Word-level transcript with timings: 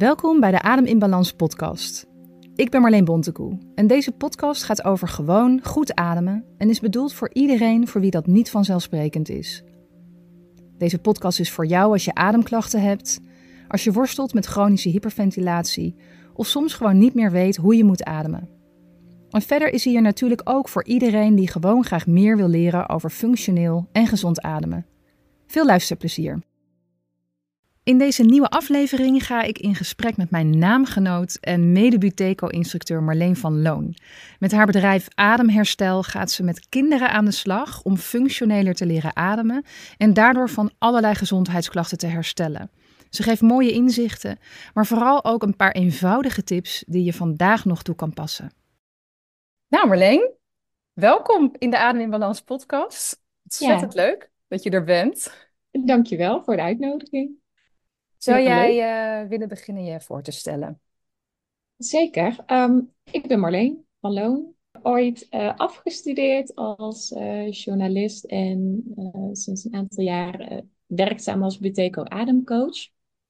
Welkom 0.00 0.40
bij 0.40 0.50
de 0.50 0.62
Adem 0.62 0.84
in 0.84 0.98
Balans 0.98 1.32
podcast. 1.32 2.06
Ik 2.54 2.70
ben 2.70 2.80
Marleen 2.80 3.04
Bontekoe 3.04 3.58
en 3.74 3.86
deze 3.86 4.12
podcast 4.12 4.62
gaat 4.62 4.84
over 4.84 5.08
gewoon 5.08 5.60
goed 5.62 5.94
ademen 5.94 6.44
en 6.58 6.68
is 6.68 6.80
bedoeld 6.80 7.12
voor 7.12 7.30
iedereen 7.32 7.88
voor 7.88 8.00
wie 8.00 8.10
dat 8.10 8.26
niet 8.26 8.50
vanzelfsprekend 8.50 9.28
is. 9.28 9.62
Deze 10.78 10.98
podcast 10.98 11.40
is 11.40 11.50
voor 11.50 11.66
jou 11.66 11.92
als 11.92 12.04
je 12.04 12.14
ademklachten 12.14 12.82
hebt, 12.82 13.20
als 13.68 13.84
je 13.84 13.92
worstelt 13.92 14.34
met 14.34 14.46
chronische 14.46 14.88
hyperventilatie 14.88 15.94
of 16.34 16.46
soms 16.46 16.74
gewoon 16.74 16.98
niet 16.98 17.14
meer 17.14 17.30
weet 17.30 17.56
hoe 17.56 17.76
je 17.76 17.84
moet 17.84 18.04
ademen. 18.04 18.48
En 19.30 19.42
verder 19.42 19.72
is 19.72 19.84
hij 19.84 19.94
er 19.94 20.02
natuurlijk 20.02 20.42
ook 20.44 20.68
voor 20.68 20.84
iedereen 20.84 21.34
die 21.34 21.48
gewoon 21.48 21.84
graag 21.84 22.06
meer 22.06 22.36
wil 22.36 22.48
leren 22.48 22.88
over 22.88 23.10
functioneel 23.10 23.88
en 23.92 24.06
gezond 24.06 24.40
ademen. 24.40 24.86
Veel 25.46 25.66
luisterplezier. 25.66 26.38
In 27.90 27.98
deze 27.98 28.22
nieuwe 28.22 28.48
aflevering 28.48 29.26
ga 29.26 29.42
ik 29.42 29.58
in 29.58 29.74
gesprek 29.74 30.16
met 30.16 30.30
mijn 30.30 30.58
naamgenoot 30.58 31.38
en 31.40 31.72
mede-Buteco-instructeur 31.72 33.02
Marleen 33.02 33.36
van 33.36 33.62
Loon. 33.62 33.94
Met 34.38 34.52
haar 34.52 34.66
bedrijf 34.66 35.08
Ademherstel 35.14 36.02
gaat 36.02 36.30
ze 36.30 36.42
met 36.42 36.68
kinderen 36.68 37.10
aan 37.10 37.24
de 37.24 37.30
slag 37.30 37.82
om 37.82 37.96
functioneler 37.96 38.74
te 38.74 38.86
leren 38.86 39.16
ademen 39.16 39.64
en 39.96 40.14
daardoor 40.14 40.48
van 40.48 40.70
allerlei 40.78 41.14
gezondheidsklachten 41.14 41.98
te 41.98 42.06
herstellen. 42.06 42.70
Ze 43.08 43.22
geeft 43.22 43.40
mooie 43.40 43.72
inzichten, 43.72 44.38
maar 44.74 44.86
vooral 44.86 45.24
ook 45.24 45.42
een 45.42 45.56
paar 45.56 45.72
eenvoudige 45.72 46.44
tips 46.44 46.84
die 46.86 47.04
je 47.04 47.12
vandaag 47.12 47.64
nog 47.64 47.82
toe 47.82 47.94
kan 47.94 48.12
passen. 48.12 48.52
Nou 49.68 49.88
Marleen, 49.88 50.30
welkom 50.92 51.54
in 51.58 51.70
de 51.70 51.78
Adem 51.78 52.00
in 52.00 52.10
Balans 52.10 52.40
podcast. 52.40 53.22
Ontzettend 53.42 53.92
ja. 53.92 54.02
leuk 54.02 54.30
dat 54.48 54.62
je 54.62 54.70
er 54.70 54.84
bent. 54.84 55.48
Dankjewel 55.70 56.42
voor 56.44 56.56
de 56.56 56.62
uitnodiging. 56.62 57.39
Zou 58.22 58.40
jij 58.40 59.22
uh, 59.22 59.28
willen 59.28 59.48
beginnen 59.48 59.84
je 59.84 60.00
voor 60.00 60.22
te 60.22 60.30
stellen? 60.30 60.80
Zeker. 61.76 62.44
Um, 62.46 62.92
ik 63.10 63.26
ben 63.26 63.40
Marleen 63.40 63.86
van 64.00 64.12
Loon. 64.12 64.54
Ooit 64.82 65.26
uh, 65.30 65.56
afgestudeerd 65.56 66.54
als 66.54 67.10
uh, 67.10 67.52
journalist 67.52 68.24
en 68.24 68.84
sinds 69.32 69.64
een 69.64 69.74
aantal 69.74 70.04
jaar 70.04 70.62
werkzaam 70.86 71.42
als 71.42 71.58
Buteco 71.58 72.02
Ademcoach. 72.04 72.88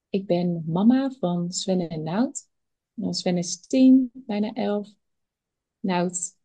Ik 0.08 0.26
ben 0.26 0.64
mama 0.66 1.10
van 1.10 1.52
Sven 1.52 1.88
en 1.88 2.02
Nout. 2.02 2.48
Nou, 2.94 3.12
Sven 3.12 3.38
is 3.38 3.66
tien, 3.66 4.10
bijna 4.12 4.52
elf. 4.52 4.88
Nout 5.80 6.36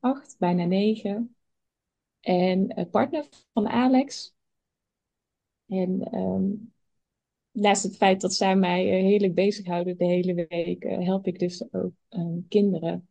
acht, 0.00 0.36
bijna 0.38 0.64
negen. 0.64 1.36
En 2.20 2.88
partner 2.90 3.28
van 3.52 3.68
Alex. 3.68 4.34
En 5.66 6.18
um, 6.18 6.73
naast 7.54 7.82
het 7.82 7.96
feit 7.96 8.20
dat 8.20 8.34
zij 8.34 8.56
mij 8.56 8.84
uh, 8.84 9.06
heerlijk 9.06 9.34
bezighouden 9.34 9.96
de 9.96 10.04
hele 10.04 10.46
week, 10.48 10.84
uh, 10.84 10.98
help 10.98 11.26
ik 11.26 11.38
dus 11.38 11.72
ook 11.72 11.92
uh, 12.10 12.26
kinderen, 12.48 13.08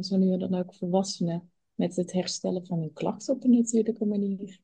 zo 0.00 0.16
nu 0.16 0.32
en 0.32 0.38
dan 0.38 0.54
ook 0.54 0.74
volwassenen, 0.74 1.50
met 1.74 1.96
het 1.96 2.12
herstellen 2.12 2.66
van 2.66 2.78
hun 2.78 2.92
klachten 2.92 3.34
op 3.34 3.44
een 3.44 3.50
natuurlijke 3.50 4.04
manier. 4.04 4.58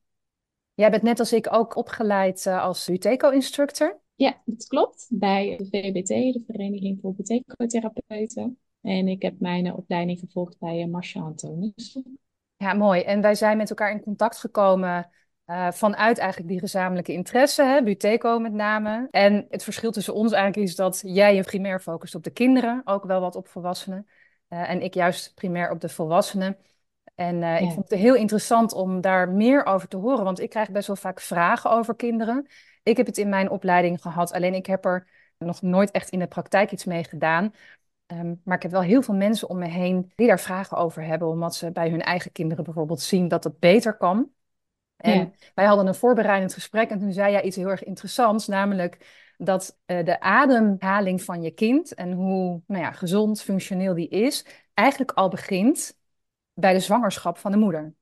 Jij 0.74 0.90
bent 0.90 1.02
net 1.02 1.18
als 1.18 1.32
ik 1.32 1.52
ook 1.52 1.76
opgeleid 1.76 2.46
als 2.46 2.86
Buteco-instructor. 2.86 4.00
Ja, 4.14 4.42
dat 4.44 4.66
klopt. 4.66 5.06
Bij 5.10 5.56
de 5.56 5.64
VBT, 5.64 6.08
de 6.08 6.42
Vereniging 6.46 6.98
voor 7.00 7.14
Buteco-therapeuten. 7.14 8.58
En 8.80 9.08
ik 9.08 9.22
heb 9.22 9.40
mijn 9.40 9.74
opleiding 9.74 10.18
gevolgd 10.18 10.58
bij 10.58 10.86
Marcia 10.86 11.22
Antonissen. 11.22 12.18
Ja, 12.56 12.74
mooi. 12.74 13.02
En 13.02 13.20
wij 13.20 13.34
zijn 13.34 13.56
met 13.56 13.70
elkaar 13.70 13.90
in 13.90 14.02
contact 14.02 14.38
gekomen 14.38 15.10
uh, 15.52 15.70
vanuit 15.70 16.18
eigenlijk 16.18 16.50
die 16.50 16.58
gezamenlijke 16.58 17.12
interesse, 17.12 17.64
hè, 17.64 17.82
Buteco 17.82 18.38
met 18.38 18.52
name. 18.52 19.08
En 19.10 19.46
het 19.50 19.64
verschil 19.64 19.90
tussen 19.90 20.14
ons 20.14 20.32
eigenlijk 20.32 20.68
is 20.68 20.76
dat 20.76 21.02
jij 21.04 21.34
je 21.34 21.42
primair 21.42 21.80
focust 21.80 22.14
op 22.14 22.24
de 22.24 22.30
kinderen, 22.30 22.82
ook 22.84 23.04
wel 23.04 23.20
wat 23.20 23.36
op 23.36 23.48
volwassenen. 23.48 24.06
Uh, 24.48 24.70
en 24.70 24.82
ik 24.82 24.94
juist 24.94 25.34
primair 25.34 25.70
op 25.70 25.80
de 25.80 25.88
volwassenen. 25.88 26.56
En 27.14 27.34
uh, 27.34 27.40
ja. 27.40 27.56
ik 27.56 27.70
vond 27.70 27.90
het 27.90 27.98
heel 27.98 28.14
interessant 28.14 28.72
om 28.72 29.00
daar 29.00 29.28
meer 29.28 29.64
over 29.64 29.88
te 29.88 29.96
horen, 29.96 30.24
want 30.24 30.40
ik 30.40 30.50
krijg 30.50 30.70
best 30.70 30.86
wel 30.86 30.96
vaak 30.96 31.20
vragen 31.20 31.70
over 31.70 31.96
kinderen. 31.96 32.46
Ik 32.82 32.96
heb 32.96 33.06
het 33.06 33.18
in 33.18 33.28
mijn 33.28 33.50
opleiding 33.50 34.02
gehad, 34.02 34.32
alleen 34.32 34.54
ik 34.54 34.66
heb 34.66 34.84
er 34.84 35.06
nog 35.38 35.62
nooit 35.62 35.90
echt 35.90 36.08
in 36.08 36.18
de 36.18 36.26
praktijk 36.26 36.72
iets 36.72 36.84
mee 36.84 37.04
gedaan. 37.04 37.54
Um, 38.06 38.40
maar 38.44 38.56
ik 38.56 38.62
heb 38.62 38.72
wel 38.72 38.82
heel 38.82 39.02
veel 39.02 39.14
mensen 39.14 39.48
om 39.48 39.58
me 39.58 39.68
heen 39.68 40.12
die 40.14 40.26
daar 40.26 40.40
vragen 40.40 40.76
over 40.76 41.02
hebben, 41.02 41.28
omdat 41.28 41.54
ze 41.54 41.70
bij 41.70 41.90
hun 41.90 42.02
eigen 42.02 42.32
kinderen 42.32 42.64
bijvoorbeeld 42.64 43.00
zien 43.00 43.28
dat 43.28 43.44
het 43.44 43.58
beter 43.58 43.96
kan. 43.96 44.30
En 45.02 45.34
wij 45.54 45.64
hadden 45.64 45.86
een 45.86 45.94
voorbereidend 45.94 46.54
gesprek 46.54 46.90
en 46.90 46.98
toen 46.98 47.12
zei 47.12 47.32
jij 47.32 47.42
iets 47.42 47.56
heel 47.56 47.68
erg 47.68 47.84
interessants, 47.84 48.46
namelijk 48.46 49.20
dat 49.36 49.78
uh, 49.86 50.04
de 50.04 50.20
ademhaling 50.20 51.22
van 51.22 51.42
je 51.42 51.50
kind 51.50 51.94
en 51.94 52.12
hoe 52.12 52.62
nou 52.66 52.82
ja, 52.82 52.90
gezond, 52.90 53.42
functioneel 53.42 53.94
die 53.94 54.08
is, 54.08 54.46
eigenlijk 54.74 55.10
al 55.10 55.28
begint 55.28 55.98
bij 56.52 56.72
de 56.72 56.80
zwangerschap 56.80 57.38
van 57.38 57.50
de 57.50 57.58
moeder. 57.58 57.94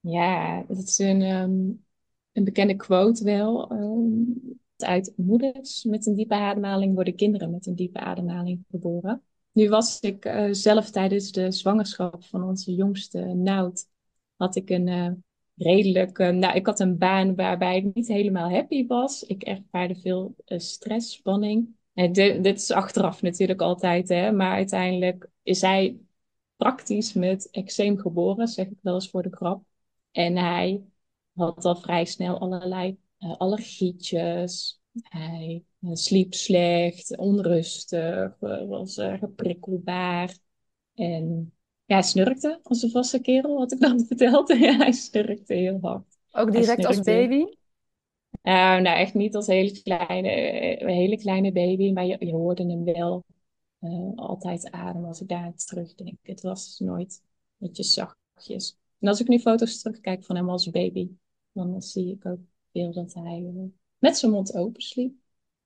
Ja, 0.00 0.62
dat 0.68 0.78
is 0.78 0.98
een, 0.98 1.22
um, 1.22 1.84
een 2.32 2.44
bekende 2.44 2.76
quote 2.76 3.24
wel. 3.24 3.72
Um, 3.72 4.58
uit 4.76 5.12
moeders 5.16 5.84
met 5.84 6.06
een 6.06 6.14
diepe 6.14 6.34
ademhaling 6.34 6.94
worden 6.94 7.16
kinderen 7.16 7.50
met 7.50 7.66
een 7.66 7.74
diepe 7.74 7.98
ademhaling 7.98 8.64
geboren. 8.70 9.22
Nu 9.52 9.68
was 9.68 10.00
ik 10.00 10.24
uh, 10.24 10.48
zelf 10.50 10.90
tijdens 10.90 11.32
de 11.32 11.52
zwangerschap 11.52 12.24
van 12.24 12.42
onze 12.42 12.74
jongste 12.74 13.20
Nout, 13.20 13.88
had 14.36 14.56
ik 14.56 14.70
een 14.70 14.86
uh, 14.86 15.10
redelijk. 15.56 16.18
Uh, 16.18 16.28
nou, 16.28 16.54
ik 16.54 16.66
had 16.66 16.80
een 16.80 16.98
baan 16.98 17.34
waarbij 17.34 17.76
ik 17.76 17.94
niet 17.94 18.08
helemaal 18.08 18.50
happy 18.50 18.86
was. 18.86 19.22
Ik 19.22 19.42
ervaarde 19.42 19.94
veel 19.94 20.34
uh, 20.46 20.58
stress, 20.58 21.12
spanning. 21.12 21.76
En 21.94 22.12
dit, 22.12 22.44
dit, 22.44 22.58
is 22.58 22.70
achteraf 22.70 23.22
natuurlijk 23.22 23.60
altijd, 23.60 24.08
hè, 24.08 24.32
maar 24.32 24.52
uiteindelijk 24.52 25.28
is 25.42 25.60
hij 25.60 25.98
praktisch 26.56 27.12
met 27.12 27.50
eczeem 27.50 27.98
geboren, 27.98 28.48
zeg 28.48 28.66
ik 28.66 28.78
wel 28.82 28.94
eens 28.94 29.10
voor 29.10 29.22
de 29.22 29.36
grap. 29.36 29.64
En 30.10 30.36
hij 30.36 30.82
had 31.32 31.64
al 31.64 31.76
vrij 31.76 32.04
snel 32.04 32.38
allerlei 32.38 32.98
uh, 33.18 33.36
allergietjes. 33.36 34.80
Hij 35.02 35.64
sliep 35.92 36.34
slecht, 36.34 37.16
onrustig, 37.16 38.36
was 38.68 38.94
geprikkelbaar. 38.94 40.38
En 40.94 41.52
ja, 41.90 41.96
hij 41.96 42.04
snurkte 42.04 42.60
als 42.62 42.82
een 42.82 42.90
vaste 42.90 43.20
kerel, 43.20 43.58
had 43.58 43.72
ik 43.72 43.80
dan 43.80 44.04
verteld. 44.06 44.48
ja, 44.48 44.76
hij 44.76 44.92
snurkte 44.92 45.54
heel 45.54 45.78
hard. 45.80 46.18
Ook 46.30 46.52
direct 46.52 46.84
als 46.84 47.00
baby? 47.00 47.44
Uh, 48.42 48.80
nou, 48.80 48.86
echt 48.86 49.14
niet 49.14 49.34
als 49.34 49.46
hele 49.46 49.82
kleine, 49.82 50.80
uh, 50.80 50.86
hele 50.86 51.16
kleine 51.16 51.52
baby, 51.52 51.92
maar 51.92 52.06
je, 52.06 52.16
je 52.18 52.32
hoorde 52.32 52.66
hem 52.66 52.84
wel 52.84 53.24
uh, 53.80 54.12
altijd 54.14 54.70
ademen 54.70 55.08
als 55.08 55.20
ik 55.20 55.28
daar 55.28 55.54
terugdenk. 55.54 56.18
Het 56.22 56.40
was 56.40 56.78
nooit 56.78 57.22
netjes 57.56 57.92
zachtjes. 57.92 58.76
En 58.98 59.08
als 59.08 59.20
ik 59.20 59.28
nu 59.28 59.38
foto's 59.38 59.82
terugkijk 59.82 60.24
van 60.24 60.36
hem 60.36 60.50
als 60.50 60.70
baby, 60.70 61.10
dan 61.52 61.82
zie 61.82 62.12
ik 62.12 62.26
ook 62.26 62.40
veel 62.72 62.92
dat 62.92 63.14
hij 63.14 63.70
met 63.98 64.18
zijn 64.18 64.32
mond 64.32 64.54
open 64.54 64.82
sliep. 64.82 65.14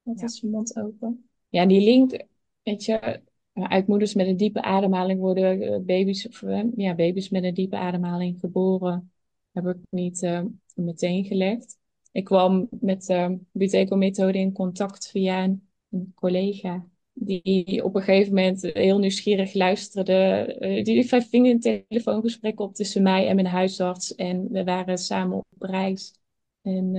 Met 0.02 0.20
ja. 0.20 0.28
zijn 0.28 0.50
mond 0.50 0.76
open. 0.76 1.28
Ja, 1.48 1.66
die 1.66 1.80
link, 1.80 2.24
weet 2.62 2.84
je, 2.84 3.20
uit 3.54 3.86
moeders 3.86 4.14
met 4.14 4.26
een 4.26 4.36
diepe 4.36 4.62
ademhaling 4.62 5.20
worden 5.20 5.62
uh, 5.62 5.78
baby's, 5.78 6.42
uh, 6.42 6.62
ja, 6.76 6.94
baby's 6.94 7.28
met 7.28 7.44
een 7.44 7.54
diepe 7.54 7.76
ademhaling 7.76 8.40
geboren. 8.40 9.12
Heb 9.52 9.66
ik 9.66 9.76
niet 9.90 10.22
uh, 10.22 10.40
meteen 10.74 11.24
gelegd. 11.24 11.78
Ik 12.12 12.24
kwam 12.24 12.68
met 12.70 13.04
de 13.04 13.38
Buteco-methode 13.52 14.38
in 14.38 14.52
contact 14.52 15.10
via 15.10 15.44
een, 15.44 15.68
collega. 16.14 16.86
Die 17.12 17.84
op 17.84 17.94
een 17.94 18.02
gegeven 18.02 18.34
moment 18.34 18.62
heel 18.62 18.98
nieuwsgierig 18.98 19.54
luisterde. 19.54 20.82
die 20.84 21.04
ving 21.04 21.46
een 21.46 21.86
telefoongesprek 21.88 22.60
op 22.60 22.74
tussen 22.74 23.02
mij 23.02 23.28
en 23.28 23.34
mijn 23.34 23.46
huisarts. 23.46 24.14
En 24.14 24.48
we 24.50 24.64
waren 24.64 24.98
samen 24.98 25.36
op 25.36 25.62
reis. 25.62 26.14
En 26.62 26.92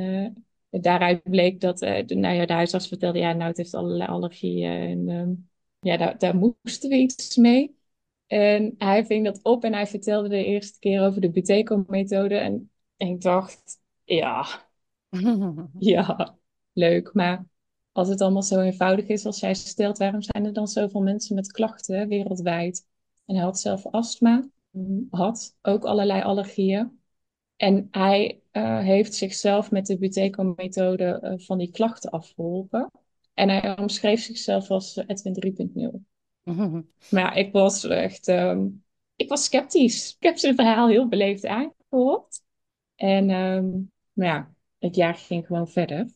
daaruit 0.70 1.24
bleek 1.24 1.62
dat 1.62 1.80
de, 1.80 2.16
nou 2.16 2.36
ja, 2.36 2.46
de 2.46 2.54
huisarts 2.54 2.88
vertelde, 2.88 3.20
ja, 3.20 3.34
nou, 3.34 3.48
het 3.48 3.58
heeft 3.58 3.74
allerlei 3.74 4.10
allergieën. 4.10 4.72
En 4.72 5.10
um, 5.10 5.50
ja, 5.86 5.98
daar, 5.98 6.18
daar 6.18 6.36
moesten 6.36 6.90
we 6.90 6.96
iets 6.96 7.36
mee. 7.36 7.76
En 8.28 8.76
hij 8.78 9.06
ving 9.06 9.26
dat 9.26 9.40
op 9.44 9.64
en 9.64 9.74
hij 9.74 9.88
vertelde 9.88 10.30
de 10.30 10.46
eerste 10.46 10.80
keer 10.80 11.02
over 11.02 11.22
de 11.22 11.30
Buteco-methode. 11.30 12.36
En, 12.36 12.72
en 12.98 13.08
ik 13.08 13.22
dacht, 13.22 13.80
ja, 14.04 14.46
ja, 15.80 16.38
leuk. 16.74 17.14
Maar 17.14 17.46
als 17.92 18.08
het 18.08 18.22
allemaal 18.22 18.44
zo 18.44 18.60
eenvoudig 18.60 19.08
is 19.08 19.26
als 19.26 19.40
jij 19.40 19.54
stelt, 19.54 19.98
waarom 19.98 20.22
zijn 20.22 20.46
er 20.46 20.54
dan 20.54 20.68
zoveel 20.68 21.02
mensen 21.02 21.36
met 21.36 21.52
klachten 21.52 22.08
wereldwijd? 22.08 22.88
En 23.26 23.36
hij 23.36 23.44
had 23.44 23.60
zelf 23.60 23.86
astma, 23.86 24.50
had 25.10 25.56
ook 25.62 25.84
allerlei 25.84 26.22
allergieën. 26.22 27.00
En 27.56 27.88
hij 27.92 28.42
uh, 28.52 28.80
heeft 28.80 29.14
zichzelf 29.14 29.72
met 29.72 29.86
de 29.86 29.98
Buteco-methode 29.98 31.20
uh, 31.24 31.46
van 31.46 31.58
die 31.58 31.72
klachten 31.72 32.12
afgeholpen. 32.12 32.92
En 33.36 33.50
hij 33.50 33.78
omschreef 33.78 34.22
zichzelf 34.22 34.70
als 34.70 34.96
Edwin 34.96 35.56
3.0. 35.74 36.00
Maar 37.10 37.22
ja, 37.22 37.34
ik 37.34 37.52
was 37.52 37.84
echt... 37.84 38.28
Um, 38.28 38.84
ik 39.16 39.30
was 39.30 39.44
sceptisch. 39.44 40.16
Ik 40.20 40.24
heb 40.24 40.38
zijn 40.38 40.56
verhaal 40.56 40.88
heel 40.88 41.08
beleefd 41.08 41.46
aangehoord. 41.46 42.42
En 42.96 43.30
um, 43.30 43.92
maar 44.14 44.28
ja, 44.28 44.56
het 44.80 44.96
jaar 44.96 45.16
ging 45.16 45.46
gewoon 45.46 45.68
verder. 45.68 46.08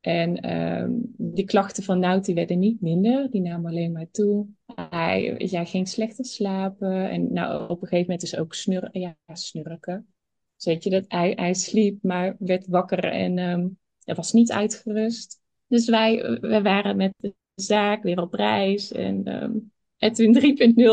En 0.00 0.36
ehm, 0.36 0.92
die 1.16 1.44
klachten 1.44 1.82
van 1.82 1.98
Nout 1.98 2.24
die 2.24 2.34
werden 2.34 2.58
niet 2.58 2.80
minder, 2.80 3.30
die 3.30 3.40
namen 3.40 3.70
alleen 3.70 3.92
maar 3.92 4.10
toe. 4.10 4.46
Hij 4.74 5.34
ja, 5.38 5.64
ging 5.64 5.88
slechter 5.88 6.24
slapen 6.24 7.10
en 7.10 7.32
nou, 7.32 7.62
op 7.62 7.82
een 7.82 7.88
gegeven 7.88 8.10
moment 8.10 8.22
is 8.22 8.36
ook 8.36 8.54
snur 8.54 8.88
ja, 8.92 9.16
snurken. 9.32 10.14
Dus 10.56 10.64
weet 10.64 10.84
je, 10.84 10.90
dat 10.90 11.04
hij, 11.08 11.32
hij 11.36 11.54
sliep, 11.54 12.02
maar 12.02 12.36
werd 12.38 12.66
wakker 12.66 13.04
en 13.04 13.38
um, 13.38 13.78
hij 14.04 14.14
was 14.14 14.32
niet 14.32 14.52
uitgerust. 14.52 15.40
Dus 15.66 15.88
wij, 15.88 16.38
wij 16.40 16.62
waren 16.62 16.96
met 16.96 17.14
de 17.16 17.34
zaak 17.54 18.02
weer 18.02 18.20
op 18.20 18.34
reis. 18.34 18.92
En, 18.92 19.42
um, 19.42 19.72
toen 20.12 20.34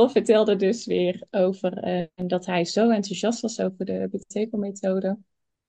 3.0 0.09 0.12
vertelde 0.12 0.56
dus 0.56 0.85
weer 0.85 1.27
over 1.31 1.88
uh, 1.88 2.27
dat 2.27 2.45
hij 2.45 2.65
zo 2.65 2.89
enthousiast 2.89 3.41
was 3.41 3.59
over 3.59 3.85
de 3.85 4.07
Buteco-methode. 4.12 5.18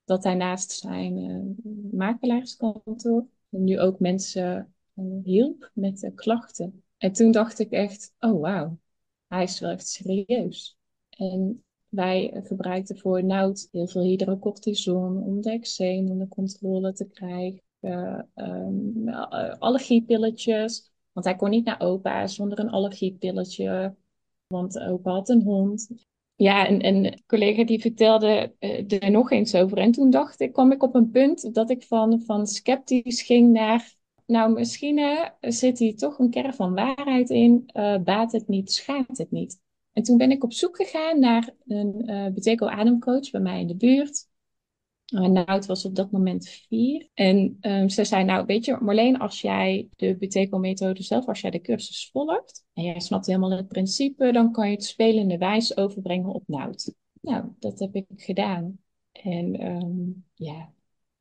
Dat 0.04 0.24
hij 0.24 0.34
naast 0.34 0.70
zijn 0.70 1.16
uh, 1.16 1.92
makelaarskantoor 1.92 3.26
nu 3.48 3.80
ook 3.80 4.00
mensen 4.00 4.74
uh, 4.94 5.04
hielp 5.24 5.70
met 5.74 6.10
klachten. 6.14 6.82
En 6.98 7.12
toen 7.12 7.30
dacht 7.30 7.58
ik 7.58 7.70
echt, 7.70 8.14
oh 8.18 8.40
wauw, 8.40 8.78
hij 9.26 9.42
is 9.42 9.60
wel 9.60 9.70
echt 9.70 9.88
serieus. 9.88 10.78
En 11.10 11.64
wij 11.88 12.40
gebruikten 12.44 12.98
voor 12.98 13.24
noud 13.24 13.68
heel 13.70 13.86
veel 13.86 14.02
hydrocortison 14.02 15.22
om 15.22 15.40
de 15.40 15.50
eczeem 15.50 16.10
onder 16.10 16.28
controle 16.28 16.92
te 16.92 17.08
krijgen. 17.08 17.62
Um, 17.84 19.08
allergiepilletjes. 19.58 20.92
Want 21.12 21.26
hij 21.26 21.36
kon 21.36 21.50
niet 21.50 21.64
naar 21.64 21.80
opa 21.80 22.26
zonder 22.26 22.58
een 22.58 22.70
allergiepilletje. 22.70 23.94
Want 24.46 24.78
opa 24.78 25.10
had 25.10 25.28
een 25.28 25.42
hond. 25.42 25.88
Ja, 26.34 26.66
en, 26.66 26.80
en 26.80 27.04
een 27.04 27.22
collega 27.26 27.64
die 27.64 27.80
vertelde 27.80 28.54
uh, 28.60 29.02
er 29.02 29.10
nog 29.10 29.30
eens 29.30 29.54
over. 29.54 29.78
En 29.78 29.92
toen 29.92 30.10
dacht 30.10 30.40
ik, 30.40 30.52
kwam 30.52 30.72
ik 30.72 30.82
op 30.82 30.94
een 30.94 31.10
punt 31.10 31.54
dat 31.54 31.70
ik 31.70 31.82
van, 31.82 32.20
van 32.20 32.46
sceptisch 32.46 33.22
ging 33.22 33.52
naar... 33.52 33.94
Nou, 34.26 34.52
misschien 34.52 35.00
zit 35.40 35.78
hier 35.78 35.96
toch 35.96 36.18
een 36.18 36.30
kern 36.30 36.54
van 36.54 36.74
waarheid 36.74 37.30
in. 37.30 37.70
Baat 38.04 38.32
het 38.32 38.48
niet, 38.48 38.72
schaadt 38.72 39.18
het 39.18 39.30
niet. 39.30 39.60
En 39.92 40.02
toen 40.02 40.16
ben 40.16 40.30
ik 40.30 40.44
op 40.44 40.52
zoek 40.52 40.76
gegaan 40.76 41.20
naar 41.20 41.50
een 41.66 42.10
uh, 42.44 42.68
ademcoach 42.70 43.30
bij 43.30 43.40
mij 43.40 43.60
in 43.60 43.66
de 43.66 43.76
buurt. 43.76 44.30
Uh, 45.12 45.26
Nout 45.26 45.66
was 45.66 45.84
op 45.84 45.94
dat 45.94 46.10
moment 46.10 46.48
vier. 46.48 47.08
En 47.14 47.58
um, 47.60 47.88
ze 47.88 48.04
zei, 48.04 48.24
nou 48.24 48.46
weet 48.46 48.64
je 48.64 48.78
Marleen, 48.80 49.18
als 49.18 49.40
jij 49.40 49.88
de 49.96 50.16
Beteco-methode 50.16 51.02
zelf, 51.02 51.26
als 51.26 51.40
jij 51.40 51.50
de 51.50 51.60
cursus 51.60 52.10
volgt 52.12 52.64
en 52.74 52.82
jij 52.82 53.00
snapt 53.00 53.26
helemaal 53.26 53.50
het 53.50 53.68
principe, 53.68 54.32
dan 54.32 54.52
kan 54.52 54.68
je 54.68 54.74
het 54.74 54.84
spelende 54.84 55.38
wijs 55.38 55.76
overbrengen 55.76 56.32
op 56.34 56.42
Nout. 56.46 56.94
Nou, 57.20 57.44
dat 57.58 57.78
heb 57.78 57.94
ik 57.94 58.06
gedaan. 58.16 58.78
En 59.12 59.66
um, 59.66 60.24
ja, 60.34 60.72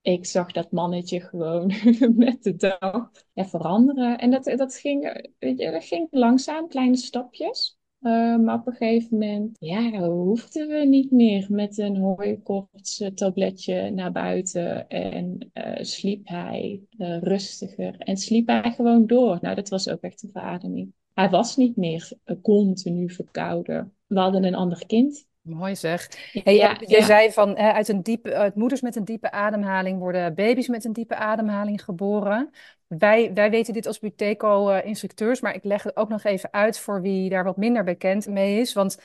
ik 0.02 0.26
zag 0.26 0.52
dat 0.52 0.72
mannetje 0.72 1.22
gewoon 1.22 1.74
met 2.16 2.44
de 2.44 2.56
dag 2.56 3.12
veranderen. 3.34 4.18
En 4.18 4.32
dat, 4.32 4.44
dat, 4.44 4.76
ging, 4.76 5.28
dat 5.40 5.84
ging 5.84 6.08
langzaam, 6.12 6.68
kleine 6.68 6.98
stapjes. 6.98 7.80
Uh, 8.01 8.38
maar 8.38 8.56
op 8.56 8.68
een 8.68 8.74
gegeven 8.74 9.18
moment, 9.18 9.57
ja, 9.59 10.09
hoefden 10.09 10.68
we 10.68 10.86
niet 10.86 11.12
meer 11.12 11.45
met 11.50 11.77
een 11.77 11.98
hooikoorts 11.98 13.03
tabletje 13.15 13.89
naar 13.89 14.12
buiten. 14.12 14.89
En 14.89 15.51
uh, 15.53 15.74
sliep 15.75 16.27
hij 16.27 16.81
uh, 16.98 17.21
rustiger 17.21 17.95
en 17.98 18.18
sliep 18.18 18.48
hij 18.48 18.71
gewoon 18.71 19.07
door. 19.07 19.38
Nou, 19.42 19.56
dat 19.56 19.69
was 19.69 19.89
ook 19.89 20.01
echt 20.01 20.24
een 20.24 20.31
verademing. 20.31 20.94
Hij 21.13 21.30
was 21.30 21.57
niet 21.57 21.75
meer 21.75 22.12
continu 22.42 23.09
verkouden. 23.09 23.94
We 24.07 24.19
hadden 24.19 24.44
een 24.44 24.56
ander 24.56 24.86
kind. 24.86 25.27
Mooi 25.42 25.76
zeg. 25.76 26.10
Hey, 26.44 26.56
ja, 26.56 26.78
je 26.80 26.98
ja. 26.98 27.06
zei 27.06 27.32
van 27.32 27.58
uit, 27.58 27.88
een 27.88 28.02
diepe, 28.02 28.36
uit 28.36 28.56
moeders 28.56 28.82
met 28.82 28.96
een 28.96 29.06
diepe 29.06 29.32
ademhaling 29.32 30.00
worden 30.00 30.36
baby's 30.36 30.68
met 30.68 30.86
een 30.86 30.94
diepe 30.94 31.16
ademhaling 31.16 31.84
geboren. 31.84 32.50
Wij, 32.88 33.34
wij 33.34 33.50
weten 33.50 33.74
dit 33.74 33.88
als 33.88 34.00
Buteco-instructeurs, 34.00 35.42
maar 35.42 35.56
ik 35.56 35.64
leg 35.64 35.84
het 35.84 35.96
ook 35.96 36.10
nog 36.10 36.24
even 36.24 36.54
uit 36.54 36.80
voor 36.80 37.02
wie 37.02 37.30
daar 37.30 37.44
wat 37.44 37.58
minder 37.58 37.84
bekend 37.84 38.28
mee 38.28 38.60
is. 38.60 38.74
Want 38.74 38.98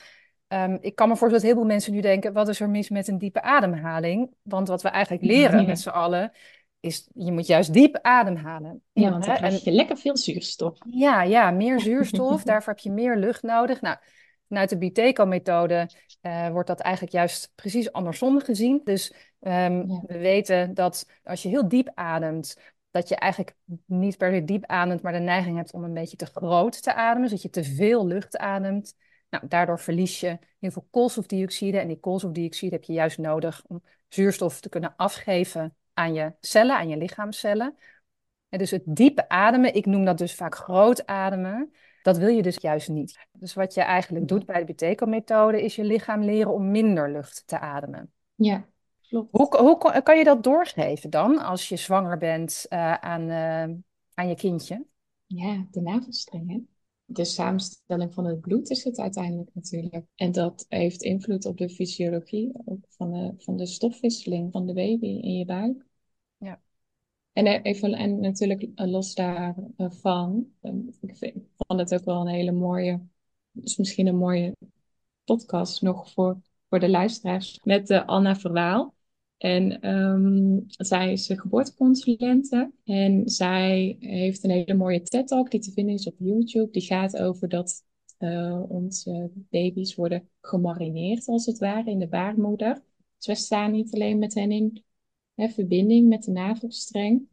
um, 0.47 0.77
ik 0.81 0.95
kan 0.95 1.07
me 1.07 1.15
voorstellen 1.15 1.31
dat 1.31 1.51
heel 1.51 1.61
veel 1.61 1.73
mensen 1.73 1.93
nu 1.93 2.01
denken, 2.01 2.33
wat 2.33 2.47
is 2.47 2.59
er 2.59 2.69
mis 2.69 2.89
met 2.89 3.07
een 3.07 3.17
diepe 3.17 3.41
ademhaling? 3.41 4.33
Want 4.41 4.67
wat 4.67 4.81
we 4.81 4.89
eigenlijk 4.89 5.25
leren 5.25 5.61
ja. 5.61 5.67
met 5.67 5.79
z'n 5.79 5.89
allen, 5.89 6.31
is 6.79 7.07
je 7.13 7.31
moet 7.31 7.47
juist 7.47 7.73
diep 7.73 7.99
ademhalen. 8.01 8.81
Ja, 8.93 9.09
want 9.09 9.25
dan 9.25 9.35
krijg 9.35 9.63
je 9.63 9.71
lekker 9.71 9.97
veel 9.97 10.17
zuurstof. 10.17 10.77
Ja, 10.89 11.23
ja 11.23 11.51
meer 11.51 11.79
zuurstof, 11.79 12.43
daarvoor 12.43 12.73
heb 12.73 12.81
je 12.81 12.91
meer 12.91 13.17
lucht 13.17 13.43
nodig. 13.43 13.81
Nou, 13.81 13.97
vanuit 14.47 14.69
de 14.69 14.77
Buteco-methode 14.77 15.89
uh, 16.21 16.49
wordt 16.49 16.67
dat 16.67 16.79
eigenlijk 16.79 17.13
juist 17.13 17.51
precies 17.55 17.91
andersom 17.91 18.41
gezien. 18.41 18.81
Dus 18.83 19.13
um, 19.39 19.51
ja. 19.51 20.01
we 20.07 20.17
weten 20.17 20.73
dat 20.73 21.05
als 21.23 21.41
je 21.43 21.49
heel 21.49 21.67
diep 21.67 21.91
ademt, 21.93 22.57
dat 22.91 23.09
je 23.09 23.15
eigenlijk 23.15 23.55
niet 23.85 24.17
per 24.17 24.33
se 24.33 24.43
diep 24.43 24.65
ademt, 24.65 25.01
maar 25.01 25.13
de 25.13 25.19
neiging 25.19 25.57
hebt 25.57 25.73
om 25.73 25.83
een 25.83 25.93
beetje 25.93 26.17
te 26.17 26.25
groot 26.25 26.83
te 26.83 26.93
ademen, 26.93 27.29
zodat 27.29 27.43
je 27.43 27.49
te 27.49 27.63
veel 27.63 28.07
lucht 28.07 28.37
ademt. 28.37 28.95
Nou, 29.29 29.47
daardoor 29.47 29.79
verlies 29.79 30.19
je 30.19 30.39
heel 30.59 30.71
veel 30.71 30.87
koolstofdioxide 30.91 31.79
en 31.79 31.87
die 31.87 31.99
koolstofdioxide 31.99 32.75
heb 32.75 32.83
je 32.83 32.93
juist 32.93 33.17
nodig 33.17 33.63
om 33.67 33.83
zuurstof 34.07 34.59
te 34.59 34.69
kunnen 34.69 34.93
afgeven 34.95 35.75
aan 35.93 36.13
je 36.13 36.33
cellen, 36.39 36.75
aan 36.75 36.89
je 36.89 36.97
lichaamcellen. 36.97 37.77
En 38.49 38.59
dus 38.59 38.71
het 38.71 38.83
diepe 38.85 39.29
ademen, 39.29 39.73
ik 39.73 39.85
noem 39.85 40.05
dat 40.05 40.17
dus 40.17 40.35
vaak 40.35 40.55
groot 40.55 41.05
ademen, 41.05 41.73
dat 42.07 42.17
wil 42.17 42.27
je 42.27 42.41
dus 42.41 42.57
juist 42.57 42.89
niet. 42.89 43.27
Dus 43.31 43.53
wat 43.53 43.73
je 43.73 43.81
eigenlijk 43.81 44.27
doet 44.27 44.45
bij 44.45 44.59
de 44.59 44.65
Buteco-methode 44.65 45.63
is 45.63 45.75
je 45.75 45.83
lichaam 45.83 46.23
leren 46.23 46.53
om 46.53 46.71
minder 46.71 47.11
lucht 47.11 47.43
te 47.45 47.59
ademen. 47.59 48.11
Ja, 48.35 48.67
klopt. 49.07 49.31
Hoe, 49.31 49.57
hoe 49.57 50.01
kan 50.03 50.17
je 50.17 50.23
dat 50.23 50.43
doorgeven 50.43 51.09
dan 51.09 51.37
als 51.37 51.69
je 51.69 51.75
zwanger 51.75 52.17
bent 52.17 52.65
uh, 52.69 52.93
aan, 52.93 53.21
uh, 53.21 53.75
aan 54.13 54.27
je 54.27 54.35
kindje? 54.35 54.85
Ja, 55.25 55.67
de 55.71 55.81
navelstreng. 55.81 56.67
De 57.05 57.25
samenstelling 57.25 58.13
van 58.13 58.25
het 58.25 58.41
bloed 58.41 58.69
is 58.69 58.83
het 58.83 58.99
uiteindelijk 58.99 59.49
natuurlijk. 59.53 60.05
En 60.15 60.31
dat 60.31 60.65
heeft 60.69 61.01
invloed 61.01 61.45
op 61.45 61.57
de 61.57 61.69
fysiologie 61.69 62.51
ook 62.65 62.85
van, 62.89 63.11
de, 63.11 63.33
van 63.37 63.57
de 63.57 63.65
stofwisseling 63.65 64.51
van 64.51 64.65
de 64.65 64.73
baby 64.73 65.07
in 65.07 65.33
je 65.37 65.45
buik. 65.45 65.86
En, 67.37 67.47
even, 67.61 67.93
en 67.93 68.19
natuurlijk 68.19 68.67
los 68.75 69.15
daarvan, 69.15 70.47
ik 71.01 71.17
vind, 71.17 71.33
vond 71.57 71.79
het 71.79 71.93
ook 71.93 72.05
wel 72.05 72.21
een 72.21 72.33
hele 72.33 72.51
mooie, 72.51 73.01
dus 73.51 73.77
misschien 73.77 74.07
een 74.07 74.17
mooie 74.17 74.55
podcast 75.23 75.81
nog 75.81 76.11
voor, 76.11 76.37
voor 76.69 76.79
de 76.79 76.89
luisteraars, 76.89 77.59
met 77.63 77.89
uh, 77.89 78.05
Anna 78.05 78.35
Verwaal. 78.35 78.95
En 79.37 79.95
um, 79.95 80.63
zij 80.67 81.11
is 81.11 81.31
geboorteconsulente 81.35 82.71
en 82.83 83.29
zij 83.29 83.95
heeft 83.99 84.43
een 84.43 84.49
hele 84.49 84.73
mooie 84.73 85.01
TED-talk 85.01 85.51
die 85.51 85.59
te 85.59 85.71
vinden 85.71 85.93
is 85.93 86.07
op 86.07 86.15
YouTube. 86.17 86.71
Die 86.71 86.81
gaat 86.81 87.17
over 87.17 87.49
dat 87.49 87.85
onze 88.67 89.31
baby's 89.33 89.95
worden 89.95 90.29
gemarineerd, 90.41 91.27
als 91.27 91.45
het 91.45 91.57
ware, 91.57 91.91
in 91.91 91.99
de 91.99 92.07
baarmoeder. 92.07 92.81
Dus 93.17 93.27
we 93.27 93.35
staan 93.35 93.71
niet 93.71 93.93
alleen 93.93 94.19
met 94.19 94.33
hen 94.33 94.51
in 94.51 94.83
hè, 95.33 95.49
verbinding 95.49 96.07
met 96.07 96.23
de 96.23 96.31
navelstreng, 96.31 97.27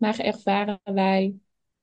maar 0.00 0.18
ervaren 0.18 0.80
wij 0.84 1.34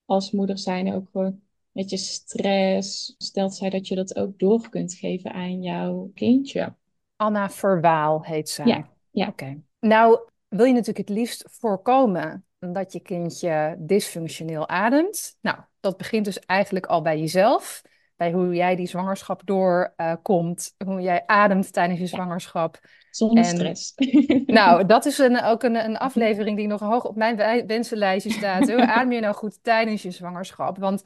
als 0.06 0.32
moeder 0.32 0.58
zijn 0.58 0.94
ook 0.94 1.08
gewoon 1.12 1.42
met 1.72 1.90
je 1.90 1.98
stress. 1.98 3.16
Stelt 3.18 3.56
zij 3.56 3.70
dat 3.70 3.88
je 3.88 3.96
dat 3.96 4.16
ook 4.16 4.40
door 4.40 4.70
kunt 4.70 4.94
geven 4.94 5.34
aan 5.34 5.62
jouw 5.62 6.12
kindje. 6.14 6.76
Anna 7.16 7.50
Verwaal 7.50 8.24
heet 8.24 8.50
zij. 8.50 8.66
Ja, 8.66 8.90
ja. 9.12 9.28
Oké. 9.28 9.44
Okay. 9.44 9.62
Nou, 9.80 10.20
wil 10.48 10.66
je 10.66 10.72
natuurlijk 10.72 11.08
het 11.08 11.18
liefst 11.18 11.44
voorkomen 11.50 12.46
dat 12.60 12.94
je 12.94 13.00
kindje 13.00 13.76
dysfunctioneel 13.80 14.68
ademt. 14.68 15.38
Nou, 15.42 15.58
dat 15.80 15.98
begint 15.98 16.26
dus 16.26 16.40
eigenlijk 16.40 16.86
al 16.86 17.02
bij 17.02 17.20
jezelf. 17.20 17.82
Bij 18.18 18.32
hoe 18.32 18.56
jij 18.56 18.76
die 18.76 18.88
zwangerschap 18.88 19.42
doorkomt. 19.46 20.76
Uh, 20.78 20.88
hoe 20.88 21.02
jij 21.02 21.24
ademt 21.26 21.74
tijdens 21.74 22.00
je 22.00 22.08
zwangerschap. 22.08 22.80
Zonder 23.10 23.44
en, 23.44 23.50
stress. 23.50 23.94
Nou, 24.58 24.86
dat 24.86 25.06
is 25.06 25.18
een, 25.18 25.44
ook 25.44 25.64
een, 25.64 25.76
een 25.86 25.98
aflevering 25.98 26.58
die 26.58 26.68
nog 26.68 26.80
hoog 26.80 27.06
op 27.06 27.16
mijn 27.16 27.66
wensenlijstje 27.68 28.32
staat. 28.32 28.72
Hoe 28.72 28.88
adem 28.96 29.12
je 29.12 29.20
nou 29.20 29.36
goed 29.36 29.64
tijdens 29.64 30.02
je 30.02 30.12
zwangerschap? 30.12 30.78
Want 30.78 31.04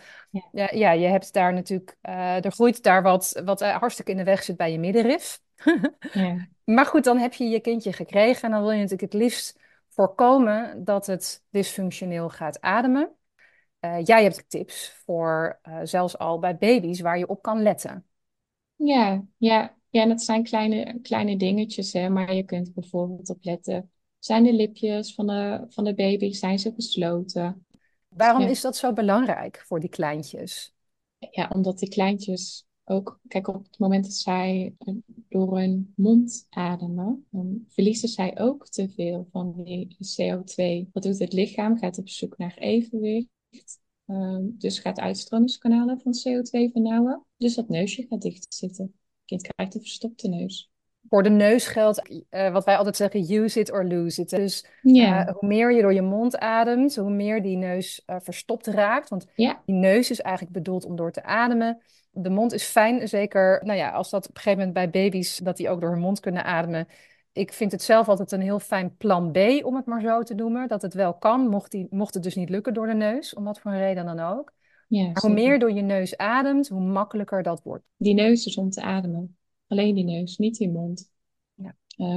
ja, 0.52 0.70
ja, 0.72 0.92
je 0.92 1.08
hebt 1.08 1.34
daar 1.34 1.54
natuurlijk... 1.54 1.98
Uh, 2.10 2.46
er 2.46 2.52
groeit 2.52 2.84
daar 2.84 3.02
wat, 3.02 3.42
wat 3.46 3.62
hartstikke 3.62 4.12
in 4.12 4.18
de 4.18 4.24
weg 4.24 4.44
zit 4.44 4.58
bij 4.58 4.72
je 4.72 4.80
middenrif. 4.80 5.40
ja. 6.14 6.48
Maar 6.64 6.86
goed, 6.86 7.04
dan 7.04 7.18
heb 7.18 7.34
je 7.34 7.50
je 7.50 7.60
kindje 7.60 7.94
gekregen 7.94 8.42
en 8.42 8.52
dan 8.52 8.62
wil 8.62 8.72
je 8.72 8.82
natuurlijk 8.82 9.14
het 9.14 9.22
liefst 9.22 9.60
voorkomen 9.90 10.84
dat 10.84 11.06
het 11.06 11.44
dysfunctioneel 11.50 12.30
gaat 12.30 12.62
ademen. 12.62 13.12
Uh, 13.82 14.06
jij 14.06 14.24
hebt 14.24 14.50
tips 14.50 14.90
voor 15.06 15.60
uh, 15.68 15.80
zelfs 15.84 16.18
al 16.18 16.40
bij 16.40 16.58
baby's 16.58 17.00
waar 17.00 17.18
je 17.18 17.28
op 17.28 17.42
kan 17.42 17.62
letten. 17.62 18.06
Ja, 18.76 19.24
ja, 19.38 19.76
ja, 19.90 20.06
dat 20.06 20.22
zijn 20.22 20.44
kleine, 20.44 21.00
kleine 21.02 21.38
dingetjes, 21.38 21.94
hè, 21.94 22.10
maar 22.10 22.34
je 22.34 22.44
kunt 22.44 22.74
bijvoorbeeld 22.74 23.30
op 23.30 23.38
letten. 23.42 23.92
Zijn 24.20 24.44
de 24.44 24.54
lipjes 24.54 25.14
van 25.14 25.28
de, 25.28 25.66
van 25.70 25.84
de 25.84 25.94
baby, 25.94 26.32
zijn 26.32 26.60
ze 26.60 26.74
gesloten? 26.76 27.66
Waarom 28.08 28.42
ja. 28.42 28.48
is 28.48 28.62
dat 28.62 28.78
zo 28.78 28.94
belangrijk 28.94 29.64
voor 29.66 29.80
die 29.80 29.90
kleintjes? 29.90 30.74
Ja, 31.32 31.50
omdat 31.54 31.80
die 31.80 31.90
kleintjes 31.90 32.66
ook, 32.84 33.20
kijk, 33.28 33.48
op 33.48 33.64
het 33.64 33.80
moment 33.80 34.04
dat 34.04 34.14
zij 34.14 34.76
door 35.30 35.58
hun 35.58 35.94
mond 35.96 36.48
ademen, 36.50 37.26
dan 37.30 37.66
verliezen 37.68 38.10
zij 38.10 38.40
ook 38.40 38.68
te 38.68 38.90
veel 38.90 39.28
van 39.32 39.64
die 39.64 39.98
CO2. 39.98 40.90
Wat 40.92 41.04
doet 41.04 41.20
het 41.20 41.34
lichaam? 41.34 41.78
Gaat 41.78 41.98
op 41.98 42.10
zoek 42.10 42.38
naar 42.38 42.58
evenwicht. 42.58 43.28
Um, 44.06 44.56
dus 44.58 44.80
gaat 44.80 45.00
uitstromingskanalen 45.00 46.00
van 46.00 46.14
CO2 46.14 46.72
vernauwen. 46.72 47.26
Dus 47.38 47.56
dat 47.56 47.70
neusje 47.70 48.06
gaat 48.10 48.22
dicht 48.22 48.54
zitten. 48.54 48.86
Het 48.86 49.26
kind 49.26 49.42
krijgt 49.42 49.76
een 49.76 49.82
verstopte 49.82 50.28
neus. 50.28 50.72
Voor 51.10 51.24
de 51.24 51.30
neus 51.30 51.68
geldt 51.68 52.10
uh, 52.30 52.52
wat 52.52 52.66
wij 52.66 52.78
altijd 52.78 52.96
zeggen, 52.96 53.32
use 53.32 53.60
it 53.60 53.72
or 53.72 53.86
lose 53.86 54.22
it. 54.22 54.30
Dus 54.30 54.66
uh, 54.82 55.28
hoe 55.28 55.48
meer 55.48 55.74
je 55.74 55.82
door 55.82 55.94
je 55.94 56.02
mond 56.02 56.38
ademt, 56.38 56.96
hoe 56.96 57.12
meer 57.12 57.42
die 57.42 57.58
neus 57.58 58.04
uh, 58.08 58.16
verstopt 58.20 58.68
raakt. 58.68 59.10
Want 59.10 59.28
die 59.36 59.56
neus 59.66 60.10
is 60.10 60.22
eigenlijk 60.22 60.54
bedoeld 60.56 60.86
om 60.86 60.96
door 60.96 61.12
te 61.12 61.24
ademen. 61.24 61.82
De 62.12 62.30
mond 62.30 62.54
is 62.54 62.64
fijn, 62.64 63.08
zeker 63.08 63.62
nou 63.64 63.78
ja, 63.78 63.92
als 63.92 64.10
dat 64.10 64.28
op 64.28 64.36
een 64.36 64.42
gegeven 64.42 64.68
moment 64.68 64.92
bij 64.92 65.04
baby's, 65.04 65.38
dat 65.38 65.58
die 65.58 65.70
ook 65.70 65.82
door 65.82 65.92
hun 65.92 66.00
mond 66.00 66.20
kunnen 66.20 66.44
ademen. 66.44 66.88
Ik 67.34 67.54
vind 67.54 67.72
het 67.72 67.82
zelf 67.82 68.10
altijd 68.10 68.32
een 68.32 68.42
heel 68.42 68.60
fijn 68.60 68.96
plan 68.98 69.32
B, 69.32 69.38
om 69.64 69.76
het 69.76 69.86
maar 69.86 70.02
zo 70.02 70.24
te 70.24 70.34
noemen. 70.34 70.68
Dat 70.68 70.82
het 70.82 70.94
wel 70.94 71.14
kan, 71.14 71.48
mocht, 71.48 71.72
die, 71.72 71.88
mocht 71.90 72.14
het 72.14 72.24
dus 72.24 72.36
niet 72.36 72.50
lukken 72.50 72.74
door 72.74 72.88
de 72.88 72.94
neus, 72.94 73.34
om 73.34 73.44
wat 73.44 73.60
voor 73.60 73.72
een 73.72 73.78
reden 73.78 74.06
dan 74.06 74.20
ook. 74.20 74.54
Ja, 74.88 75.12
hoe 75.14 75.34
meer 75.34 75.60
door 75.60 75.72
je 75.72 75.82
neus 75.82 76.18
ademt, 76.18 76.68
hoe 76.68 76.82
makkelijker 76.82 77.44
dat 77.44 77.64
wordt. 77.64 77.84
Die 77.98 78.14
neus 78.14 78.46
is 78.46 78.56
om 78.56 78.70
te 78.70 78.82
ademen. 78.82 79.38
Alleen 79.68 79.96
die 79.96 80.04
neus, 80.04 80.38
niet 80.38 80.58
die 80.58 80.70
mond. 80.70 81.12
Ja. 81.54 81.76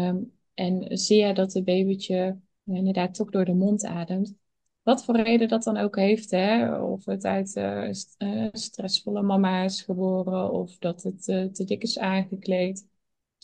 Um, 0.09 0.33
en 0.55 0.99
zie 0.99 1.27
je 1.27 1.35
dat 1.35 1.53
het 1.53 1.65
babytje 1.65 2.39
inderdaad 2.65 3.15
toch 3.15 3.31
door 3.31 3.45
de 3.45 3.55
mond 3.55 3.85
ademt, 3.85 4.35
wat 4.83 5.05
voor 5.05 5.17
reden 5.17 5.49
dat 5.49 5.63
dan 5.63 5.77
ook 5.77 5.97
heeft, 5.97 6.31
hè? 6.31 6.77
of 6.79 7.05
het 7.05 7.25
uit 7.25 7.57
uh, 7.57 7.93
st 7.93 8.15
uh, 8.19 8.49
stressvolle 8.53 9.23
mama 9.23 9.63
is 9.63 9.83
geboren, 9.83 10.53
of 10.53 10.79
dat 10.79 11.03
het 11.03 11.29
uh, 11.29 11.45
te 11.45 11.65
dik 11.65 11.83
is 11.83 11.99
aangekleed, 11.99 12.87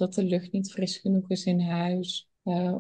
dat 0.01 0.15
de 0.15 0.25
lucht 0.25 0.53
niet 0.53 0.73
fris 0.73 0.97
genoeg 0.97 1.31
is 1.31 1.45
in 1.45 1.61
huis, 1.61 2.31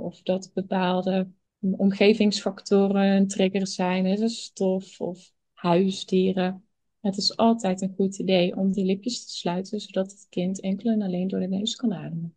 of 0.00 0.23
dat 0.23 0.50
bepaalde 0.55 1.29
omgevingsfactoren 1.61 3.03
een 3.03 3.29
trigger 3.29 3.67
zijn, 3.67 4.07
hè? 4.07 4.29
stof 4.29 5.00
of 5.00 5.33
huisdieren. 5.53 6.65
Het 7.00 7.17
is 7.17 7.37
altijd 7.37 7.81
een 7.81 7.95
goed 7.97 8.19
idee 8.19 8.57
om 8.57 8.73
die 8.73 8.85
lipjes 8.85 9.25
te 9.25 9.33
sluiten, 9.33 9.81
zodat 9.81 10.11
het 10.11 10.27
kind 10.29 10.61
enkel 10.61 10.91
en 10.91 11.03
alleen 11.03 11.29
door 11.29 11.41
de 11.41 11.49
neus 11.49 11.77
kan 11.77 11.95
ademen. 11.95 12.35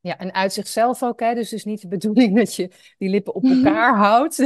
Ja, 0.00 0.18
en 0.18 0.34
uit 0.34 0.52
zichzelf 0.52 1.02
ook, 1.02 1.20
hè? 1.20 1.34
dus 1.34 1.50
het 1.50 1.58
is 1.58 1.64
niet 1.64 1.80
de 1.80 1.88
bedoeling 1.88 2.36
dat 2.38 2.54
je 2.54 2.70
die 2.98 3.08
lippen 3.08 3.34
op 3.34 3.44
elkaar 3.44 3.96
houdt, 4.06 4.36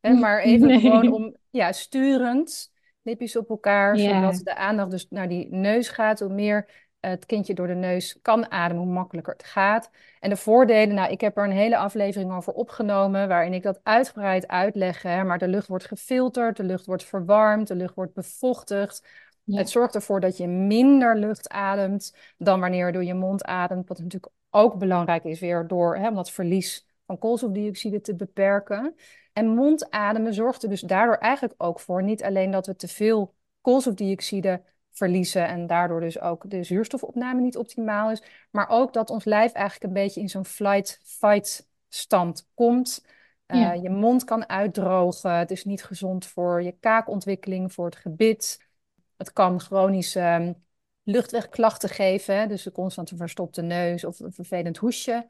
hè? 0.00 0.12
maar 0.12 0.42
even 0.42 0.80
gewoon 0.80 1.12
om, 1.12 1.36
ja, 1.50 1.72
sturend, 1.72 2.72
lipjes 3.02 3.36
op 3.36 3.50
elkaar, 3.50 3.98
zodat 3.98 4.40
de 4.44 4.54
aandacht 4.54 4.90
dus 4.90 5.06
naar 5.08 5.28
die 5.28 5.48
neus 5.50 5.88
gaat, 5.88 6.20
hoe 6.20 6.34
meer 6.34 6.88
het 7.00 7.26
kindje 7.26 7.54
door 7.54 7.66
de 7.66 7.74
neus 7.74 8.18
kan 8.22 8.50
ademen, 8.50 8.84
hoe 8.84 8.92
makkelijker 8.92 9.32
het 9.32 9.44
gaat. 9.44 9.90
En 10.20 10.30
de 10.30 10.36
voordelen, 10.36 10.94
nou, 10.94 11.10
ik 11.10 11.20
heb 11.20 11.36
er 11.36 11.44
een 11.44 11.50
hele 11.50 11.76
aflevering 11.76 12.32
over 12.32 12.52
opgenomen, 12.52 13.28
waarin 13.28 13.52
ik 13.52 13.62
dat 13.62 13.80
uitgebreid 13.82 14.48
uitleg, 14.48 15.02
hè? 15.02 15.24
maar 15.24 15.38
de 15.38 15.48
lucht 15.48 15.66
wordt 15.66 15.86
gefilterd, 15.86 16.56
de 16.56 16.64
lucht 16.64 16.86
wordt 16.86 17.04
verwarmd, 17.04 17.68
de 17.68 17.74
lucht 17.74 17.94
wordt 17.94 18.14
bevochtigd, 18.14 19.02
Het 19.44 19.70
zorgt 19.70 19.94
ervoor 19.94 20.20
dat 20.20 20.36
je 20.36 20.46
minder 20.46 21.16
lucht 21.16 21.48
ademt 21.48 22.16
dan 22.38 22.60
wanneer 22.60 22.86
je 22.86 22.92
door 22.92 23.04
je 23.04 23.14
mond 23.14 23.44
ademt. 23.44 23.88
Wat 23.88 23.98
natuurlijk 23.98 24.32
ook 24.50 24.78
belangrijk 24.78 25.24
is 25.24 25.40
weer 25.40 25.66
door 25.66 25.96
hè, 25.96 26.08
om 26.08 26.14
dat 26.14 26.30
verlies 26.30 26.86
van 27.06 27.18
koolstofdioxide 27.18 28.00
te 28.00 28.14
beperken. 28.14 28.94
En 29.32 29.46
mondademen 29.46 30.34
zorgt 30.34 30.62
er 30.62 30.68
dus 30.68 30.80
daardoor 30.80 31.16
eigenlijk 31.16 31.62
ook 31.62 31.80
voor 31.80 32.02
niet 32.02 32.22
alleen 32.22 32.50
dat 32.50 32.66
we 32.66 32.76
te 32.76 32.88
veel 32.88 33.34
koolstofdioxide 33.60 34.62
verliezen 35.00 35.48
en 35.48 35.66
daardoor 35.66 36.00
dus 36.00 36.20
ook 36.20 36.50
de 36.50 36.62
zuurstofopname 36.62 37.40
niet 37.40 37.56
optimaal 37.56 38.10
is, 38.10 38.22
maar 38.50 38.68
ook 38.68 38.92
dat 38.92 39.10
ons 39.10 39.24
lijf 39.24 39.52
eigenlijk 39.52 39.84
een 39.84 40.02
beetje 40.02 40.20
in 40.20 40.28
zo'n 40.28 40.44
flight-fight 40.44 41.68
stand 41.88 42.48
komt. 42.54 43.04
Uh, 43.46 43.82
Je 43.82 43.90
mond 43.90 44.24
kan 44.24 44.48
uitdrogen, 44.48 45.38
het 45.38 45.50
is 45.50 45.64
niet 45.64 45.84
gezond 45.84 46.26
voor 46.26 46.62
je 46.62 46.76
kaakontwikkeling, 46.80 47.72
voor 47.72 47.84
het 47.84 47.96
gebit. 47.96 48.68
Het 49.16 49.32
kan 49.32 49.60
chronische 49.60 50.56
luchtwegklachten 51.02 51.88
geven. 51.88 52.48
Dus 52.48 52.66
een 52.66 52.72
constante 52.72 53.16
verstopte 53.16 53.62
neus 53.62 54.04
of 54.04 54.20
een 54.20 54.32
vervelend 54.32 54.76
hoesje. 54.76 55.26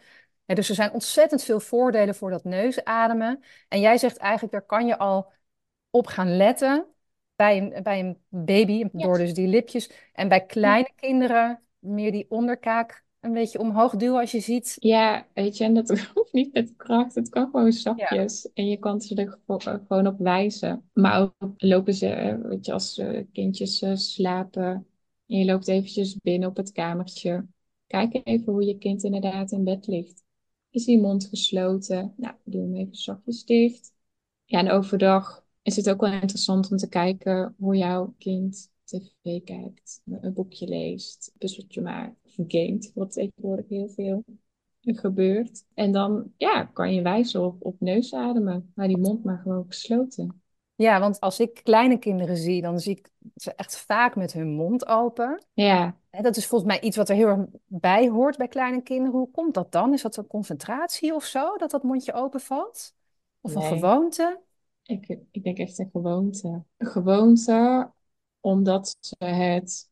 dus 0.46 0.68
er 0.68 0.74
zijn 0.74 0.92
ontzettend 0.92 1.42
veel 1.42 1.60
voordelen 1.60 2.14
voor 2.14 2.30
dat 2.30 2.44
neusademen. 2.44 3.42
En 3.68 3.80
jij 3.80 3.98
zegt 3.98 4.16
eigenlijk, 4.16 4.52
daar 4.52 4.66
kan 4.66 4.86
je 4.86 4.98
al 4.98 5.32
op 5.90 6.06
gaan 6.06 6.36
letten 6.36 6.86
bij 7.40 7.58
een, 7.58 7.82
bij 7.82 8.00
een 8.00 8.16
baby, 8.28 8.84
door 8.92 9.18
dus 9.18 9.34
die 9.34 9.48
lipjes. 9.48 9.90
En 10.12 10.28
bij 10.28 10.46
kleine 10.46 10.90
kinderen 10.96 11.60
meer 11.78 12.12
die 12.12 12.26
onderkaak 12.28 13.04
een 13.20 13.32
beetje 13.32 13.58
omhoog 13.58 13.96
duwen 13.96 14.20
als 14.20 14.30
je 14.30 14.40
ziet. 14.40 14.76
Ja, 14.78 15.26
weet 15.34 15.56
je, 15.56 15.64
en 15.64 15.74
dat 15.74 15.88
hoeft 16.14 16.32
niet 16.32 16.52
met 16.52 16.76
kracht. 16.76 17.14
Het 17.14 17.28
kan 17.28 17.50
gewoon 17.50 17.72
zachtjes. 17.72 18.52
En 18.54 18.68
je 18.68 18.76
kan 18.76 19.00
ze 19.00 19.14
er 19.14 19.38
gewoon 19.86 20.06
op 20.06 20.18
wijzen. 20.18 20.90
Maar 20.92 21.20
ook 21.20 21.52
lopen 21.56 21.94
ze, 21.94 22.40
weet 22.42 22.66
je, 22.66 22.72
als 22.72 23.02
kindjes 23.32 23.84
slapen 23.94 24.86
en 25.26 25.38
je 25.38 25.44
loopt 25.44 25.68
eventjes 25.68 26.16
binnen 26.16 26.48
op 26.48 26.56
het 26.56 26.72
kamertje. 26.72 27.46
Kijk 27.86 28.20
even 28.24 28.52
hoe 28.52 28.64
je 28.64 28.78
kind 28.78 29.04
inderdaad 29.04 29.52
in 29.52 29.64
bed 29.64 29.86
ligt. 29.86 30.22
Is 30.70 30.84
die 30.84 31.00
mond 31.00 31.26
gesloten? 31.26 32.14
Nou, 32.16 32.34
doe 32.44 32.62
hem 32.62 32.76
even 32.76 32.94
zachtjes 32.94 33.44
dicht. 33.44 33.92
Ja, 34.44 34.58
en 34.58 34.70
overdag 34.70 35.44
is 35.62 35.76
het 35.76 35.90
ook 35.90 36.00
wel 36.00 36.12
interessant 36.12 36.70
om 36.70 36.76
te 36.76 36.88
kijken 36.88 37.54
hoe 37.58 37.76
jouw 37.76 38.14
kind 38.18 38.70
tv 38.84 39.44
kijkt, 39.44 40.00
een 40.04 40.32
boekje 40.32 40.66
leest, 40.68 41.30
een 41.32 41.38
puzzeltje 41.38 41.80
maakt 41.80 42.16
of 42.24 42.32
gamet, 42.48 42.90
wat 42.94 43.12
tegenwoordig 43.12 43.68
heel 43.68 43.88
veel 43.88 44.24
gebeurt. 44.80 45.64
En 45.74 45.92
dan 45.92 46.32
ja, 46.36 46.64
kan 46.64 46.94
je 46.94 47.02
wijzen 47.02 47.44
op, 47.44 47.56
op 47.64 47.76
neusademen, 47.78 48.72
maar 48.74 48.88
die 48.88 48.98
mond 48.98 49.24
maar 49.24 49.38
gewoon 49.38 49.64
gesloten. 49.66 50.42
Ja, 50.74 51.00
want 51.00 51.20
als 51.20 51.40
ik 51.40 51.60
kleine 51.62 51.98
kinderen 51.98 52.36
zie, 52.36 52.62
dan 52.62 52.80
zie 52.80 52.96
ik 52.96 53.10
ze 53.34 53.54
echt 53.54 53.78
vaak 53.78 54.16
met 54.16 54.32
hun 54.32 54.48
mond 54.48 54.86
open. 54.86 55.44
Ja. 55.52 55.96
dat 56.10 56.36
is 56.36 56.46
volgens 56.46 56.70
mij 56.70 56.80
iets 56.80 56.96
wat 56.96 57.08
er 57.08 57.14
heel 57.14 57.26
erg 57.26 57.44
bij 57.66 58.08
hoort 58.08 58.36
bij 58.36 58.48
kleine 58.48 58.82
kinderen. 58.82 59.18
Hoe 59.18 59.30
komt 59.30 59.54
dat 59.54 59.72
dan? 59.72 59.92
Is 59.92 60.02
dat 60.02 60.16
een 60.16 60.26
concentratie 60.26 61.14
of 61.14 61.24
zo, 61.24 61.56
dat 61.56 61.70
dat 61.70 61.82
mondje 61.82 62.12
open 62.12 62.40
valt? 62.40 62.94
Of 63.40 63.54
een 63.54 63.62
gewoonte? 63.62 64.40
Ik, 64.90 65.18
ik 65.30 65.42
denk 65.42 65.58
echt 65.58 65.78
een 65.78 65.90
gewoonte. 65.92 66.62
Een 66.76 66.86
gewoonte 66.86 67.90
omdat 68.40 68.96
ze 69.00 69.24
het 69.24 69.90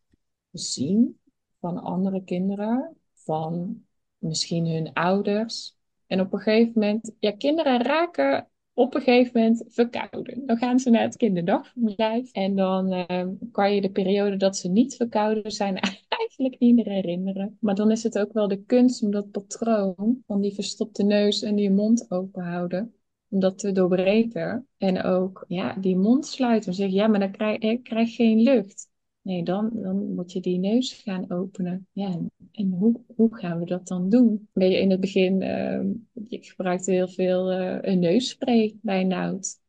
zien 0.53 1.21
van 1.61 1.83
andere 1.83 2.25
kinderen, 2.25 2.97
van 3.13 3.83
misschien 4.19 4.67
hun 4.67 4.93
ouders. 4.93 5.77
En 6.07 6.21
op 6.21 6.33
een 6.33 6.39
gegeven 6.39 6.73
moment, 6.75 7.13
ja, 7.19 7.33
kinderen 7.33 7.83
raken 7.83 8.49
op 8.73 8.95
een 8.95 9.01
gegeven 9.01 9.41
moment 9.41 9.65
verkouden. 9.69 10.47
Dan 10.47 10.57
gaan 10.57 10.79
ze 10.79 10.91
naar 10.91 11.03
het 11.03 11.17
kinderdagverblijf. 11.17 12.33
En 12.33 12.57
dan 12.57 12.93
uh, 12.93 13.27
kan 13.53 13.75
je 13.75 13.81
de 13.81 13.91
periode 13.91 14.37
dat 14.37 14.57
ze 14.57 14.69
niet 14.69 14.97
verkouden 14.97 15.53
zijn 15.53 15.79
eigenlijk 16.09 16.59
niet 16.59 16.75
meer 16.75 16.89
herinneren. 16.89 17.57
Maar 17.61 17.75
dan 17.75 17.91
is 17.91 18.03
het 18.03 18.19
ook 18.19 18.33
wel 18.33 18.49
de 18.49 18.65
kunst 18.65 19.03
om 19.03 19.11
dat 19.11 19.31
patroon 19.31 20.23
van 20.27 20.41
die 20.41 20.55
verstopte 20.55 21.03
neus 21.03 21.43
en 21.43 21.55
die 21.55 21.71
mond 21.71 22.11
open 22.11 22.43
houden. 22.43 22.93
Om 23.29 23.41
dat 23.41 23.59
te 23.59 23.73
doorbreken. 23.73 24.67
En 24.79 25.03
ook 25.03 25.45
ja, 25.49 25.75
die 25.75 25.97
mond 25.97 26.27
sluiten. 26.27 26.75
Zeg 26.75 26.91
ja, 26.91 27.07
maar 27.07 27.21
dan 27.21 27.31
krijg 27.31 27.59
ik 27.59 27.83
krijg 27.83 28.15
geen 28.15 28.41
lucht. 28.41 28.89
Nee, 29.23 29.43
dan, 29.43 29.71
dan 29.73 30.15
moet 30.15 30.33
je 30.33 30.41
die 30.41 30.59
neus 30.59 30.93
gaan 30.93 31.31
openen. 31.31 31.87
Ja, 31.93 32.21
en 32.53 32.71
hoe, 32.71 33.01
hoe 33.17 33.37
gaan 33.37 33.59
we 33.59 33.65
dat 33.65 33.87
dan 33.87 34.09
doen? 34.09 34.49
Ben 34.53 34.71
je 34.71 34.81
in 34.81 34.91
het 34.91 35.01
begin, 35.01 35.43
uh, 35.43 35.81
ik 36.29 36.47
gebruikte 36.47 36.91
heel 36.91 37.09
veel 37.09 37.53
uh, 37.53 37.79
een 37.81 37.99
neusspray 37.99 38.77
bij 38.83 39.05
noud. 39.05 39.61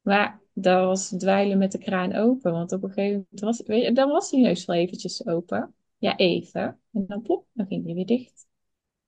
Maar 0.00 0.40
dat 0.52 0.84
was 0.84 1.08
dweilen 1.08 1.58
met 1.58 1.72
de 1.72 1.78
kraan 1.78 2.14
open. 2.14 2.52
Want 2.52 2.72
op 2.72 2.82
een 2.82 2.88
gegeven 2.88 3.12
moment 3.12 3.40
was, 3.40 3.62
weet 3.66 3.82
je, 3.82 3.92
dan 3.92 4.08
was 4.08 4.30
die 4.30 4.40
neus 4.40 4.64
wel 4.64 4.76
eventjes 4.76 5.26
open. 5.26 5.74
Ja, 5.98 6.16
even. 6.16 6.78
En 6.92 7.04
dan 7.06 7.22
plop, 7.22 7.46
dan 7.52 7.66
ging 7.66 7.84
die 7.84 7.94
weer 7.94 8.06
dicht. 8.06 8.46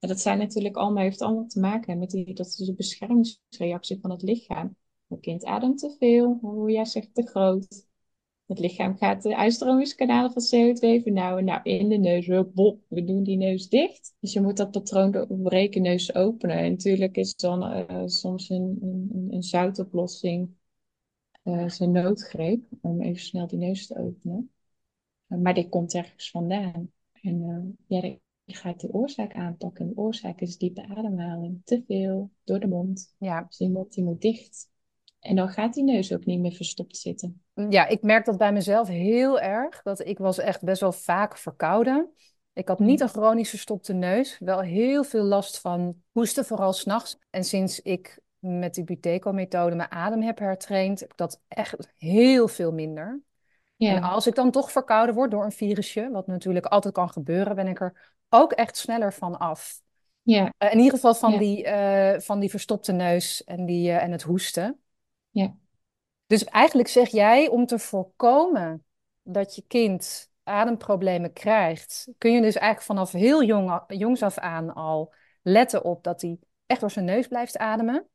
Dat 0.07 0.21
zijn 0.21 0.39
natuurlijk 0.39 0.77
allemaal, 0.77 1.03
heeft 1.03 1.23
allemaal 1.23 1.47
te 1.47 1.61
maken 1.61 1.99
met 1.99 2.11
die, 2.11 2.35
dat 2.35 2.47
is 2.47 2.57
de 2.57 2.75
beschermingsreactie 2.75 3.99
van 4.01 4.11
het 4.11 4.23
lichaam. 4.23 4.77
Het 5.09 5.21
kind 5.21 5.45
ademt 5.45 5.79
te 5.79 5.97
veel, 5.99 6.39
hoe 6.41 6.71
jij 6.71 6.85
zegt 6.85 7.15
te 7.15 7.27
groot. 7.27 7.87
Het 8.47 8.59
lichaam 8.59 8.97
gaat 8.97 9.23
de 9.23 9.37
uitstromingskanalen 9.37 10.33
van 10.33 10.43
CO2 10.43 11.03
vernauwen. 11.03 11.45
Nou, 11.45 11.61
in 11.63 11.89
de 11.89 11.97
neus, 11.97 12.51
bop, 12.53 12.81
we 12.89 13.05
doen 13.05 13.23
die 13.23 13.37
neus 13.37 13.69
dicht. 13.69 14.17
Dus 14.21 14.33
je 14.33 14.41
moet 14.41 14.57
dat 14.57 14.71
patroon 14.71 15.11
doorbreken, 15.11 15.83
neus 15.83 16.15
openen. 16.15 16.57
En 16.57 16.71
natuurlijk 16.71 17.17
is 17.17 17.35
dan 17.37 17.63
uh, 17.63 18.03
soms 18.07 18.51
een, 18.51 18.79
een, 18.83 19.29
een 19.31 19.43
zoutoplossing 19.43 20.55
uh, 21.45 21.69
zijn 21.69 21.93
noodgreep 21.93 22.65
om 22.81 23.01
even 23.01 23.23
snel 23.23 23.47
die 23.47 23.59
neus 23.59 23.87
te 23.87 23.99
openen. 23.99 24.51
Maar 25.27 25.55
dit 25.55 25.69
komt 25.69 25.95
ergens 25.95 26.31
vandaan. 26.31 26.91
En 27.13 27.77
ja, 27.87 28.17
je 28.45 28.55
gaat 28.55 28.81
de 28.81 28.93
oorzaak 28.93 29.35
aanpakken. 29.35 29.89
De 29.89 29.97
oorzaak 29.97 30.41
is 30.41 30.59
diepe 30.59 30.87
ademhaling. 30.97 31.61
Te 31.65 31.83
veel 31.87 32.31
door 32.45 32.61
de 32.61 32.67
mond. 32.67 33.15
Ja. 33.19 33.45
Dus 33.49 33.57
die 33.57 33.71
mond 33.71 33.93
die 33.93 34.05
moet 34.05 34.21
dicht. 34.21 34.73
En 35.21 35.37
dan 35.37 35.49
gaat 35.49 35.75
die 35.75 35.85
neus 35.85 36.13
ook 36.13 36.25
niet 36.25 36.41
meer 36.41 36.53
verstopt 36.53 36.97
zitten. 36.97 37.43
Ja, 37.69 37.87
ik 37.87 38.03
merk 38.03 38.25
dat 38.25 38.39
bij 38.39 38.53
mezelf 38.53 38.89
heel 38.89 39.41
erg. 39.41 39.83
Dat 39.83 40.07
ik 40.07 40.19
was 40.19 40.39
echt 40.39 40.65
best 40.65 40.81
wel 40.81 40.93
vaak 40.93 41.39
verkouden. 41.39 42.11
Ik 42.53 42.69
had 42.69 42.79
niet 42.79 43.01
een 43.01 43.09
chronisch 43.09 43.51
verstopte 43.51 43.93
neus. 43.93 44.39
Wel 44.39 44.61
heel 44.61 45.05
veel 45.05 45.25
last 45.25 45.61
van 45.61 46.03
hoesten, 46.11 46.45
vooral 46.45 46.73
s'nachts. 46.73 47.19
En 47.31 47.45
sinds 47.45 47.81
ik 47.81 48.21
met 48.39 48.75
die 48.75 48.85
Buteco-methode 48.85 49.77
mijn 49.77 49.91
adem 49.91 50.23
heb 50.23 50.39
hertraind, 50.39 51.01
heb 51.01 51.11
ik 51.11 51.17
dat 51.17 51.43
echt 51.49 51.93
heel 51.97 52.49
veel 52.49 52.73
minder. 52.73 53.23
Ja. 53.77 53.97
En 53.97 54.03
als 54.03 54.27
ik 54.27 54.35
dan 54.35 54.51
toch 54.51 54.73
verkouden 54.73 55.15
word 55.15 55.31
door 55.31 55.45
een 55.45 55.53
virusje, 55.53 56.09
wat 56.13 56.27
natuurlijk 56.27 56.67
altijd 56.67 56.95
kan 56.95 57.11
gebeuren, 57.11 57.55
ben 57.55 57.67
ik 57.67 57.81
er 57.81 58.15
ook 58.29 58.53
echt 58.53 58.77
sneller 58.77 59.13
van 59.13 59.39
af. 59.39 59.81
Ja. 60.23 60.53
Uh, 60.59 60.73
in 60.73 60.79
ieder 60.79 60.93
geval 60.93 61.15
van, 61.15 61.33
Ja. 61.33 61.39
die, 61.39 61.65
uh, 61.67 62.21
van 62.21 62.41
die 62.41 62.51
verstopte 62.51 62.93
neus 62.93 63.45
en, 63.45 63.65
die, 63.67 63.89
uh, 63.89 64.03
en 64.03 64.13
het 64.13 64.23
hoesten. 64.23 64.81
Ja. 65.31 65.55
Dus 66.27 66.45
eigenlijk 66.45 66.89
zeg 66.89 67.09
jij, 67.09 67.49
om 67.49 67.67
te 67.67 67.79
voorkomen 67.79 68.85
dat 69.23 69.55
je 69.55 69.65
kind 69.67 70.31
ademproblemen 70.43 71.33
krijgt, 71.33 72.09
kun 72.19 72.33
je 72.33 72.41
dus 72.41 72.55
eigenlijk 72.55 72.87
vanaf 72.87 73.13
heel 73.13 73.45
jong, 73.45 73.83
jongs 73.87 74.23
af 74.23 74.39
aan 74.39 74.75
al 74.75 75.13
letten 75.43 75.85
op 75.85 76.05
dat 76.05 76.21
hij 76.21 76.39
echt 76.67 76.81
door 76.81 76.91
zijn 76.91 77.05
neus 77.05 77.27
blijft 77.27 77.59
ademen. 77.59 78.07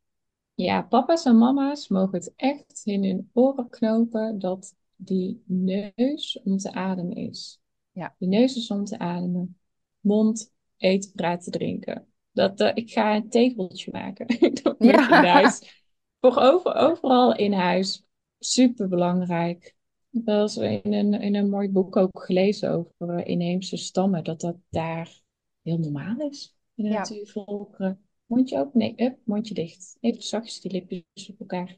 Ja, 0.54 0.82
papa's 0.82 1.26
en 1.26 1.38
mama's 1.38 1.88
mogen 1.88 2.14
het 2.14 2.34
echt 2.36 2.82
in 2.84 3.04
hun 3.04 3.30
oren 3.34 3.70
knopen 3.70 4.40
dat 4.40 4.74
die 5.02 5.44
neus 5.46 6.40
om 6.44 6.58
te 6.58 6.72
ademen 6.74 7.16
is. 7.16 7.60
Ja. 7.92 8.16
Die 8.20 8.28
neus 8.28 8.56
is 8.56 8.72
om 8.72 8.86
te 8.86 9.00
ademen. 9.00 9.58
Mond, 10.00 10.54
eten, 10.78 11.12
praten, 11.12 11.52
drinken. 11.52 12.08
Dat, 12.32 12.62
uh, 12.62 12.72
ik 12.74 12.92
ga 12.92 13.16
een 13.16 13.30
tegeltje 13.30 13.92
maken. 13.92 14.28
dat 14.64 14.76
Ja. 14.80 15.22
in 15.22 15.28
huis. 15.28 15.84
Voor 16.20 16.38
over, 16.38 16.76
overal 16.76 17.36
in 17.36 17.54
huis. 17.54 18.06
Super 18.40 18.88
belangrijk. 18.88 19.66
Ik 19.66 19.76
heb 20.12 20.26
wel 20.26 20.42
eens 20.42 20.58
in 20.58 20.94
een, 20.94 21.14
in 21.14 21.36
een 21.36 21.50
mooi 21.50 21.70
boek 21.70 21.96
ook 21.96 22.24
gelezen 22.26 22.72
over 22.72 23.20
uh, 23.20 23.26
inheemse 23.28 23.78
stammen. 23.78 24.24
Dat 24.24 24.42
dat 24.42 24.56
daar 24.70 25.22
heel 25.62 25.78
normaal 25.78 26.30
is. 26.30 26.56
In 26.76 26.84
de 26.84 26.90
Ja. 26.90 26.98
natuurvolkeren. 26.98 28.02
Mondje 28.26 28.60
open, 28.60 28.80
nee, 28.80 28.94
up, 28.98 29.18
mondje 29.24 29.54
dicht. 29.54 29.98
Even 30.00 30.22
zachtjes 30.24 30.62
die 30.62 30.72
lipjes 30.72 31.30
op 31.30 31.40
elkaar. 31.40 31.78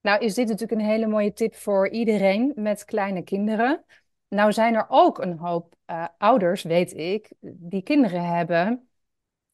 Nou 0.00 0.24
is 0.24 0.34
dit 0.34 0.48
natuurlijk 0.48 0.80
een 0.80 0.86
hele 0.86 1.06
mooie 1.06 1.32
tip 1.32 1.54
voor 1.54 1.88
iedereen 1.88 2.52
met 2.54 2.84
kleine 2.84 3.22
kinderen. 3.22 3.84
Nou 4.28 4.52
zijn 4.52 4.74
er 4.74 4.86
ook 4.88 5.18
een 5.18 5.38
hoop 5.38 5.74
uh, 5.86 6.06
ouders, 6.18 6.62
weet 6.62 6.96
ik, 6.96 7.32
die 7.40 7.82
kinderen 7.82 8.24
hebben 8.36 8.88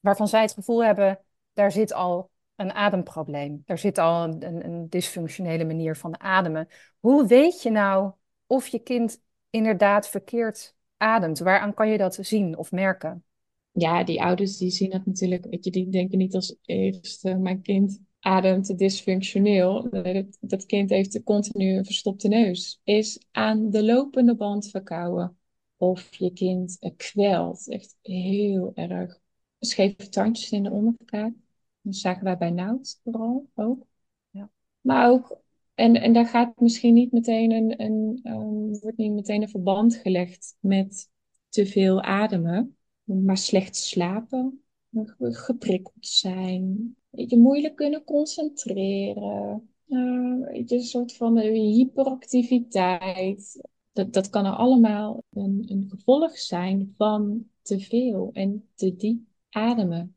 waarvan 0.00 0.28
zij 0.28 0.40
het 0.40 0.52
gevoel 0.52 0.84
hebben, 0.84 1.20
daar 1.52 1.72
zit 1.72 1.92
al 1.92 2.30
een 2.56 2.72
ademprobleem. 2.72 3.62
Er 3.66 3.78
zit 3.78 3.98
al 3.98 4.24
een, 4.24 4.46
een, 4.46 4.64
een 4.64 4.88
dysfunctionele 4.88 5.64
manier 5.64 5.96
van 5.96 6.20
ademen. 6.20 6.68
Hoe 6.98 7.26
weet 7.26 7.62
je 7.62 7.70
nou 7.70 8.12
of 8.46 8.66
je 8.66 8.78
kind 8.78 9.20
inderdaad 9.50 10.08
verkeerd 10.08 10.74
ademt? 10.96 11.38
Waaraan 11.38 11.74
kan 11.74 11.88
je 11.88 11.98
dat 11.98 12.18
zien 12.20 12.56
of 12.56 12.72
merken? 12.72 13.24
Ja, 13.72 14.04
die 14.04 14.22
ouders 14.22 14.56
die 14.56 14.70
zien 14.70 14.90
dat 14.90 15.06
natuurlijk, 15.06 15.44
weet 15.44 15.64
je, 15.64 15.70
die 15.70 15.88
denken 15.88 16.18
niet 16.18 16.34
als 16.34 16.56
eerste, 16.64 17.34
mijn 17.34 17.62
kind 17.62 18.00
ademt 18.26 18.78
dysfunctioneel. 18.78 19.90
Dat, 19.90 20.36
dat 20.40 20.66
kind 20.66 20.90
heeft 20.90 21.22
continu 21.22 21.76
een 21.76 21.84
verstopte 21.84 22.28
neus. 22.28 22.80
Is 22.84 23.26
aan 23.30 23.70
de 23.70 23.84
lopende 23.84 24.36
band 24.36 24.70
verkouden. 24.70 25.38
Of 25.76 26.14
je 26.14 26.32
kind 26.32 26.78
kwelt. 26.96 27.68
Echt 27.68 27.96
heel 28.02 28.72
erg. 28.74 29.20
Scheve 29.58 30.08
tandjes 30.08 30.50
in 30.50 30.62
de 30.62 30.70
onderkaak. 30.70 31.32
Dat 31.80 31.96
zagen 31.96 32.24
wij 32.24 32.36
bij 32.36 32.50
Nout 32.50 33.00
vooral 33.02 33.50
ook. 33.54 33.86
Ja. 34.30 34.50
Maar 34.80 35.10
ook, 35.10 35.40
en, 35.74 35.94
en 35.94 36.12
daar 36.12 36.26
gaat 36.26 36.60
misschien 36.60 36.94
niet 36.94 37.12
meteen 37.12 37.50
een, 37.50 37.82
een 37.82 38.20
um, 38.24 38.80
wordt 38.80 38.96
niet 38.96 39.12
meteen 39.12 39.42
een 39.42 39.48
verband 39.48 39.96
gelegd 39.96 40.56
met 40.60 41.08
te 41.48 41.66
veel 41.66 42.02
ademen. 42.02 42.76
Maar 43.04 43.38
slecht 43.38 43.76
slapen. 43.76 44.60
Geprikkeld 45.18 46.06
zijn. 46.06 46.96
Je 47.16 47.38
moeilijk 47.38 47.76
kunnen 47.76 48.04
concentreren. 48.04 49.70
Je, 49.86 50.64
een 50.66 50.82
soort 50.82 51.16
van 51.16 51.38
hyperactiviteit. 51.38 53.60
Dat, 53.92 54.12
dat 54.12 54.30
kan 54.30 54.44
er 54.44 54.52
allemaal 54.52 55.24
een, 55.30 55.64
een 55.66 55.86
gevolg 55.88 56.38
zijn 56.38 56.94
van 56.96 57.48
te 57.62 57.80
veel 57.80 58.30
en 58.32 58.68
te 58.74 58.96
diep 58.96 59.26
ademen. 59.50 60.16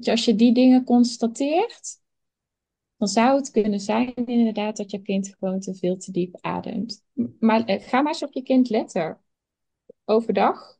Als 0.00 0.24
je 0.24 0.34
die 0.34 0.54
dingen 0.54 0.84
constateert, 0.84 2.02
dan 2.96 3.08
zou 3.08 3.36
het 3.36 3.50
kunnen 3.50 3.80
zijn 3.80 4.14
inderdaad 4.14 4.76
dat 4.76 4.90
je 4.90 5.02
kind 5.02 5.34
gewoon 5.38 5.60
te 5.60 5.74
veel 5.74 5.96
te 5.96 6.10
diep 6.10 6.36
ademt. 6.40 7.04
Maar 7.38 7.70
uh, 7.70 7.80
ga 7.80 8.02
maar 8.02 8.12
eens 8.12 8.22
op 8.22 8.32
je 8.32 8.42
kind 8.42 8.68
letten. 8.68 9.18
Overdag, 10.04 10.78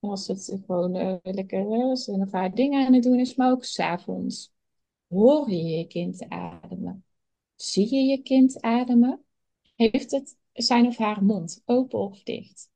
als 0.00 0.26
het 0.26 0.58
gewoon 0.66 0.96
uh, 0.96 1.16
lekker 1.22 1.66
en 2.06 2.20
een 2.20 2.30
paar 2.30 2.54
dingen 2.54 2.86
aan 2.86 2.92
het 2.92 3.02
doen 3.02 3.18
is, 3.18 3.34
maar 3.34 3.50
ook 3.50 3.64
s'avonds. 3.64 4.53
Hoor 5.08 5.50
je 5.50 5.64
je 5.64 5.86
kind 5.86 6.28
ademen? 6.28 7.04
Zie 7.54 7.94
je 7.94 8.02
je 8.02 8.22
kind 8.22 8.60
ademen? 8.60 9.24
Heeft 9.76 10.10
het 10.10 10.36
zijn 10.52 10.86
of 10.86 10.96
haar 10.96 11.24
mond 11.24 11.62
open 11.64 11.98
of 11.98 12.22
dicht? 12.22 12.68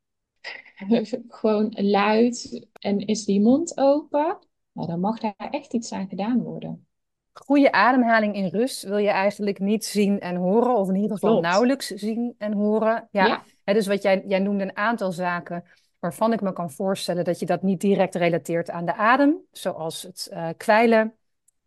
gewoon 1.29 1.75
luid 1.77 2.67
en 2.73 2.99
is 2.99 3.25
die 3.25 3.41
mond 3.41 3.79
open? 3.79 4.39
Nou, 4.73 4.89
dan 4.89 5.01
mag 5.01 5.19
daar 5.19 5.49
echt 5.51 5.73
iets 5.73 5.93
aan 5.93 6.09
gedaan 6.09 6.43
worden. 6.43 6.87
Goede 7.33 7.73
ademhaling 7.73 8.35
in 8.35 8.49
rust 8.49 8.83
wil 8.83 8.97
je 8.97 9.09
eigenlijk 9.09 9.59
niet 9.59 9.85
zien 9.85 10.21
en 10.21 10.37
horen, 10.37 10.77
of 10.77 10.89
in 10.89 10.95
ieder 10.95 11.11
geval 11.11 11.31
Klopt. 11.31 11.47
nauwelijks 11.47 11.87
zien 11.87 12.35
en 12.39 12.53
horen. 12.53 13.09
Ja, 13.11 13.43
dus 13.65 13.87
wat 13.87 14.03
jij, 14.03 14.25
jij 14.27 14.39
noemde 14.39 14.65
een 14.65 14.77
aantal 14.77 15.13
zaken 15.13 15.65
waarvan 15.99 16.33
ik 16.33 16.41
me 16.41 16.53
kan 16.53 16.71
voorstellen 16.71 17.25
dat 17.25 17.39
je 17.39 17.47
dat 17.47 17.63
niet 17.63 17.81
direct 17.81 18.15
relateert 18.15 18.71
aan 18.71 18.85
de 18.85 18.95
adem, 18.95 19.39
zoals 19.53 20.03
het 20.03 20.29
uh, 20.33 20.49
kwijlen 20.57 21.18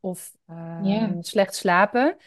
of 0.01 0.31
uh, 0.47 0.79
Ja. 0.83 1.15
slecht 1.19 1.55
slapen. 1.55 2.17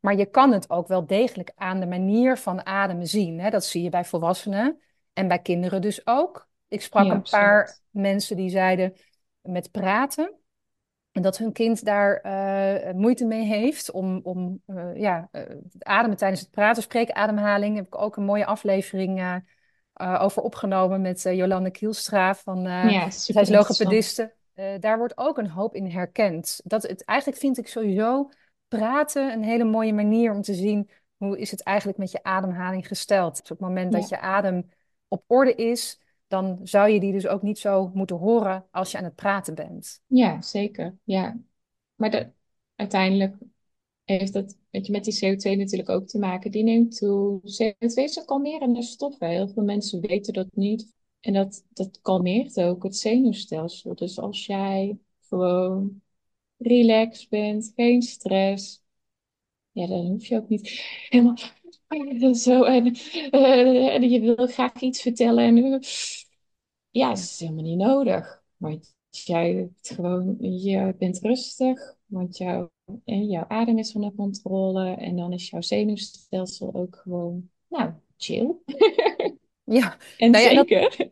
Maar 0.00 0.16
je 0.16 0.26
kan 0.26 0.52
het 0.52 0.70
ook 0.70 0.88
wel 0.88 1.06
degelijk 1.06 1.52
aan 1.54 1.80
de 1.80 1.86
manier 1.86 2.36
van 2.36 2.66
ademen 2.66 3.06
zien. 3.06 3.40
Hè? 3.40 3.50
Dat 3.50 3.64
zie 3.64 3.82
je 3.82 3.90
bij 3.90 4.04
volwassenen 4.04 4.80
en 5.12 5.28
bij 5.28 5.38
kinderen 5.38 5.80
dus 5.82 6.06
ook. 6.06 6.48
Ik 6.68 6.82
sprak 6.82 7.04
Ja, 7.06 7.12
een 7.12 7.22
paar 7.30 7.60
absoluut. 7.60 7.82
mensen 7.90 8.36
die 8.36 8.50
zeiden 8.50 8.94
met 9.40 9.70
praten. 9.70 10.34
En 11.12 11.22
dat 11.22 11.38
hun 11.38 11.52
kind 11.52 11.84
daar 11.84 12.24
uh, 12.26 12.92
moeite 12.92 13.24
mee 13.24 13.44
heeft 13.44 13.90
om, 13.90 14.20
om 14.22 14.62
uh, 14.66 14.96
ja, 14.96 15.28
uh, 15.32 15.42
het 15.72 15.84
ademen 15.84 16.16
tijdens 16.16 16.40
het 16.40 16.50
praten. 16.50 16.82
Spreekademhaling 16.82 17.76
heb 17.76 17.86
ik 17.86 18.00
ook 18.00 18.16
een 18.16 18.24
mooie 18.24 18.46
aflevering 18.46 19.42
over 19.94 20.42
opgenomen 20.42 21.00
met 21.00 21.22
Jolande 21.22 21.70
Kielstra. 21.70 22.34
Van, 22.34 22.60
ja, 22.62 23.10
zij 23.10 23.42
is 23.42 23.48
logopediste. 23.48 24.34
Daar 24.80 24.98
wordt 24.98 25.18
ook 25.18 25.38
een 25.38 25.50
hoop 25.50 25.74
in 25.74 25.86
herkend. 25.86 26.60
Dat 26.64 26.82
het, 26.82 27.04
eigenlijk 27.04 27.40
vind 27.40 27.58
ik 27.58 27.68
sowieso 27.68 28.28
praten 28.68 29.32
een 29.32 29.42
hele 29.42 29.64
mooie 29.64 29.92
manier 29.92 30.32
om 30.32 30.42
te 30.42 30.54
zien 30.54 30.90
hoe 31.16 31.38
is 31.38 31.50
het 31.50 31.62
eigenlijk 31.62 31.98
met 31.98 32.10
je 32.10 32.22
ademhaling 32.22 32.86
gesteld. 32.86 33.30
Dus 33.40 33.50
op 33.50 33.58
het 33.58 33.68
moment 33.68 33.92
Ja. 33.92 33.98
dat 33.98 34.08
je 34.08 34.18
adem 34.18 34.68
op 35.08 35.24
orde 35.26 35.54
is, 35.54 36.00
dan 36.26 36.60
zou 36.62 36.88
je 36.90 37.00
die 37.00 37.12
dus 37.12 37.26
ook 37.26 37.42
niet 37.42 37.58
zo 37.58 37.90
moeten 37.94 38.16
horen 38.16 38.66
als 38.70 38.90
je 38.90 38.98
aan 38.98 39.04
het 39.04 39.14
praten 39.14 39.54
bent. 39.54 40.00
Ja, 40.06 40.42
zeker. 40.42 40.96
Ja. 41.04 41.38
Maar 41.94 42.10
dat, 42.10 42.26
uiteindelijk 42.76 43.36
heeft 44.04 44.32
dat 44.32 44.56
weet 44.70 44.86
je, 44.86 44.92
met 44.92 45.04
die 45.04 45.14
CO2 45.24 45.58
natuurlijk 45.58 45.88
ook 45.88 46.06
te 46.06 46.18
maken. 46.18 46.50
Die 46.50 46.62
neemt 46.62 46.96
toe. 46.96 47.40
CO2 47.40 47.94
is 47.94 48.16
een 48.16 48.24
kalmerende 48.24 48.82
stof. 48.82 49.18
Heel 49.18 49.48
veel 49.48 49.62
mensen 49.62 50.00
weten 50.00 50.32
dat 50.32 50.46
niet. 50.52 50.92
En 51.20 51.32
dat, 51.32 51.64
dat 51.72 52.00
kalmeert 52.02 52.60
ook 52.60 52.82
het 52.82 52.96
zenuwstelsel. 52.96 53.94
Dus 53.94 54.18
als 54.18 54.46
jij 54.46 54.98
gewoon 55.28 56.02
relaxed 56.56 57.28
bent, 57.28 57.72
geen 57.76 58.02
stress, 58.02 58.82
ja, 59.72 59.86
dan 59.86 60.06
hoef 60.06 60.26
je 60.26 60.36
ook 60.36 60.48
niet 60.48 60.68
helemaal 61.08 62.34
zo. 62.34 62.62
En, 62.62 62.86
uh, 63.30 63.94
en 63.94 64.10
je 64.10 64.20
wil 64.20 64.46
graag 64.46 64.80
iets 64.80 65.02
vertellen. 65.02 65.44
En, 65.44 65.80
ja, 66.90 67.08
dat 67.08 67.18
is 67.18 67.40
helemaal 67.40 67.64
niet 67.64 67.78
nodig. 67.78 68.42
Want 68.56 68.94
jij 69.10 69.70
gewoon, 69.80 70.36
je 70.38 70.94
bent 70.98 71.18
rustig, 71.18 71.96
want 72.06 72.36
jouw, 72.36 72.70
jouw 73.04 73.44
adem 73.48 73.78
is 73.78 73.94
onder 73.94 74.14
controle. 74.14 74.90
En 74.94 75.16
dan 75.16 75.32
is 75.32 75.50
jouw 75.50 75.60
zenuwstelsel 75.60 76.74
ook 76.74 76.96
gewoon, 76.96 77.50
nou, 77.68 77.92
chill. 78.16 78.54
Ja, 79.72 79.96
en 80.18 80.30
nou 80.30 80.44
ja, 80.44 80.50
zeker. 80.50 80.80
Dat, 80.80 81.08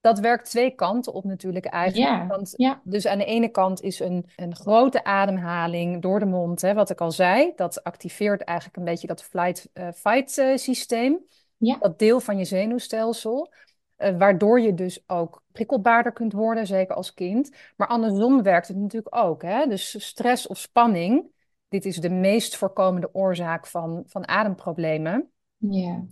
dat 0.00 0.18
werkt 0.18 0.50
twee 0.50 0.74
kanten 0.74 1.12
op 1.12 1.24
natuurlijk 1.24 1.64
eigenlijk. 1.66 2.10
Ja, 2.10 2.26
Want 2.26 2.52
ja. 2.56 2.80
Dus 2.84 3.06
aan 3.06 3.18
de 3.18 3.24
ene 3.24 3.48
kant 3.48 3.82
is 3.82 4.00
een, 4.00 4.30
een 4.36 4.54
grote 4.54 5.04
ademhaling 5.04 6.02
door 6.02 6.18
de 6.18 6.26
mond, 6.26 6.60
hè, 6.60 6.74
wat 6.74 6.90
ik 6.90 7.00
al 7.00 7.12
zei. 7.12 7.52
Dat 7.56 7.84
activeert 7.84 8.42
eigenlijk 8.42 8.78
een 8.78 8.84
beetje 8.84 9.06
dat 9.06 9.22
flight-fight 9.22 10.38
uh, 10.38 10.56
systeem. 10.56 11.24
Ja. 11.56 11.76
Dat 11.80 11.98
deel 11.98 12.20
van 12.20 12.38
je 12.38 12.44
zenuwstelsel. 12.44 13.52
Uh, 13.98 14.18
waardoor 14.18 14.60
je 14.60 14.74
dus 14.74 15.02
ook 15.06 15.42
prikkelbaarder 15.52 16.12
kunt 16.12 16.32
worden, 16.32 16.66
zeker 16.66 16.94
als 16.94 17.14
kind. 17.14 17.56
Maar 17.76 17.88
andersom 17.88 18.42
werkt 18.42 18.68
het 18.68 18.76
natuurlijk 18.76 19.16
ook. 19.16 19.42
Hè? 19.42 19.66
Dus 19.66 20.06
stress 20.06 20.46
of 20.46 20.58
spanning 20.58 21.34
dit 21.68 21.84
is 21.84 21.96
de 21.96 22.10
meest 22.10 22.56
voorkomende 22.56 23.08
oorzaak 23.12 23.66
van, 23.66 24.02
van 24.06 24.28
ademproblemen. 24.28 25.30
Ja. 25.56 26.04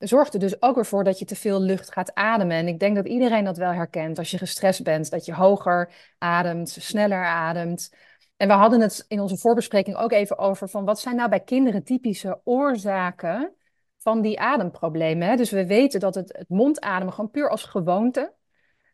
Zorgt 0.00 0.34
er 0.34 0.40
dus 0.40 0.62
ook 0.62 0.74
weer 0.74 0.86
voor 0.86 1.04
dat 1.04 1.18
je 1.18 1.24
te 1.24 1.36
veel 1.36 1.60
lucht 1.60 1.92
gaat 1.92 2.14
ademen. 2.14 2.56
En 2.56 2.68
ik 2.68 2.78
denk 2.78 2.96
dat 2.96 3.06
iedereen 3.06 3.44
dat 3.44 3.56
wel 3.56 3.72
herkent 3.72 4.18
als 4.18 4.30
je 4.30 4.38
gestrest 4.38 4.82
bent, 4.82 5.10
dat 5.10 5.24
je 5.24 5.34
hoger 5.34 5.92
ademt, 6.18 6.68
sneller 6.68 7.24
ademt. 7.24 7.94
En 8.36 8.48
we 8.48 8.54
hadden 8.54 8.80
het 8.80 9.04
in 9.08 9.20
onze 9.20 9.36
voorbespreking 9.36 9.96
ook 9.96 10.12
even 10.12 10.38
over 10.38 10.68
van 10.68 10.84
wat 10.84 11.00
zijn 11.00 11.16
nou 11.16 11.28
bij 11.28 11.40
kinderen 11.40 11.84
typische 11.84 12.40
oorzaken 12.44 13.54
van 13.98 14.20
die 14.20 14.40
ademproblemen. 14.40 15.28
Hè? 15.28 15.36
Dus 15.36 15.50
we 15.50 15.66
weten 15.66 16.00
dat 16.00 16.14
het, 16.14 16.36
het 16.38 16.48
mondademen 16.48 17.12
gewoon 17.12 17.30
puur 17.30 17.50
als 17.50 17.64
gewoonte, 17.64 18.34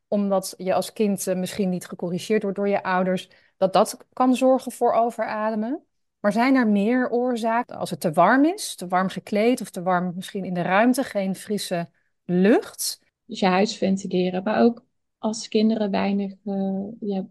omdat 0.09 0.55
je 0.57 0.75
als 0.75 0.93
kind 0.93 1.27
eh, 1.27 1.37
misschien 1.37 1.69
niet 1.69 1.87
gecorrigeerd 1.87 2.43
wordt 2.43 2.57
door 2.57 2.69
je 2.69 2.83
ouders, 2.83 3.31
dat 3.57 3.73
dat 3.73 4.07
kan 4.13 4.35
zorgen 4.35 4.73
voor 4.73 4.93
overademen. 4.93 5.85
Maar 6.21 6.33
zijn 6.33 6.55
er 6.55 6.69
meer 6.69 7.11
oorzaken 7.11 7.77
als 7.77 7.91
het 7.91 8.01
te 8.01 8.13
warm 8.13 8.45
is, 8.45 8.75
te 8.75 8.87
warm 8.87 9.09
gekleed 9.09 9.61
of 9.61 9.71
te 9.71 9.83
warm 9.83 10.13
misschien 10.15 10.45
in 10.45 10.55
de 10.55 10.63
ruimte, 10.63 11.03
geen 11.03 11.35
frisse 11.35 11.89
lucht? 12.25 13.01
Dus 13.25 13.41
je 13.41 13.47
huis 13.47 13.77
ventileren, 13.77 14.43
maar 14.43 14.63
ook 14.63 14.85
als 15.19 15.49
kinderen 15.49 15.91
weinig 15.91 16.35
ja, 17.01 17.27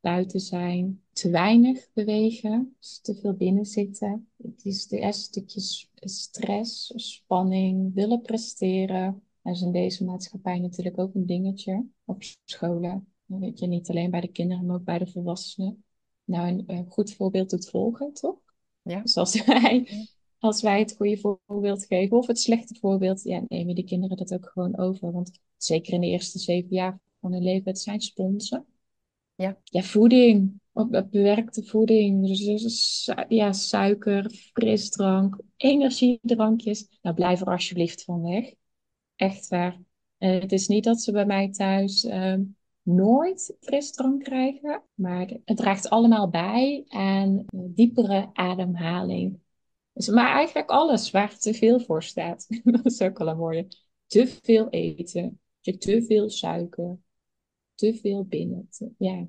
buiten 0.00 0.40
zijn, 0.40 1.02
te 1.12 1.30
weinig 1.30 1.88
bewegen, 1.92 2.76
dus 2.78 3.00
te 3.00 3.14
veel 3.14 3.34
binnen 3.34 3.64
zitten. 3.64 4.28
Het 4.42 4.64
is 4.64 4.86
de 4.86 5.12
stukjes 5.12 5.90
stress, 5.94 6.92
spanning, 6.94 7.94
willen 7.94 8.20
presteren. 8.20 9.22
Dat 9.42 9.54
is 9.54 9.62
in 9.62 9.72
deze 9.72 10.04
maatschappij 10.04 10.58
natuurlijk 10.58 10.98
ook 10.98 11.14
een 11.14 11.26
dingetje 11.26 11.86
op 12.04 12.22
scholen. 12.44 13.06
Weet 13.24 13.58
je, 13.58 13.66
niet 13.66 13.90
alleen 13.90 14.10
bij 14.10 14.20
de 14.20 14.32
kinderen, 14.32 14.66
maar 14.66 14.76
ook 14.76 14.84
bij 14.84 14.98
de 14.98 15.06
volwassenen. 15.06 15.84
Nou, 16.30 16.64
een, 16.66 16.86
goed 16.88 17.14
voorbeeld 17.14 17.50
doet 17.50 17.68
volgen, 17.68 18.12
toch? 18.12 18.38
Ja. 18.82 19.00
Dus 19.00 19.16
als 19.16 19.44
wij, 19.44 19.88
als 20.38 20.62
wij 20.62 20.78
het 20.78 20.94
goede 20.96 21.18
voorbeeld 21.46 21.86
geven, 21.86 22.16
of 22.16 22.26
het 22.26 22.40
slechte 22.40 22.74
voorbeeld, 22.80 23.22
ja, 23.22 23.44
nemen 23.48 23.74
die 23.74 23.84
kinderen 23.84 24.16
dat 24.16 24.32
ook 24.32 24.50
gewoon 24.52 24.78
over. 24.78 25.12
Want 25.12 25.40
zeker 25.56 25.92
in 25.92 26.00
de 26.00 26.06
eerste 26.06 26.38
zeven 26.38 26.74
jaar 26.74 27.00
van 27.20 27.32
hun 27.32 27.42
leven, 27.42 27.70
het 27.70 27.80
zijn 27.80 28.00
sponsen. 28.00 28.66
Ja. 29.34 29.58
ja, 29.64 29.82
voeding. 29.82 30.60
Bewerkte 31.10 31.64
voeding. 31.64 32.26
Dus, 32.26 32.44
dus 32.44 33.10
ja, 33.28 33.52
suiker, 33.52 34.30
frisdrank, 34.30 35.38
energiedrankjes. 35.56 36.98
Nou, 37.02 37.14
blijf 37.14 37.40
er 37.40 37.46
alsjeblieft 37.46 38.04
van 38.04 38.22
weg. 38.22 38.52
Echt 39.16 39.48
waar. 39.48 39.80
het 40.18 40.52
is 40.52 40.68
niet 40.68 40.84
dat 40.84 41.00
ze 41.00 41.12
bij 41.12 41.26
mij 41.26 41.50
thuis 41.50 42.04
uh, 42.04 42.38
nooit 42.82 43.56
frisdrank 43.60 44.22
krijgen. 44.22 44.82
Maar 44.94 45.30
het 45.44 45.56
draagt 45.56 45.88
allemaal 45.88 46.28
bij 46.30 46.84
aan 46.88 47.44
diepere 47.52 48.30
ademhaling. 48.32 49.40
Dus, 49.92 50.08
maar 50.08 50.32
eigenlijk 50.32 50.70
alles 50.70 51.10
waar 51.10 51.38
te 51.38 51.54
veel 51.54 51.80
voor 51.80 52.02
staat. 52.02 52.46
dat 52.64 52.86
is 52.86 53.00
ook 53.00 53.20
al 53.20 53.28
een 53.28 53.36
mooie. 53.36 53.68
Te 54.06 54.38
veel 54.42 54.68
eten. 54.68 55.40
Te 55.60 56.04
veel 56.06 56.30
suiker 56.30 56.98
te 57.80 57.98
veel 58.02 58.24
binnen. 58.24 58.68
ja. 58.98 59.26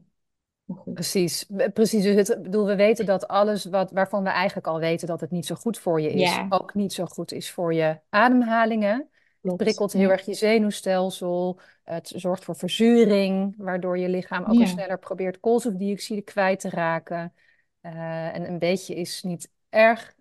Precies, 0.93 1.49
precies. 1.73 2.03
Dus 2.03 2.27
het, 2.27 2.41
bedoel, 2.41 2.65
we 2.65 2.75
weten 2.75 3.05
dat 3.05 3.27
alles 3.27 3.65
wat, 3.65 3.91
waarvan 3.91 4.23
we 4.23 4.29
eigenlijk 4.29 4.67
al 4.67 4.79
weten 4.79 5.07
dat 5.07 5.21
het 5.21 5.31
niet 5.31 5.45
zo 5.45 5.55
goed 5.55 5.77
voor 5.77 6.01
je 6.01 6.11
is, 6.11 6.39
ook 6.49 6.73
niet 6.73 6.93
zo 6.93 7.05
goed 7.05 7.31
is 7.31 7.51
voor 7.51 7.73
je 7.73 7.99
ademhalingen. 8.09 9.09
Het 9.41 9.57
prikkelt 9.57 9.93
heel 9.93 10.09
erg 10.09 10.25
je 10.25 10.33
zenuwstelsel. 10.33 11.59
Het 11.83 12.13
zorgt 12.15 12.43
voor 12.43 12.55
verzuring, 12.55 13.53
waardoor 13.57 13.97
je 13.97 14.09
lichaam 14.09 14.43
ook 14.45 14.67
sneller 14.67 14.99
probeert 14.99 15.39
koolstofdioxide 15.39 16.21
kwijt 16.21 16.59
te 16.59 16.69
raken. 16.69 17.33
Uh, 17.81 18.35
en 18.35 18.47
een 18.47 18.59
beetje 18.59 18.95
is 18.95 19.23
niet 19.23 19.51
erg. 19.69 20.15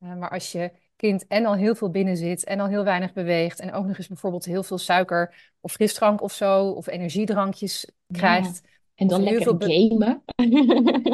Uh, 0.00 0.14
maar 0.14 0.30
als 0.30 0.52
je 0.52 0.72
kind 0.96 1.26
en 1.26 1.46
al 1.46 1.54
heel 1.54 1.74
veel 1.74 1.90
binnen 1.90 2.16
zit 2.16 2.44
en 2.44 2.60
al 2.60 2.66
heel 2.66 2.84
weinig 2.84 3.12
beweegt 3.12 3.60
en 3.60 3.72
ook 3.72 3.86
nog 3.86 3.98
eens 3.98 4.08
bijvoorbeeld 4.08 4.44
heel 4.44 4.62
veel 4.62 4.78
suiker 4.78 5.52
of 5.60 5.72
frisdrank 5.72 6.22
of 6.22 6.32
zo 6.32 6.68
of 6.68 6.86
energiedrankjes 6.86 7.90
krijgt. 8.06 8.60
En 8.94 9.06
dan 9.06 9.22
lekker 9.22 9.42
veel 9.42 9.56
gamen. 9.58 10.22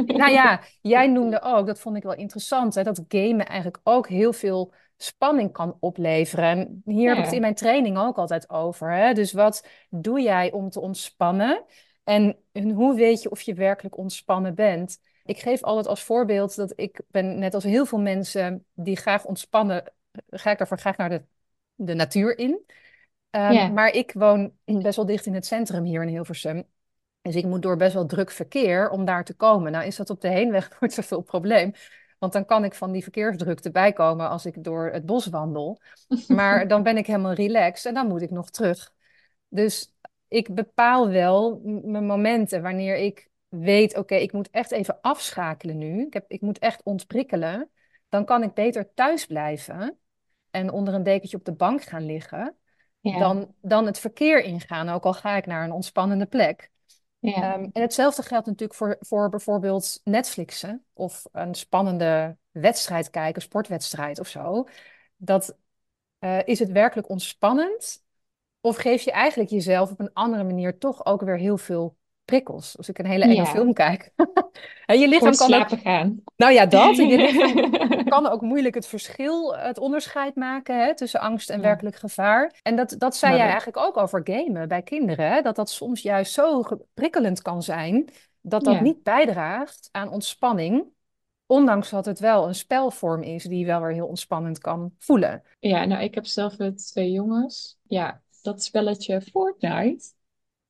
nou 0.07 0.31
ja, 0.31 0.61
jij 0.81 1.07
noemde 1.07 1.43
ook, 1.43 1.67
dat 1.67 1.81
vond 1.81 1.97
ik 1.97 2.03
wel 2.03 2.15
interessant, 2.15 2.75
hè, 2.75 2.83
dat 2.83 3.05
gamen 3.09 3.47
eigenlijk 3.47 3.81
ook 3.83 4.09
heel 4.09 4.33
veel 4.33 4.73
spanning 5.03 5.53
kan 5.53 5.77
opleveren. 5.81 6.45
En 6.45 6.83
hier 6.85 7.09
heb 7.09 7.19
ik 7.19 7.25
het 7.25 7.33
in 7.33 7.41
mijn 7.41 7.55
training 7.55 7.99
ook 7.99 8.17
altijd 8.17 8.51
over. 8.51 8.93
Hè? 8.93 9.13
Dus 9.13 9.33
wat 9.33 9.67
doe 9.89 10.21
jij 10.21 10.53
om 10.53 10.71
te 10.71 10.81
ontspannen? 10.81 11.65
En 12.05 12.37
hoe 12.53 12.95
weet 12.95 13.23
je 13.23 13.31
of 13.31 13.41
je 13.41 13.55
werkelijk 13.55 13.97
ontspannen 13.97 14.55
bent? 14.55 15.01
Ik 15.25 15.39
geef 15.39 15.63
altijd 15.63 15.87
als 15.87 16.03
voorbeeld 16.03 16.57
dat 16.57 16.73
ik 16.77 17.01
ben 17.09 17.39
net 17.39 17.55
als 17.55 17.65
heel 17.65 17.87
veel 17.87 18.01
mensen 18.01 18.65
die 18.75 18.97
graag 18.97 19.25
ontspannen, 19.25 19.93
ga 20.31 20.51
ik 20.51 20.59
daarvoor 20.59 20.79
graag 20.79 20.97
naar 20.97 21.09
de, 21.09 21.23
de 21.75 21.95
natuur 21.95 22.39
in. 22.39 22.65
Um, 23.31 23.73
Maar 23.73 23.91
ik 23.91 24.13
woon 24.13 24.53
best 24.65 24.97
wel 24.97 25.07
dicht 25.07 25.27
in 25.27 25.35
het 25.35 25.47
centrum 25.47 25.85
hier 25.85 26.03
in 26.03 26.09
Hilversum. 26.09 26.65
Dus 27.23 27.35
ik 27.35 27.45
moet 27.45 27.63
door 27.63 27.77
best 27.77 27.95
wel 27.95 28.07
druk 28.07 28.31
verkeer 28.31 28.91
om 28.91 29.05
daar 29.05 29.25
te 29.25 29.35
komen. 29.35 29.73
Nou 29.73 29.87
is 29.87 29.97
dat 29.97 30.11
op 30.11 30.21
de 30.21 30.29
heenweg 30.29 30.71
nooit 30.81 30.93
zoveel 30.93 31.21
probleem. 31.21 31.73
Want 32.21 32.33
dan 32.33 32.45
kan 32.45 32.65
ik 32.65 32.75
van 32.75 32.93
die 32.93 33.03
verkeersdrukte 33.03 33.71
bijkomen 33.71 34.29
als 34.29 34.47
ik 34.47 34.65
door 34.65 34.91
het 34.93 35.07
bos 35.07 35.27
wandel. 35.27 35.81
Maar 36.29 36.69
dan 36.69 36.83
ben 36.83 36.97
ik 36.97 37.07
helemaal 37.07 37.33
relaxed 37.33 37.87
en 37.87 37.95
dan 37.95 38.09
moet 38.09 38.23
ik 38.23 38.31
nog 38.31 38.51
terug. 38.51 38.93
Dus 39.49 39.95
ik 40.29 40.55
bepaal 40.55 41.09
wel 41.09 41.61
mijn 41.65 42.07
momenten 42.07 42.63
wanneer 42.63 42.97
ik 42.97 43.29
weet, 43.49 43.97
oké, 43.97 44.15
ik 44.15 44.33
moet 44.33 44.51
echt 44.51 44.71
even 44.71 45.01
afschakelen 45.01 45.79
nu. 45.79 46.07
Ik, 46.07 46.13
heb, 46.13 46.25
ik 46.29 46.41
moet 46.41 46.59
echt 46.59 46.83
ontprikkelen. 46.83 47.71
Dan 48.09 48.25
kan 48.25 48.43
ik 48.43 48.55
beter 48.55 48.95
thuis 48.95 49.27
blijven 49.27 49.99
en 50.51 50.71
onder 50.71 50.95
een 50.95 51.03
dekentje 51.03 51.37
op 51.37 51.45
de 51.45 51.53
bank 51.53 51.83
gaan 51.83 52.07
liggen. 52.07 52.57
Dan, 53.01 53.55
dan 53.61 53.87
het 53.87 53.99
verkeer 53.99 54.43
ingaan, 54.43 54.89
ook 54.89 55.05
al 55.05 55.15
ga 55.15 55.37
ik 55.37 55.47
naar 55.47 55.65
een 55.65 55.73
ontspannende 55.73 56.27
plek. 56.27 56.71
Ja. 57.21 57.55
Ehm, 57.55 57.69
en 57.73 57.83
hetzelfde 57.83 58.23
geldt 58.23 58.47
natuurlijk 58.47 58.79
voor, 58.79 58.97
voor 59.01 59.29
bijvoorbeeld 59.29 60.01
Netflixen 60.05 60.85
of 60.93 61.25
een 61.33 61.55
spannende 61.55 62.37
wedstrijd 62.51 63.11
kijken, 63.11 63.43
sportwedstrijd 63.43 64.21
of 64.21 64.29
zo. 64.29 64.65
Dat 65.17 65.57
uh, 66.21 66.39
is 66.45 66.59
het 66.59 66.71
werkelijk 66.71 67.09
ontspannend? 67.09 68.05
Of 68.61 68.77
geef 68.77 69.03
je 69.03 69.13
eigenlijk 69.13 69.51
jezelf 69.51 69.91
op 69.91 70.01
een 70.01 70.13
andere 70.13 70.45
manier 70.45 70.79
toch 70.79 71.05
ook 71.05 71.21
weer 71.21 71.39
heel 71.39 71.59
veel 71.59 71.97
prikkels. 72.31 72.77
Als 72.77 72.89
ik 72.89 72.99
een 72.99 73.07
hele 73.07 73.25
enge 73.25 73.47
film 73.47 73.73
kijk. 73.73 74.13
en 74.87 74.99
je 74.99 75.09
lichaam 75.09 75.37
kan 75.37 75.49
slapen 75.49 75.77
ook... 75.79 75.83
gaan. 75.83 76.23
Nou 76.37 76.53
ja, 76.53 76.67
dat. 76.67 76.97
je 76.97 77.17
lichaam 77.17 78.05
kan 78.05 78.27
ook 78.27 78.41
moeilijk 78.41 78.75
het 78.75 78.87
verschil, 78.87 79.57
het 79.57 79.79
onderscheid 79.79 80.35
maken 80.35 80.79
hè, 80.79 80.97
tussen 80.97 81.21
angst 81.21 81.51
en 81.51 81.61
werkelijk 81.61 81.97
gevaar. 81.97 82.59
En 82.63 82.77
dat, 82.77 82.95
dat 82.99 83.17
zei 83.17 83.37
jij 83.37 83.47
eigenlijk 83.47 83.77
ook 83.77 83.97
over 83.97 84.21
gamen 84.25 84.69
bij 84.69 84.83
kinderen. 84.83 85.33
Hè? 85.33 85.41
Dat 85.43 85.57
dat 85.57 85.71
soms 85.71 86.03
juist 86.03 86.33
zo 86.33 86.63
prikkelend 86.95 87.43
kan 87.43 87.63
zijn, 87.63 88.09
dat 88.41 88.65
dat 88.65 88.81
niet 88.81 89.03
bijdraagt 89.03 89.89
aan 89.93 90.11
ontspanning. 90.11 90.85
Ondanks 91.47 91.91
dat 91.91 92.05
het 92.05 92.19
wel 92.19 92.49
een 92.49 92.55
spelvorm 92.55 93.23
is 93.23 93.45
die 93.45 93.67
wel 93.67 93.81
weer 93.81 93.93
heel 93.93 94.07
ontspannend 94.07 94.59
kan 94.59 94.93
voelen. 94.99 95.43
Ja, 95.59 95.85
nou, 95.85 96.03
ik 96.03 96.15
heb 96.15 96.27
zelf 96.27 96.57
twee 96.75 97.11
jongens. 97.11 97.79
Ja, 97.83 98.21
dat 98.43 98.63
spelletje 98.63 99.21
Fortnite 99.21 100.13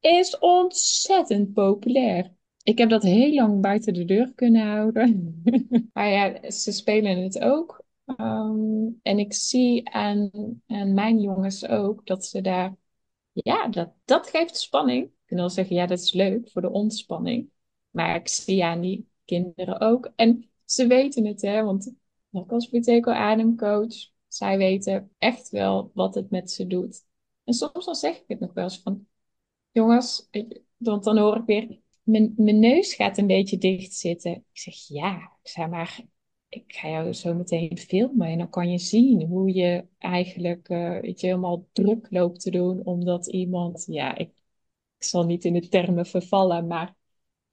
is 0.01 0.39
ontzettend 0.39 1.53
populair. 1.53 2.33
Ik 2.63 2.79
heb 2.79 2.91
dat 2.91 3.03
heel 3.03 3.35
lang 3.35 3.61
buiten 3.61 3.95
de 3.95 4.05
deur 4.05 4.35
kunnen 4.35 4.67
houden. 4.67 5.43
maar 5.93 6.09
ja, 6.09 6.51
ze 6.51 6.73
spelen 6.73 7.23
het 7.23 7.41
ook. 7.41 7.85
Ehm, 8.05 8.89
en 9.03 9.19
ik 9.19 9.33
zie 9.33 9.91
aan, 9.91 10.31
mijn 10.67 11.21
jongens 11.21 11.67
ook 11.69 12.07
dat 12.07 12.25
ze 12.25 12.41
daar, 12.41 12.77
ja, 13.33 13.69
dat, 13.69 13.93
dat 14.05 14.29
geeft 14.31 14.57
spanning. 14.57 15.05
Ik 15.05 15.13
kan 15.27 15.39
wel 15.39 15.51
zeggen, 15.51 15.77
ja, 15.77 15.87
dat 15.87 15.99
is 15.99 16.13
leuk 16.13 16.51
voor 16.51 16.63
de 16.63 16.71
ontspanning. 16.71 17.51
Maar 17.91 18.15
ik 18.15 18.29
zie 18.29 18.65
aan 18.65 18.81
die 18.81 19.09
kinderen 19.25 19.81
ook. 19.81 20.13
En 20.17 20.51
ze 20.65 20.87
weten 20.87 21.27
het, 21.27 21.43
hè, 21.43 21.63
want 21.63 21.93
ik 22.31 22.53
als 22.53 22.69
Buteco 22.69 23.11
ademcoach, 23.11 23.95
zij 24.29 24.59
weten 24.59 25.11
echt 25.19 25.49
wel 25.49 25.91
wat 25.95 26.15
het 26.15 26.31
met 26.31 26.51
ze 26.51 26.67
doet. 26.67 27.05
En 27.45 27.53
soms 27.53 27.85
dan 27.85 27.95
zeg 27.95 28.17
ik 28.17 28.25
het 28.27 28.41
nog 28.41 28.53
wel 28.53 28.65
eens 28.65 28.81
van, 28.83 29.07
jongens, 29.73 30.29
want 30.77 31.05
dan 31.05 31.19
hoor 31.19 31.37
ik 31.37 31.45
weer, 31.47 31.79
mijn, 32.03 32.33
mijn 32.37 32.59
neus 32.59 32.95
gaat 32.95 33.19
een 33.19 33.27
beetje 33.27 33.59
dicht 33.59 33.95
zitten. 33.95 34.31
Ik 34.33 34.45
zeg, 34.53 34.75
ja, 34.89 35.17
ik 35.43 35.51
zeg 35.51 35.69
maar, 35.69 36.01
ik 36.49 36.65
ga 36.67 36.89
jou 36.89 37.13
zo 37.13 37.35
meteen 37.35 37.79
filmen 37.79 38.27
en 38.29 38.39
dan 38.39 38.51
kan 38.51 38.71
je 38.71 38.79
zien 38.79 39.27
hoe 39.27 39.55
je 39.55 39.87
eigenlijk, 39.99 40.69
uh, 40.69 41.01
weet 41.01 41.21
je, 41.21 41.27
helemaal 41.27 41.69
druk 41.73 42.07
loopt 42.11 42.41
te 42.41 42.51
doen, 42.51 42.85
omdat 42.85 43.27
iemand, 43.27 43.85
ja, 43.89 44.17
ik, 44.17 44.29
ik 44.99 45.05
zal 45.05 45.25
niet 45.25 45.45
in 45.45 45.53
de 45.53 45.69
termen 45.69 46.07
vervallen, 46.07 46.67
maar 46.67 46.97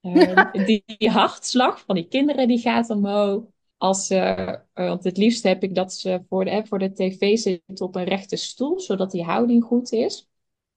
uh, 0.02 0.52
die, 0.66 0.84
die, 0.98 1.10
hartslag 1.10 1.80
van 1.80 1.96
die 1.96 2.08
kinderen 2.08 2.48
die 2.48 2.60
gaat 2.60 2.90
omhoog. 2.90 3.44
Als 3.78 4.08
ze, 4.08 4.16
uh, 4.74 4.88
want 4.88 5.04
het 5.04 5.18
liefst 5.18 5.44
heb 5.44 5.64
ik 5.64 5.76
dat 5.76 5.94
ze 5.94 6.24
voor 6.30 6.46
de, 6.46 6.66
voor 6.66 6.80
de 6.80 6.94
tv 6.94 7.38
zitten 7.38 7.86
op 7.86 7.96
een 7.96 8.04
rechte 8.04 8.36
stoel, 8.36 8.80
zodat 8.80 9.12
die 9.12 9.24
houding 9.24 9.64
goed 9.64 9.92
is. 9.92 10.28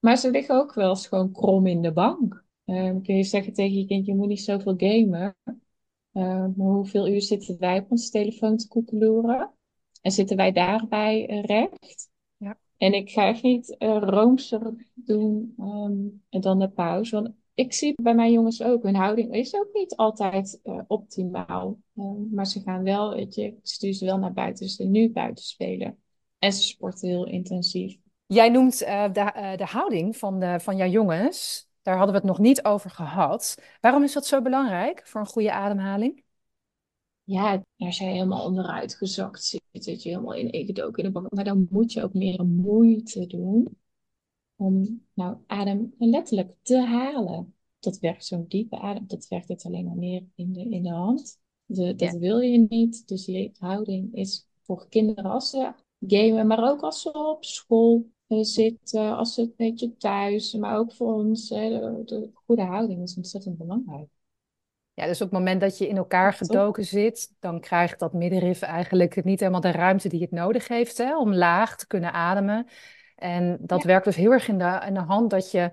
Maar 0.01 0.17
ze 0.17 0.31
liggen 0.31 0.55
ook 0.57 0.75
wel 0.75 0.89
eens 0.89 1.07
gewoon 1.07 1.33
krom 1.33 1.67
in 1.67 1.83
de 1.83 1.93
bank. 1.93 2.45
Um, 2.65 3.03
kun 3.03 3.17
je 3.17 3.23
zeggen 3.23 3.53
tegen 3.53 3.77
je 3.77 3.87
kind, 3.87 4.07
je 4.07 4.15
moet 4.15 4.29
niet 4.29 4.41
zoveel 4.41 4.75
gamen. 4.77 5.37
Uh, 6.13 6.47
hoeveel 6.57 7.09
uur 7.09 7.23
zitten 7.23 7.59
wij 7.59 7.79
op 7.79 7.91
onze 7.91 8.11
telefoon 8.11 8.57
te 8.57 8.69
koekeloeren? 8.69 9.51
En 10.03 10.11
zitten 10.11 10.37
wij 10.37 10.53
daarbij 10.53 11.31
uh, 11.31 11.43
recht? 11.43 12.11
Ja. 12.37 12.59
En 12.77 12.93
ik 12.93 13.11
ga 13.11 13.27
echt 13.27 13.43
niet 13.43 13.77
uh, 13.79 13.97
roomser 14.01 14.93
doen 14.95 15.55
um, 15.59 16.23
en 16.29 16.41
dan 16.41 16.59
de 16.59 16.69
pauze. 16.69 17.15
Want 17.15 17.35
ik 17.55 17.73
zie 17.73 17.95
bij 18.03 18.15
mijn 18.15 18.33
jongens 18.33 18.63
ook, 18.63 18.83
hun 18.83 18.95
houding 18.95 19.35
is 19.35 19.55
ook 19.55 19.69
niet 19.73 19.97
altijd 19.97 20.61
optimaal. 20.87 21.79
Um, 21.97 22.29
maar 22.33 22.47
ze 22.47 22.61
gaan 22.61 22.83
wel, 22.83 23.15
weet 23.15 23.35
je, 23.35 23.43
ik 23.43 23.59
stuur 23.63 23.93
ze 23.93 24.05
wel 24.05 24.19
naar 24.19 24.33
buiten. 24.33 24.69
Ze 24.69 24.85
nu 24.85 25.11
buiten 25.11 25.45
spelen. 25.45 25.99
En 26.39 26.53
ze 26.53 26.63
sporten 26.63 27.09
heel 27.09 27.27
intensief. 27.27 27.99
Jij 28.33 28.49
noemt 28.49 28.79
de, 28.79 29.55
de 29.57 29.65
houding 29.65 30.17
van, 30.17 30.41
de, 30.41 30.61
van 30.61 30.77
jouw 30.77 30.89
jongens. 30.89 31.69
Daar 31.83 31.97
hadden 31.97 32.15
we 32.15 32.21
het 32.21 32.29
nog 32.29 32.39
niet 32.39 32.65
over 32.65 32.91
gehad. 32.91 33.63
Waarom 33.81 34.03
is 34.03 34.13
dat 34.13 34.27
zo 34.27 34.43
belangrijk 34.43 35.07
voor 35.07 35.21
een 35.21 35.27
goede 35.27 35.53
ademhaling? 35.53 36.25
Ja, 37.25 37.65
als 37.77 37.99
jij 37.99 38.13
helemaal 38.13 38.45
onderuit 38.45 38.95
gezakt 38.95 39.45
zit, 39.45 39.63
zit 39.73 40.03
je 40.03 40.09
helemaal 40.09 40.37
ineengedoken 40.37 41.03
in 41.03 41.05
de 41.05 41.21
bank. 41.21 41.33
Maar 41.33 41.45
dan 41.45 41.67
moet 41.71 41.93
je 41.93 42.03
ook 42.03 42.15
meer 42.15 42.45
moeite 42.45 43.27
doen 43.27 43.79
om 44.57 45.07
nou, 45.15 45.37
adem 45.47 45.95
letterlijk 45.99 46.55
te 46.63 46.81
halen. 46.81 47.55
Dat 47.79 47.99
werkt 47.99 48.25
zo'n 48.25 48.45
diepe 48.49 48.79
adem, 48.79 49.07
dat 49.07 49.29
werkt 49.29 49.49
het 49.49 49.65
alleen 49.65 49.85
maar 49.85 49.97
meer 49.97 50.25
in 50.35 50.53
de, 50.53 50.69
in 50.69 50.83
de 50.83 50.93
hand. 50.93 51.41
De, 51.65 51.95
dat 51.95 52.15
wil 52.15 52.39
je 52.39 52.67
niet. 52.69 53.09
Dus 53.09 53.25
die 53.25 53.53
houding 53.59 54.15
is 54.15 54.47
voor 54.63 54.89
kinderen 54.89 55.31
als 55.31 55.51
ze 55.51 55.73
gamen, 56.07 56.47
maar 56.47 56.71
ook 56.71 56.81
als 56.81 57.03
ze 57.03 57.13
op 57.13 57.45
school 57.45 58.11
zitten, 58.41 59.17
als 59.17 59.35
ze 59.35 59.41
een 59.41 59.55
beetje 59.57 59.97
thuis, 59.97 60.55
maar 60.55 60.77
ook 60.77 60.93
voor 60.93 61.15
ons. 61.15 61.49
Hè, 61.49 61.69
de, 61.69 62.03
de, 62.05 62.31
goede 62.35 62.63
houding 62.63 63.03
is 63.03 63.17
ontzettend 63.17 63.59
belangrijk. 63.59 64.09
Ja, 64.95 65.07
dus 65.07 65.21
op 65.21 65.31
het 65.31 65.39
moment 65.39 65.61
dat 65.61 65.79
je 65.79 65.89
in 65.89 65.97
elkaar 65.97 66.33
gedoken 66.33 66.85
zit, 66.85 67.35
dan 67.39 67.61
krijgt 67.61 67.99
dat 67.99 68.13
middenrif 68.13 68.63
eigenlijk 68.63 69.25
niet 69.25 69.41
helemaal 69.41 69.61
de 69.61 69.71
ruimte 69.71 70.09
die 70.09 70.21
het 70.21 70.31
nodig 70.31 70.69
heeft 70.69 70.99
hè, 70.99 71.19
om 71.19 71.35
laag 71.35 71.77
te 71.77 71.87
kunnen 71.87 72.13
ademen. 72.13 72.67
En 73.17 73.59
dat 73.61 73.83
werkt 73.83 74.05
dus 74.05 74.17
heel 74.17 74.33
erg 74.33 74.49
in 74.49 74.59
de, 74.59 74.83
in 74.87 74.95
de 74.95 75.01
hand 75.01 75.31
dat, 75.31 75.51
je, 75.51 75.71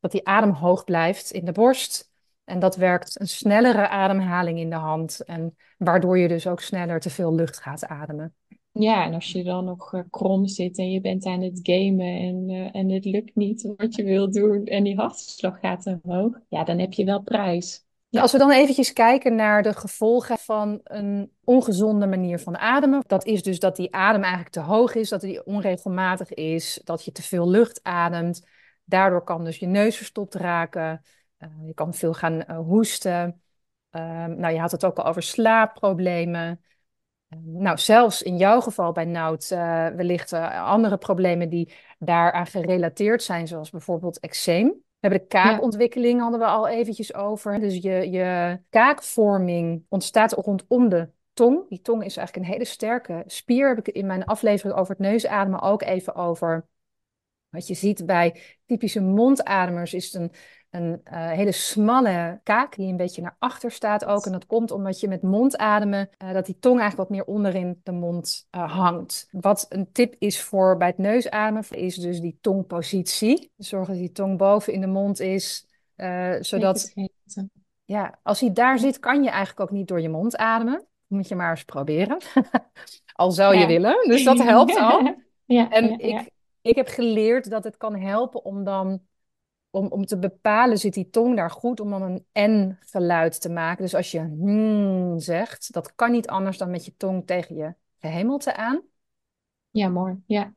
dat 0.00 0.10
die 0.10 0.26
adem 0.26 0.50
hoog 0.50 0.84
blijft 0.84 1.30
in 1.30 1.44
de 1.44 1.52
borst. 1.52 2.10
En 2.44 2.58
dat 2.58 2.76
werkt 2.76 3.20
een 3.20 3.28
snellere 3.28 3.88
ademhaling 3.88 4.58
in 4.58 4.70
de 4.70 4.76
hand. 4.76 5.20
En 5.20 5.56
waardoor 5.78 6.18
je 6.18 6.28
dus 6.28 6.46
ook 6.46 6.60
sneller 6.60 7.00
te 7.00 7.10
veel 7.10 7.34
lucht 7.34 7.60
gaat 7.60 7.86
ademen. 7.86 8.34
Ja, 8.72 9.04
en 9.04 9.14
als 9.14 9.32
je 9.32 9.44
dan 9.44 9.64
nog 9.64 9.92
uh, 9.92 10.00
krom 10.10 10.46
zit 10.46 10.78
en 10.78 10.90
je 10.90 11.00
bent 11.00 11.24
aan 11.24 11.42
het 11.42 11.60
gamen 11.62 12.18
en, 12.18 12.48
uh, 12.48 12.74
en 12.76 12.90
het 12.90 13.04
lukt 13.04 13.34
niet 13.34 13.72
wat 13.76 13.94
je 13.94 14.04
wil 14.04 14.30
doen 14.30 14.64
en 14.64 14.84
die 14.84 14.96
hartslag 14.96 15.60
gaat 15.60 15.86
omhoog, 15.86 16.38
ja, 16.48 16.64
dan 16.64 16.78
heb 16.78 16.92
je 16.92 17.04
wel 17.04 17.22
prijs. 17.22 17.84
Als 18.10 18.32
we 18.32 18.38
dan 18.38 18.50
eventjes 18.50 18.92
kijken 18.92 19.34
naar 19.34 19.62
de 19.62 19.72
gevolgen 19.72 20.38
van 20.38 20.80
een 20.84 21.32
ongezonde 21.44 22.06
manier 22.06 22.38
van 22.38 22.58
ademen. 22.58 23.02
Dat 23.06 23.24
is 23.24 23.42
dus 23.42 23.58
dat 23.58 23.76
die 23.76 23.94
adem 23.94 24.22
eigenlijk 24.22 24.52
te 24.52 24.60
hoog 24.60 24.94
is, 24.94 25.08
dat 25.08 25.20
die 25.20 25.46
onregelmatig 25.46 26.34
is, 26.34 26.80
dat 26.84 27.04
je 27.04 27.12
te 27.12 27.22
veel 27.22 27.50
lucht 27.50 27.80
ademt. 27.82 28.46
Daardoor 28.84 29.24
kan 29.24 29.44
dus 29.44 29.56
je 29.56 29.66
neus 29.66 29.96
verstopt 29.96 30.34
raken. 30.34 31.02
Uh, 31.38 31.48
je 31.66 31.74
kan 31.74 31.94
veel 31.94 32.12
gaan 32.12 32.52
hoesten. 32.52 33.42
Ehm, 33.90 34.34
nou, 34.36 34.54
je 34.54 34.60
had 34.60 34.70
het 34.70 34.84
ook 34.84 34.98
al 34.98 35.04
over 35.04 35.22
slaapproblemen. 35.22 36.60
Nou, 37.38 37.78
zelfs 37.78 38.22
in 38.22 38.36
jouw 38.36 38.60
geval 38.60 38.92
bij 38.92 39.04
Nout, 39.04 39.50
uh, 39.52 39.86
wellicht 39.86 40.32
uh, 40.32 40.64
andere 40.64 40.96
problemen 40.96 41.48
die 41.48 41.72
daaraan 41.98 42.46
gerelateerd 42.46 43.22
zijn, 43.22 43.48
zoals 43.48 43.70
bijvoorbeeld 43.70 44.20
eczeem. 44.20 44.66
We 44.68 45.06
hebben 45.06 45.20
de 45.20 45.26
kaakontwikkeling, 45.26 46.20
hadden 46.20 46.40
we 46.40 46.46
al 46.46 46.68
eventjes 46.68 47.14
over. 47.14 47.60
Dus 47.60 47.76
je, 47.76 48.10
je 48.10 48.60
kaakvorming 48.70 49.84
ontstaat 49.88 50.32
rondom 50.32 50.88
de 50.88 51.08
tong. 51.32 51.68
Die 51.68 51.80
tong 51.80 52.04
is 52.04 52.16
eigenlijk 52.16 52.46
een 52.46 52.52
hele 52.52 52.70
sterke 52.70 53.22
spier. 53.26 53.68
Heb 53.68 53.86
ik 53.86 53.94
in 53.94 54.06
mijn 54.06 54.24
aflevering 54.24 54.78
over 54.78 54.90
het 54.92 55.02
neusademen 55.02 55.60
ook 55.60 55.82
even 55.82 56.14
over. 56.14 56.66
Wat 57.48 57.66
je 57.66 57.74
ziet 57.74 58.06
bij 58.06 58.40
typische 58.66 59.00
mondademers 59.00 59.94
is 59.94 60.04
het 60.04 60.14
een 60.14 60.32
een 60.70 61.00
uh, 61.12 61.30
hele 61.30 61.52
smalle 61.52 62.40
kaak 62.42 62.76
die 62.76 62.88
een 62.88 62.96
beetje 62.96 63.22
naar 63.22 63.36
achter 63.38 63.70
staat 63.70 64.04
ook. 64.04 64.26
En 64.26 64.32
dat 64.32 64.46
komt 64.46 64.70
omdat 64.70 65.00
je 65.00 65.08
met 65.08 65.22
mondademen, 65.22 66.10
uh, 66.22 66.32
dat 66.32 66.46
die 66.46 66.58
tong 66.58 66.80
eigenlijk 66.80 67.08
wat 67.08 67.18
meer 67.18 67.34
onderin 67.34 67.80
de 67.82 67.92
mond 67.92 68.48
uh, 68.56 68.72
hangt. 68.72 69.28
Wat 69.30 69.66
een 69.68 69.92
tip 69.92 70.14
is 70.18 70.42
voor 70.42 70.76
bij 70.76 70.86
het 70.86 70.98
neusademen, 70.98 71.64
is 71.70 71.94
dus 71.94 72.20
die 72.20 72.38
tongpositie. 72.40 73.52
Zorg 73.56 73.86
dat 73.86 73.96
die 73.96 74.12
tong 74.12 74.38
boven 74.38 74.72
in 74.72 74.80
de 74.80 74.86
mond 74.86 75.20
is, 75.20 75.66
zodat... 76.40 76.92
Ja, 77.84 78.18
als 78.22 78.40
hij 78.40 78.52
daar 78.52 78.78
zit, 78.78 78.98
kan 78.98 79.22
je 79.22 79.30
eigenlijk 79.30 79.60
ook 79.60 79.76
niet 79.76 79.88
door 79.88 80.00
je 80.00 80.08
mond 80.08 80.36
ademen. 80.36 80.86
Moet 81.06 81.28
je 81.28 81.34
maar 81.34 81.50
eens 81.50 81.64
proberen. 81.64 82.18
al 83.12 83.30
zou 83.30 83.56
je 83.56 83.66
willen. 83.66 84.08
Dus 84.08 84.24
dat 84.24 84.38
helpt 84.42 84.76
al. 84.90 85.14
ja, 85.44 85.70
en 85.70 85.98
ik, 85.98 86.30
ik 86.62 86.76
heb 86.76 86.88
geleerd 86.88 87.50
dat 87.50 87.64
het 87.64 87.76
kan 87.76 87.96
helpen 87.96 88.44
om 88.44 88.64
dan 88.64 89.00
om, 89.70 89.86
om 89.86 90.06
te 90.06 90.18
bepalen, 90.18 90.78
zit 90.78 90.94
die 90.94 91.10
tong 91.10 91.36
daar 91.36 91.50
goed 91.50 91.80
om 91.80 91.90
dan 91.90 92.02
een 92.02 92.26
N-geluid 92.50 93.40
te 93.40 93.50
maken. 93.50 93.82
Dus 93.82 93.94
als 93.94 94.10
je 94.10 94.18
hmm 94.18 95.18
zegt, 95.18 95.72
dat 95.72 95.94
kan 95.94 96.10
niet 96.10 96.28
anders 96.28 96.58
dan 96.58 96.70
met 96.70 96.84
je 96.84 96.96
tong 96.96 97.26
tegen 97.26 97.56
je 97.56 97.74
gehemelte 97.98 98.56
aan. 98.56 98.82
Ja, 99.70 99.88
mooi. 99.88 100.22
Ja. 100.26 100.54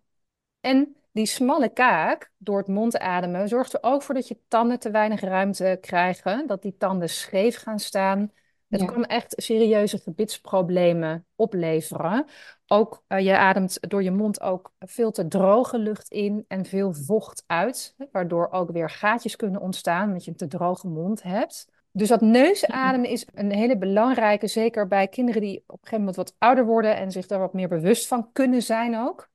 En 0.59 0.95
die 1.11 1.25
smalle 1.25 1.69
kaak, 1.69 2.31
door 2.37 2.57
het 2.57 2.67
mondademen, 2.67 3.47
zorgt 3.47 3.73
er 3.73 3.79
ook 3.81 4.01
voor 4.01 4.15
dat 4.15 4.27
je 4.27 4.39
tanden 4.47 4.79
te 4.79 4.91
weinig 4.91 5.21
ruimte 5.21 5.77
krijgen. 5.81 6.47
Dat 6.47 6.61
die 6.61 6.77
tanden 6.77 7.09
scheef 7.09 7.57
gaan 7.57 7.79
staan. 7.79 8.31
Het 8.79 8.91
kan 8.91 9.05
echt 9.05 9.33
serieuze 9.37 9.97
gebitsproblemen 9.97 11.25
opleveren. 11.35 12.25
Ook 12.67 13.03
uh, 13.07 13.19
je 13.19 13.37
ademt 13.37 13.89
door 13.89 14.03
je 14.03 14.11
mond 14.11 14.41
ook 14.41 14.71
veel 14.79 15.11
te 15.11 15.27
droge 15.27 15.77
lucht 15.77 16.11
in 16.11 16.45
en 16.47 16.65
veel 16.65 16.93
vocht 16.93 17.43
uit, 17.47 17.95
waardoor 18.11 18.51
ook 18.51 18.71
weer 18.71 18.89
gaatjes 18.89 19.35
kunnen 19.35 19.61
ontstaan 19.61 20.07
omdat 20.07 20.25
je 20.25 20.31
een 20.31 20.37
te 20.37 20.47
droge 20.47 20.87
mond 20.87 21.23
hebt. 21.23 21.71
Dus 21.91 22.07
dat 22.07 22.21
neusademen 22.21 23.09
is 23.09 23.27
een 23.33 23.51
hele 23.51 23.77
belangrijke, 23.77 24.47
zeker 24.47 24.87
bij 24.87 25.07
kinderen 25.07 25.41
die 25.41 25.57
op 25.57 25.69
een 25.69 25.77
gegeven 25.77 25.97
moment 25.97 26.15
wat 26.15 26.35
ouder 26.37 26.65
worden 26.65 26.95
en 26.95 27.11
zich 27.11 27.27
daar 27.27 27.39
wat 27.39 27.53
meer 27.53 27.67
bewust 27.67 28.07
van 28.07 28.31
kunnen 28.31 28.61
zijn 28.61 28.97
ook. 28.97 29.29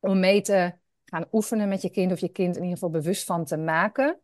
Om 0.00 0.20
mee 0.20 0.40
te 0.40 0.72
gaan 1.04 1.26
oefenen 1.32 1.68
met 1.68 1.82
je 1.82 1.90
kind 1.90 2.12
of 2.12 2.18
je 2.18 2.28
kind 2.28 2.56
in 2.56 2.62
ieder 2.62 2.78
geval 2.78 2.90
bewust 2.90 3.24
van 3.24 3.44
te 3.44 3.56
maken. 3.56 4.20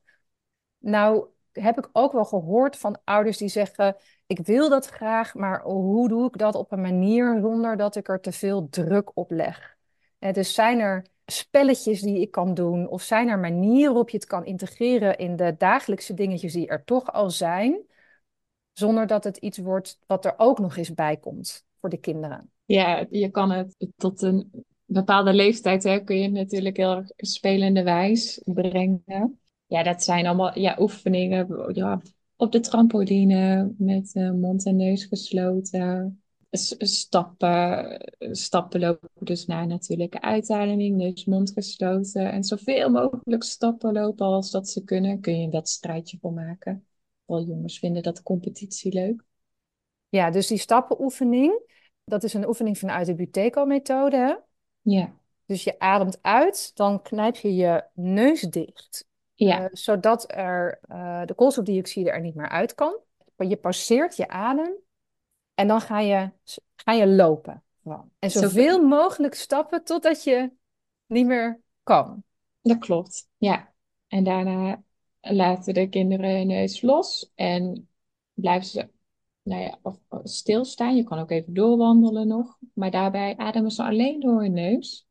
Nou, 0.78 1.26
heb 1.52 1.78
ik 1.78 1.88
ook 1.92 2.12
wel 2.12 2.24
gehoord 2.24 2.76
van 2.76 2.98
ouders 3.04 3.36
die 3.36 3.48
zeggen: 3.48 3.96
Ik 4.26 4.38
wil 4.38 4.68
dat 4.68 4.86
graag, 4.86 5.34
maar 5.34 5.62
hoe 5.62 6.08
doe 6.08 6.26
ik 6.26 6.38
dat 6.38 6.54
op 6.54 6.72
een 6.72 6.80
manier 6.80 7.38
zonder 7.40 7.76
dat 7.76 7.96
ik 7.96 8.08
er 8.08 8.20
te 8.20 8.32
veel 8.32 8.68
druk 8.68 9.10
op 9.14 9.30
leg? 9.30 9.76
En 10.18 10.32
dus 10.32 10.54
zijn 10.54 10.78
er 10.78 11.06
spelletjes 11.26 12.00
die 12.00 12.20
ik 12.20 12.30
kan 12.30 12.54
doen, 12.54 12.88
of 12.88 13.02
zijn 13.02 13.28
er 13.28 13.38
manieren 13.38 13.88
waarop 13.88 14.10
je 14.10 14.16
het 14.16 14.26
kan 14.26 14.44
integreren 14.44 15.18
in 15.18 15.36
de 15.36 15.54
dagelijkse 15.58 16.14
dingetjes 16.14 16.52
die 16.52 16.68
er 16.68 16.84
toch 16.84 17.12
al 17.12 17.30
zijn, 17.30 17.80
zonder 18.72 19.06
dat 19.06 19.24
het 19.24 19.36
iets 19.36 19.58
wordt 19.58 19.98
wat 20.06 20.24
er 20.24 20.34
ook 20.36 20.58
nog 20.58 20.76
eens 20.76 20.94
bij 20.94 21.16
komt 21.16 21.64
voor 21.80 21.90
de 21.90 21.96
kinderen? 21.96 22.50
Ja, 22.64 23.06
je 23.10 23.30
kan 23.30 23.50
het 23.50 23.74
tot 23.96 24.22
een 24.22 24.64
bepaalde 24.84 25.32
leeftijd 25.32 25.82
hè, 25.82 25.98
kun 25.98 26.18
je 26.18 26.30
natuurlijk 26.30 26.76
heel 26.76 26.96
erg 26.96 27.06
spelende 27.16 27.82
wijs 27.82 28.40
brengen 28.44 29.40
ja, 29.72 29.82
dat 29.82 30.02
zijn 30.02 30.26
allemaal 30.26 30.58
ja, 30.58 30.76
oefeningen 30.78 31.74
ja, 31.74 32.00
op 32.36 32.52
de 32.52 32.60
trampoline 32.60 33.72
met 33.78 34.14
uh, 34.14 34.30
mond 34.30 34.66
en 34.66 34.76
neus 34.76 35.04
gesloten. 35.04 36.22
stappen, 36.50 38.00
stappen 38.18 38.80
lopen 38.80 39.08
dus 39.20 39.46
naar 39.46 39.66
natuurlijke 39.66 40.20
uitademing, 40.20 40.96
neus, 40.96 41.24
mond 41.24 41.52
gesloten. 41.52 42.32
En 42.32 42.44
zoveel 42.44 42.90
mogelijk 42.90 43.42
stappen 43.42 43.92
lopen 43.92 44.26
als 44.26 44.50
dat 44.50 44.68
ze 44.68 44.84
kunnen, 44.84 45.20
kun 45.20 45.38
je 45.38 45.44
een 45.44 45.50
wedstrijdje 45.50 46.18
voor 46.20 46.32
maken. 46.32 46.86
Wel 47.24 47.44
jongens 47.44 47.78
vinden 47.78 48.02
dat 48.02 48.22
competitie 48.22 48.92
leuk. 48.92 49.24
Ja, 50.08 50.30
dus 50.30 50.46
die 50.46 50.58
stappenoefening, 50.58 51.60
dat 52.04 52.22
is 52.22 52.34
een 52.34 52.46
oefening 52.46 52.78
vanuit 52.78 53.06
de 53.06 53.14
Buteco-methode. 53.14 54.42
Ja. 54.80 55.14
Dus 55.46 55.64
je 55.64 55.78
ademt 55.78 56.18
uit, 56.22 56.70
dan 56.74 57.02
knijp 57.02 57.36
je 57.36 57.54
je 57.54 57.84
neus 57.94 58.40
dicht. 58.40 59.10
Ja. 59.46 59.60
Uh, 59.60 59.68
zodat 59.72 60.32
er, 60.32 60.80
uh, 60.88 61.24
de 61.24 61.34
koolstofdioxide 61.34 62.10
er 62.10 62.20
niet 62.20 62.34
meer 62.34 62.48
uit 62.48 62.74
kan. 62.74 62.98
Je 63.36 63.56
passeert 63.56 64.16
je 64.16 64.28
adem 64.28 64.72
en 65.54 65.68
dan 65.68 65.80
ga 65.80 66.00
je, 66.00 66.30
ga 66.74 66.92
je 66.92 67.06
lopen. 67.06 67.62
En 68.18 68.30
zoveel 68.30 68.86
mogelijk 68.86 69.34
stappen 69.34 69.84
totdat 69.84 70.24
je 70.24 70.52
niet 71.06 71.26
meer 71.26 71.60
kan. 71.82 72.24
Dat 72.60 72.78
klopt, 72.78 73.28
ja. 73.36 73.72
En 74.08 74.24
daarna 74.24 74.82
laten 75.20 75.74
de 75.74 75.88
kinderen 75.88 76.36
hun 76.36 76.46
neus 76.46 76.80
los 76.80 77.32
en 77.34 77.88
blijven 78.34 78.68
ze 78.68 78.88
nou 79.42 79.62
ja, 79.62 79.78
of, 79.82 79.98
stilstaan. 80.22 80.96
Je 80.96 81.04
kan 81.04 81.18
ook 81.18 81.30
even 81.30 81.54
doorwandelen 81.54 82.28
nog. 82.28 82.58
Maar 82.74 82.90
daarbij 82.90 83.36
ademen 83.36 83.70
ze 83.70 83.82
alleen 83.82 84.20
door 84.20 84.40
hun 84.40 84.52
neus. 84.52 85.06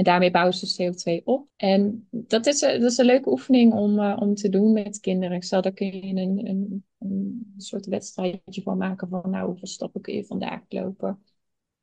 En 0.00 0.06
daarmee 0.06 0.30
bouwen 0.30 0.54
ze 0.54 0.92
CO2 0.92 1.24
op. 1.24 1.48
En 1.56 2.08
dat 2.10 2.46
is, 2.46 2.60
dat 2.60 2.82
is 2.82 2.98
een 2.98 3.04
leuke 3.04 3.30
oefening 3.30 3.72
om, 3.72 3.98
uh, 3.98 4.16
om 4.20 4.34
te 4.34 4.48
doen 4.48 4.72
met 4.72 5.00
kinderen. 5.00 5.36
Ik 5.36 5.42
stel, 5.42 5.62
daar 5.62 5.72
kun 5.72 5.86
je 5.86 6.02
een, 6.02 6.46
een, 6.46 6.84
een 6.98 7.54
soort 7.56 7.86
wedstrijdje 7.86 8.62
van 8.62 8.78
maken 8.78 9.08
van 9.08 9.30
nou, 9.30 9.46
hoeveel 9.46 9.66
stappen 9.66 10.00
kun 10.00 10.14
je 10.14 10.24
vandaag 10.24 10.60
lopen. 10.68 11.22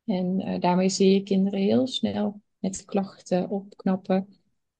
En 0.04 0.48
uh, 0.48 0.60
daarmee 0.60 0.88
zie 0.88 1.12
je 1.12 1.22
kinderen 1.22 1.60
heel 1.60 1.86
snel 1.86 2.42
met 2.58 2.84
klachten 2.84 3.50
opknappen. 3.50 4.28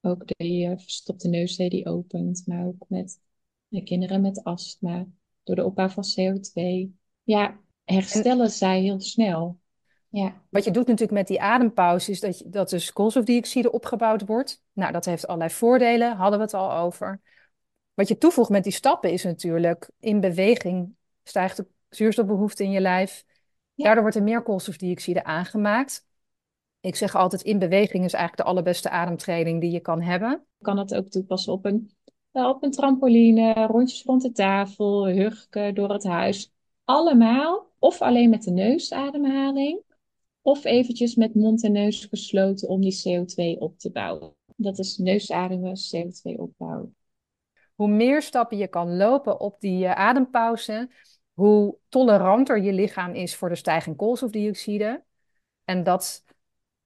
Ook 0.01 0.27
de 0.27 0.61
uh, 0.61 0.79
verstopte 0.79 1.29
neus 1.29 1.57
die 1.57 1.87
opent, 1.87 2.43
maar 2.47 2.67
ook 2.67 2.85
met 2.89 3.21
kinderen 3.85 4.21
met 4.21 4.45
astma. 4.45 5.07
Door 5.43 5.57
de 5.57 5.65
opbouw 5.65 5.89
van 5.89 6.05
CO2. 6.05 6.91
Ja, 7.23 7.61
herstellen 7.85 8.51
zij 8.51 8.81
heel 8.81 9.01
snel. 9.01 9.59
Ja. 10.09 10.43
Wat 10.51 10.65
je 10.65 10.71
doet 10.71 10.87
natuurlijk 10.87 11.19
met 11.19 11.27
die 11.27 11.41
adempauze 11.41 12.11
is 12.11 12.21
dat, 12.21 12.39
je, 12.39 12.49
dat 12.49 12.71
dus 12.71 12.93
koolstofdioxide 12.93 13.73
opgebouwd 13.73 14.27
wordt. 14.27 14.63
Nou, 14.73 14.93
dat 14.93 15.05
heeft 15.05 15.27
allerlei 15.27 15.51
voordelen, 15.51 16.17
hadden 16.17 16.39
we 16.39 16.45
het 16.45 16.55
al 16.55 16.73
over. 16.73 17.21
Wat 17.95 18.09
je 18.09 18.19
toevoegt 18.19 18.51
met 18.51 18.65
die 18.65 18.73
stappen 18.73 19.13
is 19.13 19.25
natuurlijk 19.25 19.91
in 20.01 20.21
beweging 20.21 20.95
stijgt 21.23 21.57
de 21.57 21.67
zuurstofbehoefte 21.89 22.65
in 22.65 22.71
je 22.71 22.81
lijf. 22.81 23.25
Daardoor 23.75 24.03
wordt 24.03 24.17
er 24.17 24.23
meer 24.23 24.43
koolstofdioxide 24.43 25.25
aangemaakt. 25.25 26.07
Ik 26.81 26.97
zeg 26.97 27.15
altijd, 27.15 27.43
in 27.43 27.59
beweging 27.59 28.05
is 28.05 28.13
eigenlijk 28.13 28.43
de 28.43 28.55
allerbeste 28.55 28.91
ademtraining 28.91 29.61
die 29.61 29.71
je 29.71 29.81
kan 29.81 30.01
hebben. 30.01 30.31
Je 30.59 30.65
kan 30.65 30.79
het 30.79 30.95
ook 30.95 31.09
toepassen 31.09 31.53
op 31.53 31.65
een, 31.65 31.91
op 32.33 32.63
een 32.63 32.71
trampoline, 32.71 33.67
rondjes 33.67 34.03
rond 34.03 34.23
de 34.23 34.33
tafel, 34.33 35.07
hurken 35.07 35.75
door 35.75 35.93
het 35.93 36.05
huis. 36.05 36.53
Allemaal, 36.85 37.67
of 37.79 38.03
alleen 38.03 38.31
met 38.31 38.43
de 38.43 38.51
neusademhaling, 38.51 39.83
of 40.49 40.65
eventjes 40.65 41.15
met 41.15 41.35
mond 41.35 41.65
en 41.65 41.73
neus 41.73 42.05
gesloten 42.05 42.69
om 42.69 42.81
die 42.81 43.03
CO2 43.07 43.59
op 43.59 43.79
te 43.79 43.91
bouwen. 43.91 44.35
Dat 44.57 44.79
is 44.79 44.97
neusademen, 44.97 45.77
CO2 45.77 46.37
opbouwen. 46.37 46.97
Hoe 47.75 47.89
meer 47.89 48.23
stappen 48.23 48.59
je 48.59 48.69
kan 48.69 48.97
lopen 48.97 49.41
op 49.41 49.61
die 49.61 49.85
uh, 49.85 49.93
adempauze, 49.93 50.91
hoe 51.33 51.77
toleranter 51.89 52.63
je 52.63 52.73
lichaam 52.73 53.15
is 53.15 53.37
voor 53.37 53.49
de 53.49 53.55
stijging 53.55 53.97
koolstofdioxide. 53.97 55.05
En 55.65 55.83
dat 55.83 56.25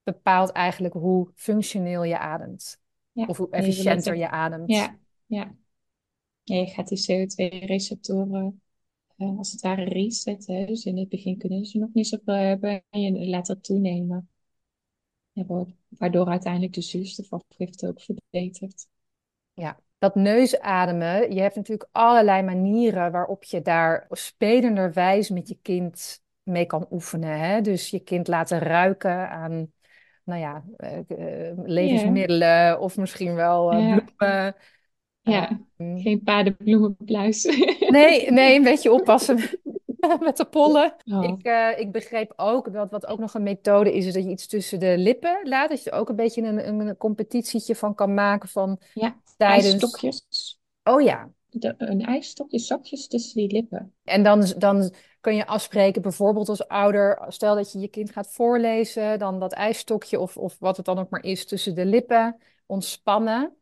bepaalt 0.03 0.51
eigenlijk 0.51 0.95
hoe 0.95 1.31
functioneel 1.35 2.03
je 2.03 2.19
ademt. 2.19 2.81
Ja, 3.13 3.27
of 3.27 3.37
hoe 3.37 3.51
efficiënter 3.51 4.17
je 4.17 4.29
ademt. 4.29 4.71
Ja, 4.71 4.99
ja. 5.27 5.55
ja 6.43 6.57
je 6.57 6.67
gaat 6.67 6.89
die 6.89 7.27
CO2-receptoren 7.29 8.62
uh, 9.17 9.39
als 9.39 9.53
het 9.53 9.61
ware 9.61 9.85
resetten. 9.85 10.67
Dus 10.67 10.85
in 10.85 10.99
het 10.99 11.09
begin 11.09 11.39
kunnen 11.39 11.65
ze 11.65 11.79
nog 11.79 11.91
niet 11.93 12.07
zoveel 12.07 12.35
hebben 12.35 12.83
en 12.91 13.01
je 13.01 13.29
laat 13.29 13.47
dat 13.47 13.65
toenemen. 13.65 14.29
Ja, 15.33 15.45
waardoor 15.89 16.27
uiteindelijk 16.27 16.73
de 16.73 16.81
zuurstofafgifte 16.81 17.89
ook 17.89 18.01
verbetert. 18.01 18.87
Ja, 19.53 19.81
dat 19.99 20.15
neusademen, 20.15 21.35
je 21.35 21.41
hebt 21.41 21.57
natuurlijk 21.57 21.89
allerlei 21.93 22.43
manieren 22.43 23.13
waarop 23.13 23.45
je 23.45 23.63
daar 23.63 24.07
spelenderwijs 24.11 25.31
met 25.31 25.49
je 25.49 25.59
kind 25.63 26.23
mee 26.43 26.67
kan 26.67 26.87
oefenen. 26.91 27.39
Hè? 27.39 27.61
Dus 27.61 27.91
je 27.91 28.01
kind 28.01 28.29
laten 28.29 28.59
ruiken 28.59 29.31
aan, 29.31 29.73
nou 30.25 30.41
ja, 30.41 30.65
uh, 30.77 31.51
levensmiddelen 31.65 32.81
of 32.81 32.97
misschien 32.97 33.35
wel 33.35 33.69
bloemen. 33.69 34.55
Ja, 35.23 35.61
um, 35.77 35.99
geen 35.99 36.23
paardenbloemenpluis. 36.23 37.45
Nee, 37.93 38.31
nee, 38.31 38.57
een 38.57 38.63
beetje 38.63 38.93
oppassen 38.93 39.37
met 40.21 40.37
de 40.37 40.45
pollen. 40.45 40.95
Oh. 41.05 41.25
Ik, 41.25 41.47
uh, 41.47 41.79
ik 41.79 41.93
begreep 41.93 42.33
ook 42.37 42.73
dat 42.73 42.91
wat 42.91 43.07
ook 43.07 43.19
nog 43.19 43.35
een 43.35 43.43
methode 43.43 43.93
is, 43.93 44.07
is 44.07 44.13
dat 44.13 44.25
je 44.25 44.31
iets 44.31 44.47
tussen 44.47 44.81
de 44.81 44.99
lippen 44.99 45.41
laat. 45.43 45.69
Dat 45.69 45.85
je 45.85 45.91
er 45.91 45.99
ook 45.99 46.09
een 46.09 46.17
beetje 46.17 46.43
een, 46.43 46.81
een 46.81 46.97
competitietje 46.97 47.77
van 47.77 47.95
kan 47.95 48.15
maken 48.15 48.49
van 48.49 48.79
ja, 48.95 49.17
tijdens... 49.37 49.73
ijsstokjes. 49.73 50.61
Oh 50.83 51.03
ja. 51.03 51.31
De, 51.51 51.75
een 51.79 52.03
ijsstokje, 52.05 52.59
zakjes 52.59 53.09
tussen 53.09 53.37
die 53.37 53.53
lippen. 53.53 53.95
En 54.05 54.23
dan, 54.23 54.53
dan 54.59 54.93
kun 55.21 55.35
je 55.35 55.47
afspreken, 55.47 56.03
bijvoorbeeld 56.03 56.49
als 56.49 56.69
ouder, 56.69 57.25
stel 57.29 57.55
dat 57.55 57.73
je 57.73 57.79
je 57.79 57.89
kind 57.89 58.11
gaat 58.11 58.33
voorlezen, 58.33 59.19
dan 59.19 59.41
dat 59.41 59.53
ijsstokje 59.53 60.21
of, 60.21 60.37
of 60.37 60.57
wat 60.59 60.77
het 60.77 60.87
dan 60.87 60.99
ook 60.99 61.11
maar 61.11 61.25
is 61.25 61.47
tussen 61.47 61.75
de 61.75 61.87
lippen 61.87 62.37
ontspannen. 62.67 63.57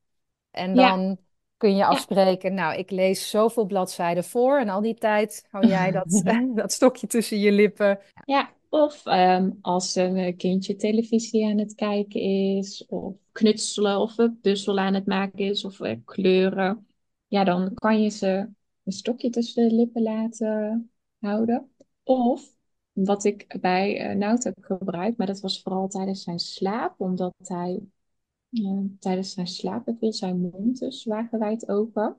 En 0.51 0.75
dan... 0.75 1.01
Ja 1.01 1.17
kun 1.61 1.77
je 1.77 1.85
afspreken, 1.85 2.55
nou, 2.55 2.79
ik 2.79 2.91
lees 2.91 3.31
zoveel 3.31 3.67
bladzijden 3.67 4.25
voor 4.25 4.59
en 4.59 4.69
al 4.69 4.81
die 4.81 4.95
tijd 4.95 5.47
hou 5.51 5.67
jij 5.67 5.91
dat, 5.99 6.23
dat 6.55 6.73
stokje 6.73 7.07
tussen 7.07 7.39
je 7.39 7.53
lippen. 7.53 7.99
Ja, 8.25 8.51
of 8.69 9.07
um, 9.07 9.59
als 9.61 9.95
een 9.95 10.17
eh, 10.17 10.37
kindje 10.37 10.77
televisie 10.77 11.47
aan 11.47 11.59
het 11.59 11.75
kijken 11.75 12.21
is, 12.21 12.87
of 12.87 13.15
knutselen, 13.33 13.99
of 13.99 14.19
een 14.19 14.39
puzzel 14.41 14.79
aan 14.79 14.95
het 14.95 15.07
maken 15.07 15.39
is, 15.39 15.65
of 15.65 15.81
uh, 15.81 15.97
kleuren. 16.05 16.87
Ja, 17.27 17.45
dan 17.45 17.75
kan 17.75 18.03
je 18.03 18.09
ze 18.09 18.49
een 18.85 18.93
stokje 18.93 19.31
tussen 19.31 19.69
de 19.69 19.75
lippen 19.75 20.03
laten 20.03 20.91
houden. 21.19 21.71
Of, 22.03 22.55
wat 22.93 23.25
ik 23.25 23.57
bij 23.61 24.11
uh, 24.11 24.17
Nout 24.17 24.45
heb 24.45 24.57
gebruikt, 24.61 25.17
maar 25.17 25.27
dat 25.27 25.41
was 25.41 25.63
vooral 25.63 25.89
tijdens 25.89 26.23
zijn 26.23 26.39
slaap, 26.39 26.95
omdat 27.01 27.35
hij 27.43 27.81
tijdens 28.99 29.33
zijn 29.33 29.47
slaap 29.47 29.95
viel 29.99 30.13
zijn 30.13 30.41
mond 30.41 30.79
dus 30.79 31.05
wagenwijd 31.05 31.69
open. 31.69 32.17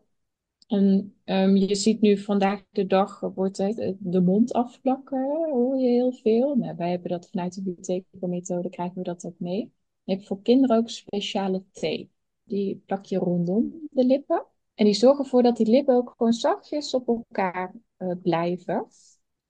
En 0.67 1.15
um, 1.25 1.55
je 1.55 1.75
ziet 1.75 2.01
nu 2.01 2.17
vandaag 2.17 2.63
de 2.71 2.87
dag 2.87 3.19
wordt 3.19 3.57
het, 3.57 3.95
de 3.99 4.21
mond 4.21 4.53
afplakken, 4.53 5.49
hoor 5.51 5.77
je 5.77 5.87
heel 5.87 6.11
veel. 6.11 6.55
Nou, 6.55 6.75
wij 6.77 6.89
hebben 6.89 7.09
dat 7.09 7.29
vanuit 7.29 7.53
de 7.53 7.61
bibliotheekmethode, 7.61 8.69
krijgen 8.69 8.97
we 8.97 9.03
dat 9.03 9.25
ook 9.25 9.39
mee. 9.39 9.73
Je 10.03 10.13
hebt 10.13 10.27
voor 10.27 10.41
kinderen 10.41 10.77
ook 10.77 10.89
speciale 10.89 11.63
thee. 11.71 12.11
Die 12.43 12.83
plak 12.85 13.05
je 13.05 13.17
rondom 13.17 13.87
de 13.91 14.05
lippen. 14.05 14.45
En 14.75 14.85
die 14.85 14.93
zorgen 14.93 15.23
ervoor 15.23 15.43
dat 15.43 15.57
die 15.57 15.69
lippen 15.69 15.95
ook 15.95 16.13
gewoon 16.17 16.33
zachtjes 16.33 16.93
op 16.93 17.07
elkaar 17.07 17.73
uh, 17.97 18.11
blijven. 18.21 18.87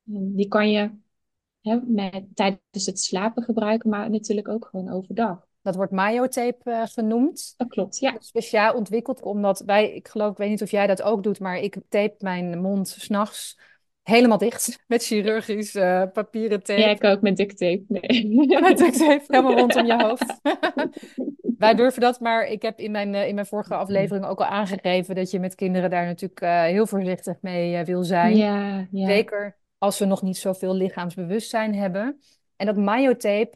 En 0.06 0.36
die 0.36 0.48
kan 0.48 0.72
je 0.72 0.91
hè, 1.62 1.80
met, 1.86 2.26
tijdens 2.34 2.86
het 2.86 3.00
slapen 3.00 3.44
gebruiken, 3.44 3.89
maar 3.89 4.10
natuurlijk 4.10 4.48
ook 4.48 4.65
gewoon 4.65 4.89
overdag. 4.89 5.50
Dat 5.62 5.76
wordt 5.76 5.91
mayo-tape 5.91 6.69
uh, 6.69 6.82
genoemd. 6.86 7.54
Dat 7.58 7.67
klopt, 7.67 8.00
ja. 8.00 8.15
Speciaal 8.19 8.74
ontwikkeld 8.74 9.21
omdat 9.21 9.63
wij, 9.65 9.93
ik 9.93 10.08
geloof, 10.08 10.32
ik 10.32 10.38
weet 10.38 10.50
niet 10.50 10.62
of 10.62 10.71
jij 10.71 10.88
dat 10.88 11.02
ook 11.02 11.24
doet, 11.24 11.39
maar 11.39 11.58
ik 11.58 11.76
tape 11.89 12.15
mijn 12.19 12.62
mond 12.62 12.88
s'nachts 12.88 13.60
helemaal 14.04 14.38
dicht 14.38 14.80
met 14.88 15.04
chirurgisch 15.04 15.76
uh, 15.76 16.04
papieren 16.13 16.63
tape. 16.63 16.80
Ja, 16.80 16.88
ik 16.88 17.04
ook 17.04 17.21
met 17.21 17.38
duct 17.38 17.58
tape. 17.58 17.84
Nee. 17.88 18.36
met 18.62 18.78
duct 18.78 18.97
tape, 18.97 19.24
helemaal 19.28 19.58
rondom 19.58 19.86
je 19.86 20.04
hoofd. 20.04 20.39
wij 21.58 21.76
durven 21.76 22.02
dat, 22.02 22.19
maar 22.19 22.47
ik 22.47 22.62
heb 22.62 22.80
in 22.80 22.91
mijn, 22.91 23.13
uh, 23.13 23.28
in 23.28 23.36
mijn 23.36 23.47
vorige 23.47 23.76
aflevering 23.76 24.26
ook 24.26 24.39
al 24.39 24.45
aangegeven 24.45 25.15
dat 25.15 25.32
je 25.32 25.39
met 25.39 25.56
kinderen 25.56 25.89
daar 25.89 26.06
natuurlijk 26.06 26.41
uh, 26.41 26.63
heel 26.63 26.88
voorzichtig 26.88 27.38
mee 27.41 27.86
wil 27.86 28.04
zijn. 28.04 28.36
Ja, 28.36 28.88
ja. 28.91 29.08
Zeker 29.08 29.58
als 29.78 30.00
we 30.00 30.06
nog 30.06 30.21
niet 30.21 30.38
zoveel 30.38 30.76
lichaamsbewustzijn 30.76 31.76
hebben. 31.76 32.21
En 32.56 32.65
dat 32.65 32.78
mayo-tape 32.78 33.52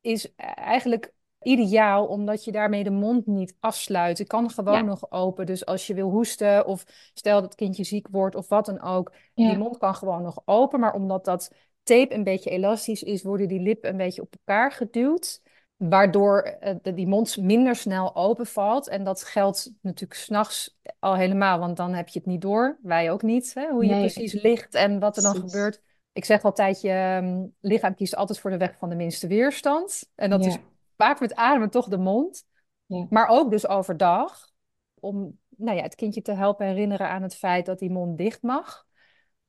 is 0.00 0.34
eigenlijk 0.56 1.12
ideaal, 1.44 2.06
omdat 2.06 2.44
je 2.44 2.52
daarmee 2.52 2.84
de 2.84 2.90
mond 2.90 3.26
niet 3.26 3.56
afsluit. 3.60 4.18
Het 4.18 4.28
kan 4.28 4.50
gewoon 4.50 4.84
nog 4.84 5.10
open. 5.10 5.46
Dus 5.46 5.66
als 5.66 5.86
je 5.86 5.94
wil 5.94 6.10
hoesten 6.10 6.66
of 6.66 6.84
stel 7.14 7.34
dat 7.34 7.44
het 7.44 7.54
kindje 7.54 7.84
ziek 7.84 8.08
wordt 8.10 8.34
of 8.34 8.48
wat 8.48 8.66
dan 8.66 8.80
ook, 8.80 9.12
die 9.34 9.58
mond 9.58 9.78
kan 9.78 9.94
gewoon 9.94 10.22
nog 10.22 10.42
open. 10.44 10.80
Maar 10.80 10.94
omdat 10.94 11.24
dat 11.24 11.52
tape 11.82 12.14
een 12.14 12.24
beetje 12.24 12.50
elastisch 12.50 13.02
is, 13.02 13.22
worden 13.22 13.48
die 13.48 13.60
lippen 13.60 13.90
een 13.90 13.96
beetje 13.96 14.22
op 14.22 14.34
elkaar 14.44 14.72
geduwd. 14.72 15.42
Waardoor 15.76 16.56
uh, 16.60 16.94
die 16.94 17.06
mond 17.06 17.36
minder 17.36 17.76
snel 17.76 18.16
openvalt. 18.16 18.88
En 18.88 19.04
dat 19.04 19.22
geldt 19.22 19.72
natuurlijk 19.80 20.20
s'nachts 20.20 20.78
al 20.98 21.16
helemaal, 21.16 21.58
want 21.58 21.76
dan 21.76 21.94
heb 21.94 22.08
je 22.08 22.18
het 22.18 22.28
niet 22.28 22.40
door. 22.40 22.78
Wij 22.82 23.10
ook 23.10 23.22
niet, 23.22 23.54
hè, 23.54 23.70
hoe 23.70 23.86
je 23.86 23.98
precies 23.98 24.42
ligt 24.42 24.74
en 24.74 24.98
wat 24.98 25.16
er 25.16 25.22
dan 25.22 25.36
gebeurt. 25.36 25.82
Ik 26.12 26.24
zeg 26.24 26.42
altijd, 26.42 26.80
je 26.80 27.20
um, 27.22 27.54
lichaam 27.60 27.94
kiest 27.94 28.16
altijd 28.16 28.38
voor 28.38 28.50
de 28.50 28.56
weg 28.56 28.76
van 28.78 28.88
de 28.88 28.94
minste 28.94 29.26
weerstand. 29.26 30.10
En 30.14 30.30
dat 30.30 30.46
is 30.46 30.58
vaak 30.96 31.20
met 31.20 31.34
ademen 31.34 31.70
toch 31.70 31.88
de 31.88 31.98
mond. 31.98 32.44
Ja. 32.86 33.06
Maar 33.10 33.28
ook 33.28 33.50
dus 33.50 33.66
overdag. 33.66 34.52
Om 34.94 35.38
nou 35.56 35.76
ja, 35.76 35.82
het 35.82 35.94
kindje 35.94 36.22
te 36.22 36.32
helpen 36.32 36.66
herinneren 36.66 37.08
aan 37.08 37.22
het 37.22 37.34
feit 37.36 37.66
dat 37.66 37.78
die 37.78 37.90
mond 37.90 38.18
dicht 38.18 38.42
mag. 38.42 38.86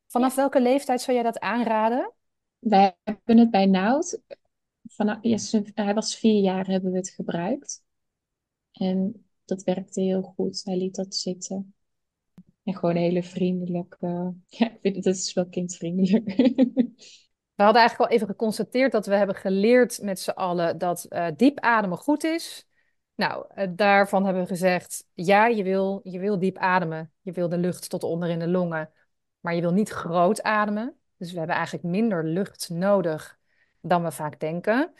Vanaf 0.07 0.35
welke 0.35 0.61
leeftijd 0.61 1.01
zou 1.01 1.17
jij 1.17 1.25
dat 1.25 1.39
aanraden? 1.39 2.13
Wij 2.59 2.97
hebben 3.03 3.37
het 3.37 3.51
bij 3.51 3.65
Nout. 3.65 4.21
Vanaf, 4.87 5.17
hij 5.73 5.93
was 5.93 6.17
vier 6.17 6.41
jaar 6.41 6.67
hebben 6.67 6.91
we 6.91 6.97
het 6.97 7.09
gebruikt. 7.09 7.83
En 8.71 9.25
dat 9.45 9.63
werkte 9.63 10.01
heel 10.01 10.21
goed. 10.21 10.61
Hij 10.63 10.77
liet 10.77 10.95
dat 10.95 11.15
zitten. 11.15 11.75
En 12.63 12.75
gewoon 12.75 12.95
hele 12.95 13.23
vriendelijke. 13.23 14.33
Ja, 14.47 14.71
ik 14.71 14.77
vind 14.81 14.95
het, 14.95 15.05
het 15.05 15.15
is 15.15 15.33
wel 15.33 15.49
kindvriendelijk. 15.49 16.25
We 17.55 17.63
hadden 17.63 17.81
eigenlijk 17.81 18.11
al 18.11 18.15
even 18.15 18.27
geconstateerd 18.27 18.91
dat 18.91 19.05
we 19.05 19.15
hebben 19.15 19.35
geleerd 19.35 20.01
met 20.01 20.19
z'n 20.19 20.29
allen 20.29 20.77
dat 20.77 21.05
uh, 21.09 21.27
diep 21.35 21.59
ademen 21.59 21.97
goed 21.97 22.23
is. 22.23 22.67
Nou, 23.15 23.45
uh, 23.55 23.67
daarvan 23.69 24.23
hebben 24.25 24.41
we 24.41 24.47
gezegd, 24.47 25.07
ja, 25.13 25.47
je 25.47 25.63
wil, 25.63 25.99
je 26.03 26.19
wil 26.19 26.39
diep 26.39 26.57
ademen. 26.57 27.13
Je 27.21 27.31
wil 27.31 27.49
de 27.49 27.57
lucht 27.57 27.89
tot 27.89 28.03
onder 28.03 28.29
in 28.29 28.39
de 28.39 28.47
longen, 28.47 28.91
maar 29.39 29.55
je 29.55 29.61
wil 29.61 29.73
niet 29.73 29.89
groot 29.89 30.43
ademen. 30.43 30.97
Dus 31.17 31.31
we 31.31 31.37
hebben 31.37 31.55
eigenlijk 31.55 31.85
minder 31.85 32.23
lucht 32.23 32.69
nodig 32.69 33.37
dan 33.81 34.03
we 34.03 34.11
vaak 34.11 34.39
denken. 34.39 34.93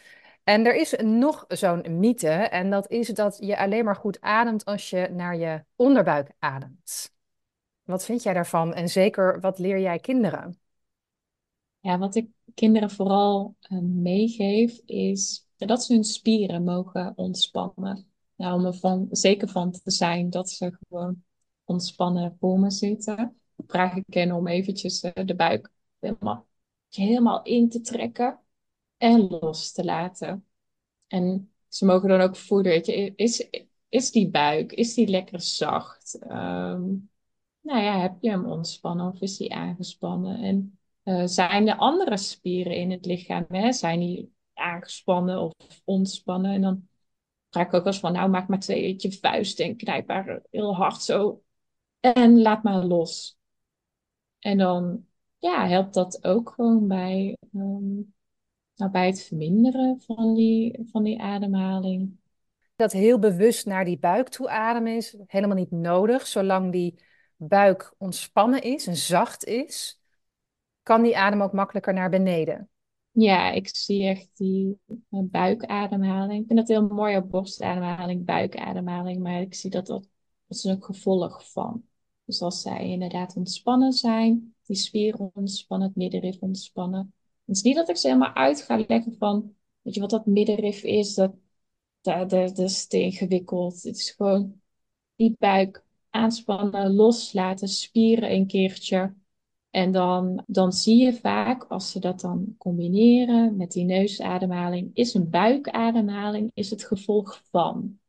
En 0.43 0.65
er 0.65 0.75
is 0.75 0.95
nog 1.01 1.45
zo'n 1.47 1.99
mythe, 1.99 2.30
en 2.30 2.69
dat 2.69 2.89
is 2.89 3.07
dat 3.07 3.38
je 3.39 3.57
alleen 3.57 3.86
maar 3.86 3.95
goed 3.95 4.21
ademt 4.21 4.65
als 4.65 4.89
je 4.89 5.09
naar 5.11 5.36
je 5.36 5.63
onderbuik 5.75 6.32
ademt. 6.39 7.13
Wat 7.84 8.05
vind 8.05 8.23
jij 8.23 8.34
daarvan? 8.34 8.73
En 8.73 8.89
zeker, 8.89 9.39
wat 9.39 9.59
leer 9.59 9.80
jij 9.80 9.99
kinderen? 9.99 10.59
Ja, 11.86 11.97
wat 11.97 12.15
ik 12.15 12.29
kinderen 12.53 12.89
vooral 12.89 13.55
uh, 13.69 13.79
meegeef, 13.79 14.81
is 14.86 15.47
dat 15.55 15.83
ze 15.83 15.93
hun 15.93 16.03
spieren 16.03 16.63
mogen 16.63 17.13
ontspannen. 17.15 18.07
Nou, 18.36 18.59
om 18.59 18.65
er 18.65 18.73
van, 18.73 19.07
zeker 19.11 19.47
van 19.47 19.71
te 19.71 19.91
zijn 19.91 20.29
dat 20.29 20.49
ze 20.49 20.77
gewoon 20.79 21.23
ontspannen 21.63 22.38
voor 22.39 22.59
me 22.59 22.71
zitten. 22.71 23.39
Vraag 23.67 23.95
ik 23.95 24.13
hen 24.13 24.31
om 24.31 24.47
eventjes 24.47 25.03
uh, 25.03 25.11
de 25.25 25.36
buik 25.36 25.71
helemaal, 25.99 26.47
helemaal 26.89 27.43
in 27.43 27.69
te 27.69 27.81
trekken 27.81 28.39
en 28.97 29.27
los 29.27 29.71
te 29.71 29.83
laten. 29.83 30.45
En 31.07 31.51
ze 31.67 31.86
mogen 31.86 32.09
dan 32.09 32.21
ook 32.21 32.36
voelen, 32.36 32.71
weet 32.71 32.86
je, 32.86 33.13
is, 33.15 33.49
is 33.89 34.11
die 34.11 34.29
buik, 34.29 34.71
is 34.71 34.93
die 34.93 35.07
lekker 35.07 35.41
zacht? 35.41 36.17
Um, 36.21 37.09
nou 37.61 37.81
ja, 37.81 37.99
heb 37.99 38.15
je 38.21 38.29
hem 38.29 38.45
ontspannen 38.45 39.07
of 39.07 39.21
is 39.21 39.38
die 39.38 39.53
aangespannen? 39.53 40.39
En 40.39 40.79
uh, 41.06 41.26
zijn 41.26 41.68
er 41.68 41.76
andere 41.76 42.18
spieren 42.18 42.76
in 42.76 42.91
het 42.91 43.06
lichaam, 43.06 43.45
hè? 43.47 43.72
zijn 43.72 43.99
die 43.99 44.34
aangespannen 44.53 45.41
of 45.41 45.53
ontspannen? 45.84 46.51
En 46.53 46.62
dan 46.62 46.88
vraag 47.49 47.66
ik 47.66 47.74
ook 47.74 47.86
eens 47.86 47.99
van, 47.99 48.14
nou 48.14 48.30
maak 48.30 48.47
maar 48.47 48.60
twee 48.60 48.95
je 48.97 49.12
vuist 49.12 49.60
en 49.60 49.78
knijp 49.78 50.08
maar 50.08 50.41
heel 50.51 50.76
hard 50.76 51.01
zo. 51.01 51.43
En 51.99 52.41
laat 52.41 52.64
maar 52.64 52.84
los. 52.84 53.38
En 54.39 54.58
dan 54.58 55.06
ja, 55.38 55.68
helpt 55.68 55.93
dat 55.93 56.24
ook 56.24 56.49
gewoon 56.49 56.88
bij 56.88 57.38
um, 57.53 58.14
nou, 58.76 58.91
bij 58.91 59.06
het 59.06 59.24
verminderen 59.24 60.01
van 60.01 60.34
die, 60.34 60.88
van 60.91 61.03
die 61.03 61.22
ademhaling. 61.22 62.18
Dat 62.76 62.91
heel 62.91 63.20
bewust 63.20 63.66
naar 63.66 63.86
die 63.86 63.99
buik 63.99 64.30
toe 64.30 64.49
ademen 64.49 64.95
is 64.95 65.18
helemaal 65.28 65.56
niet 65.56 65.72
nodig. 65.72 66.28
Zolang 66.28 66.72
die 66.72 66.99
buik 67.36 67.93
ontspannen 67.97 68.62
is 68.62 68.88
en 68.88 68.95
zacht 68.95 69.43
is, 69.43 70.01
kan 70.86 71.03
die 71.03 71.17
adem 71.17 71.41
ook 71.41 71.53
makkelijker 71.53 71.93
naar 71.93 72.09
beneden. 72.09 72.69
Ja, 73.11 73.51
ik 73.51 73.75
zie 73.75 74.07
echt 74.07 74.29
die 74.33 74.79
eh, 74.88 74.95
buikademhaling. 75.09 76.41
Ik 76.41 76.47
vind 76.47 76.59
dat 76.59 76.67
heel 76.67 76.88
mooi 76.88 77.17
op 77.17 77.29
borstademhaling, 77.29 78.25
buikademhaling, 78.25 79.21
maar 79.21 79.41
ik 79.41 79.53
zie 79.53 79.69
dat 79.69 79.88
dat, 79.88 80.07
dat 80.47 80.57
is 80.57 80.63
een 80.63 80.83
gevolg 80.83 81.51
van. 81.51 81.83
Dus 82.25 82.41
als 82.41 82.61
zij 82.61 82.89
inderdaad 82.89 83.36
ontspannen 83.36 83.91
zijn, 83.91 84.55
die 84.63 84.75
spieren 84.75 85.31
ontspannen, 85.33 85.88
het 85.88 85.97
middenrif 85.97 86.41
ontspannen, 86.41 87.13
het 87.45 87.55
is 87.55 87.61
niet 87.61 87.75
dat 87.75 87.89
ik 87.89 87.97
ze 87.97 88.07
helemaal 88.07 88.33
uit 88.33 88.61
ga 88.61 88.83
leggen 88.88 89.15
van, 89.17 89.55
weet 89.81 89.93
je 89.93 89.99
wat 89.99 90.09
dat 90.09 90.25
middenrif 90.25 90.83
is, 90.83 91.13
dat, 91.13 91.36
dat, 92.01 92.29
dat, 92.29 92.55
dat 92.55 92.69
is 92.69 92.88
te 92.88 93.01
ingewikkeld. 93.01 93.83
Het 93.83 93.95
is 93.95 94.11
gewoon 94.11 94.61
die 95.15 95.36
buik 95.39 95.83
aanspannen, 96.09 96.93
loslaten, 96.93 97.67
spieren 97.67 98.31
een 98.31 98.47
keertje. 98.47 99.13
En 99.76 99.91
dan, 99.91 100.43
dan 100.47 100.71
zie 100.71 101.03
je 101.03 101.13
vaak, 101.13 101.63
als 101.63 101.91
ze 101.91 101.99
dat 101.99 102.19
dan 102.19 102.55
combineren 102.57 103.57
met 103.57 103.71
die 103.71 103.86
neusademhaling, 103.86 104.91
is 104.93 105.13
een 105.13 105.30
buikademhaling 105.30 106.51
is 106.53 106.69
het 106.69 106.84
gevolg 106.84 107.41
van. 107.51 107.99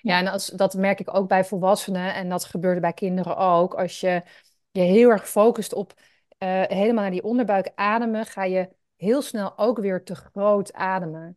Ja, 0.00 0.18
en 0.18 0.26
als, 0.26 0.46
dat 0.46 0.74
merk 0.74 1.00
ik 1.00 1.14
ook 1.14 1.28
bij 1.28 1.44
volwassenen 1.44 2.14
en 2.14 2.28
dat 2.28 2.44
gebeurt 2.44 2.80
bij 2.80 2.92
kinderen 2.92 3.36
ook. 3.36 3.74
Als 3.74 4.00
je 4.00 4.22
je 4.70 4.80
heel 4.80 5.10
erg 5.10 5.28
focust 5.28 5.72
op 5.72 5.92
uh, 6.38 6.62
helemaal 6.62 7.02
naar 7.02 7.10
die 7.10 7.24
onderbuik 7.24 7.72
ademen, 7.74 8.26
ga 8.26 8.44
je 8.44 8.68
heel 8.96 9.22
snel 9.22 9.58
ook 9.58 9.78
weer 9.78 10.04
te 10.04 10.14
groot 10.14 10.72
ademen. 10.72 11.36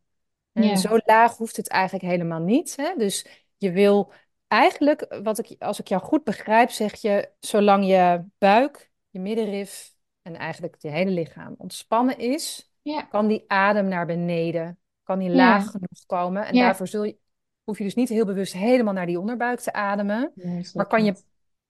En 0.51 0.77
zo 0.77 0.97
laag 1.05 1.37
hoeft 1.37 1.57
het 1.57 1.69
eigenlijk 1.69 2.05
helemaal 2.05 2.41
niet. 2.41 2.75
Hè? 2.75 2.93
Dus 2.97 3.27
je 3.57 3.71
wil 3.71 4.11
eigenlijk, 4.47 5.19
wat 5.23 5.39
ik, 5.39 5.61
als 5.61 5.79
ik 5.79 5.87
jou 5.87 6.01
goed 6.01 6.23
begrijp, 6.23 6.69
zeg 6.69 6.95
je, 6.95 7.29
zolang 7.39 7.85
je 7.85 8.23
buik, 8.37 8.91
je 9.13 9.19
middenrif 9.19 9.95
en 10.21 10.35
eigenlijk 10.35 10.75
je 10.79 10.89
hele 10.89 11.11
lichaam 11.11 11.55
ontspannen 11.57 12.17
is, 12.17 12.71
kan 13.09 13.27
die 13.27 13.43
adem 13.47 13.87
naar 13.87 14.05
beneden, 14.05 14.79
kan 15.03 15.19
die 15.19 15.29
laag 15.29 15.71
genoeg 15.71 16.05
komen. 16.05 16.45
En 16.45 16.55
daarvoor 16.55 16.87
zul 16.87 17.03
je, 17.03 17.17
hoef 17.63 17.77
je 17.77 17.83
dus 17.83 17.95
niet 17.95 18.09
heel 18.09 18.25
bewust 18.25 18.53
helemaal 18.53 18.93
naar 18.93 19.05
die 19.05 19.19
onderbuik 19.19 19.59
te 19.59 19.73
ademen, 19.73 20.33
maar 20.73 20.87
kan 20.87 21.03
je, 21.03 21.15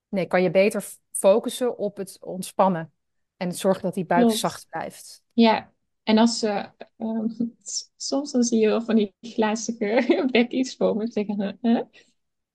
nee, 0.10 0.26
kan 0.26 0.42
je 0.42 0.52
beter 0.52 0.86
focussen 1.12 1.78
op 1.78 1.98
het 1.98 2.18
ontspannen. 2.22 2.92
En 3.38 3.52
zorgen 3.52 3.84
dat 3.84 3.94
die 3.94 4.06
buik 4.06 4.32
zacht 4.32 4.68
blijft. 4.70 5.24
Ja, 5.34 5.72
en 6.04 6.18
als 6.18 6.40
ze, 6.40 6.70
um, 6.98 7.56
soms 7.96 8.32
dan 8.32 8.44
zie 8.44 8.60
je 8.60 8.68
wel 8.68 8.82
van 8.82 8.96
die 8.96 9.14
glazige 9.22 10.28
bekjes 10.32 10.76
voor 10.78 10.96
me 10.96 11.08
zeggen, 11.08 11.58
huh? 11.62 11.82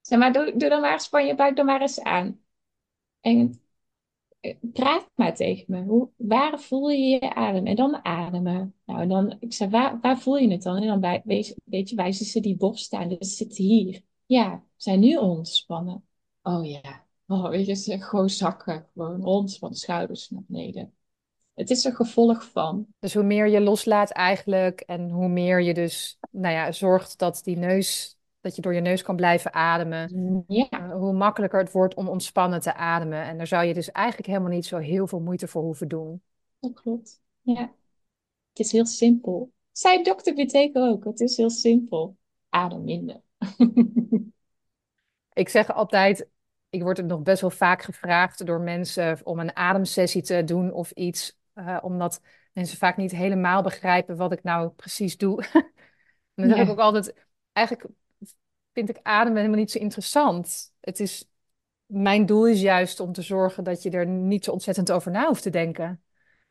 zeg 0.01 0.19
maar, 0.19 0.33
doe, 0.33 0.53
doe 0.57 0.69
dan 0.69 0.81
maar, 0.81 0.99
span 0.99 1.25
je 1.25 1.35
buik 1.35 1.55
dan 1.55 1.65
maar 1.65 1.81
eens 1.81 2.01
aan. 2.01 2.39
En 3.19 3.61
praat 4.73 5.09
maar 5.15 5.35
tegen 5.35 5.65
me. 5.67 5.83
Hoe, 5.83 6.09
waar 6.15 6.59
voel 6.59 6.89
je 6.89 7.07
je 7.07 7.35
adem? 7.35 7.65
En 7.65 7.75
dan 7.75 8.05
ademen. 8.05 8.75
Nou, 8.85 9.01
en 9.01 9.09
dan, 9.09 9.37
ik 9.39 9.53
zeg, 9.53 9.69
waar, 9.69 9.99
waar 10.01 10.19
voel 10.19 10.37
je 10.37 10.51
het 10.51 10.63
dan? 10.63 10.77
En 10.77 10.87
dan 10.87 10.99
bij, 10.99 11.21
weet, 11.25 11.55
je, 11.89 11.95
wijzen 11.95 12.25
ze 12.25 12.39
die 12.39 12.55
borst 12.55 12.85
staan. 12.85 13.07
Dus 13.07 13.37
zitten 13.37 13.63
hier. 13.63 14.01
Ja, 14.25 14.63
zijn 14.75 14.99
nu 14.99 15.17
ontspannen. 15.17 16.03
Oh 16.41 16.69
ja, 16.69 17.07
Oh, 17.31 17.65
je, 17.65 17.73
ze 17.73 18.01
gewoon 18.01 18.29
zakken, 18.29 18.87
gewoon 18.93 19.21
rond 19.21 19.57
van 19.57 19.69
de 19.69 19.77
schouders 19.77 20.29
naar 20.29 20.41
beneden. 20.47 20.93
Het 21.53 21.69
is 21.69 21.83
een 21.83 21.95
gevolg 21.95 22.43
van. 22.43 22.87
Dus 22.99 23.13
hoe 23.13 23.23
meer 23.23 23.47
je 23.47 23.61
loslaat 23.61 24.11
eigenlijk 24.11 24.79
en 24.79 25.09
hoe 25.09 25.27
meer 25.27 25.61
je 25.61 25.73
dus, 25.73 26.17
nou 26.31 26.53
ja, 26.53 26.71
zorgt 26.71 27.17
dat 27.17 27.41
die 27.43 27.57
neus, 27.57 28.17
dat 28.41 28.55
je 28.55 28.61
door 28.61 28.73
je 28.73 28.81
neus 28.81 29.01
kan 29.01 29.15
blijven 29.15 29.53
ademen. 29.53 30.43
Ja. 30.47 30.67
Uh, 30.71 30.91
hoe 30.91 31.13
makkelijker 31.13 31.59
het 31.59 31.71
wordt 31.71 31.95
om 31.95 32.07
ontspannen 32.07 32.59
te 32.59 32.73
ademen. 32.73 33.23
En 33.23 33.37
daar 33.37 33.47
zou 33.47 33.65
je 33.65 33.73
dus 33.73 33.91
eigenlijk 33.91 34.27
helemaal 34.27 34.51
niet 34.51 34.65
zo 34.65 34.77
heel 34.77 35.07
veel 35.07 35.19
moeite 35.19 35.47
voor 35.47 35.61
hoeven 35.61 35.87
doen. 35.87 36.21
Dat 36.59 36.73
klopt. 36.73 37.21
Ja. 37.41 37.73
Het 38.49 38.59
is 38.59 38.71
heel 38.71 38.85
simpel. 38.85 39.51
Zij 39.71 40.03
dokter 40.03 40.33
Biteke 40.33 40.79
ook. 40.79 41.03
Het 41.03 41.19
is 41.19 41.37
heel 41.37 41.49
simpel. 41.49 42.17
Adem 42.49 42.83
minder. 42.83 43.21
Ik 45.33 45.49
zeg 45.49 45.73
altijd, 45.73 46.27
ik 46.69 46.81
word 46.81 46.97
het 46.97 47.05
nog 47.05 47.21
best 47.21 47.41
wel 47.41 47.49
vaak 47.49 47.81
gevraagd 47.81 48.45
door 48.45 48.61
mensen 48.61 49.19
om 49.23 49.39
een 49.39 49.55
ademsessie 49.55 50.21
te 50.21 50.43
doen 50.43 50.71
of 50.71 50.91
iets. 50.91 51.37
Uh, 51.55 51.77
omdat 51.81 52.21
mensen 52.53 52.77
vaak 52.77 52.97
niet 52.97 53.11
helemaal 53.11 53.61
begrijpen 53.61 54.17
wat 54.17 54.31
ik 54.31 54.43
nou 54.43 54.69
precies 54.69 55.17
doe. 55.17 55.43
en 55.53 55.63
dan 56.35 56.47
ja. 56.47 56.55
zeg 56.55 56.65
ik 56.65 56.71
ook 56.71 56.79
altijd, 56.79 57.13
eigenlijk 57.51 57.89
vind 58.73 58.89
ik 58.89 58.99
ademen 59.03 59.37
helemaal 59.37 59.59
niet 59.59 59.71
zo 59.71 59.79
interessant. 59.79 60.73
Het 60.79 60.99
is, 60.99 61.29
mijn 61.85 62.25
doel 62.25 62.47
is 62.47 62.61
juist 62.61 62.99
om 62.99 63.13
te 63.13 63.21
zorgen 63.21 63.63
dat 63.63 63.83
je 63.83 63.89
er 63.89 64.07
niet 64.07 64.43
zo 64.43 64.51
ontzettend 64.51 64.91
over 64.91 65.11
na 65.11 65.27
hoeft 65.27 65.43
te 65.43 65.49
denken. 65.49 66.03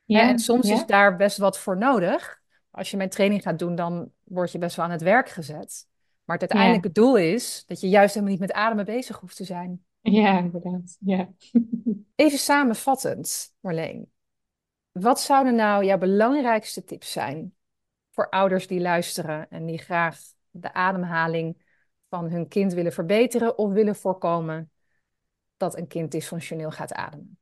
Ja, 0.05 0.29
en 0.29 0.39
soms 0.39 0.69
ja. 0.69 0.75
is 0.75 0.87
daar 0.87 1.17
best 1.17 1.39
wat 1.39 1.59
voor 1.59 1.77
nodig. 1.77 2.41
Als 2.71 2.91
je 2.91 2.97
mijn 2.97 3.09
training 3.09 3.43
gaat 3.43 3.59
doen, 3.59 3.75
dan 3.75 4.11
word 4.25 4.53
je 4.53 4.59
best 4.59 4.77
wel 4.77 4.85
aan 4.85 4.91
het 4.91 5.03
werk 5.03 5.29
gezet. 5.29 5.87
Maar 6.25 6.39
het 6.39 6.51
uiteindelijke 6.51 7.01
doel 7.01 7.17
is 7.17 7.65
dat 7.67 7.81
je 7.81 7.89
juist 7.89 8.15
helemaal 8.15 8.35
niet 8.35 8.47
met 8.47 8.53
ademen 8.53 8.85
bezig 8.85 9.21
hoeft 9.21 9.37
te 9.37 9.45
zijn. 9.45 9.85
Ja, 10.01 10.39
inderdaad. 10.39 10.97
Ja. 11.01 11.29
Even 12.15 12.39
samenvattend, 12.39 13.55
Marleen. 13.61 14.11
Wat 14.93 15.21
zouden 15.21 15.55
nou 15.55 15.85
jouw 15.85 15.99
belangrijkste 15.99 16.85
tips 16.85 17.13
zijn 17.13 17.55
voor 18.11 18.29
ouders 18.29 18.67
die 18.67 18.81
luisteren 18.81 19.51
en 19.51 19.67
die 19.67 19.79
graag 19.79 20.19
de 20.51 20.73
ademhaling 20.73 21.63
van 22.09 22.31
hun 22.31 22.49
kind 22.49 22.73
willen 22.73 22.93
verbeteren 22.93 23.59
of 23.59 23.73
willen 23.73 23.97
voorkomen 23.97 24.71
dat 25.57 25.79
een 25.79 25.87
kind 25.87 26.11
dysfunctioneel 26.11 26.71
gaat 26.71 26.93
ademen? 26.93 27.39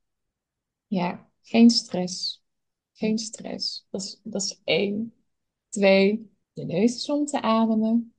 Ja, 0.87 1.31
geen 1.43 1.71
stress. 1.71 2.45
Geen 2.93 3.19
stress. 3.19 3.87
Dat 3.91 4.03
is, 4.03 4.21
dat 4.23 4.43
is 4.43 4.61
één. 4.65 5.15
Twee, 5.69 6.31
de 6.53 6.65
neus 6.65 6.95
is 6.95 7.11
om 7.11 7.27
te 7.27 7.43
ademen. 7.43 8.15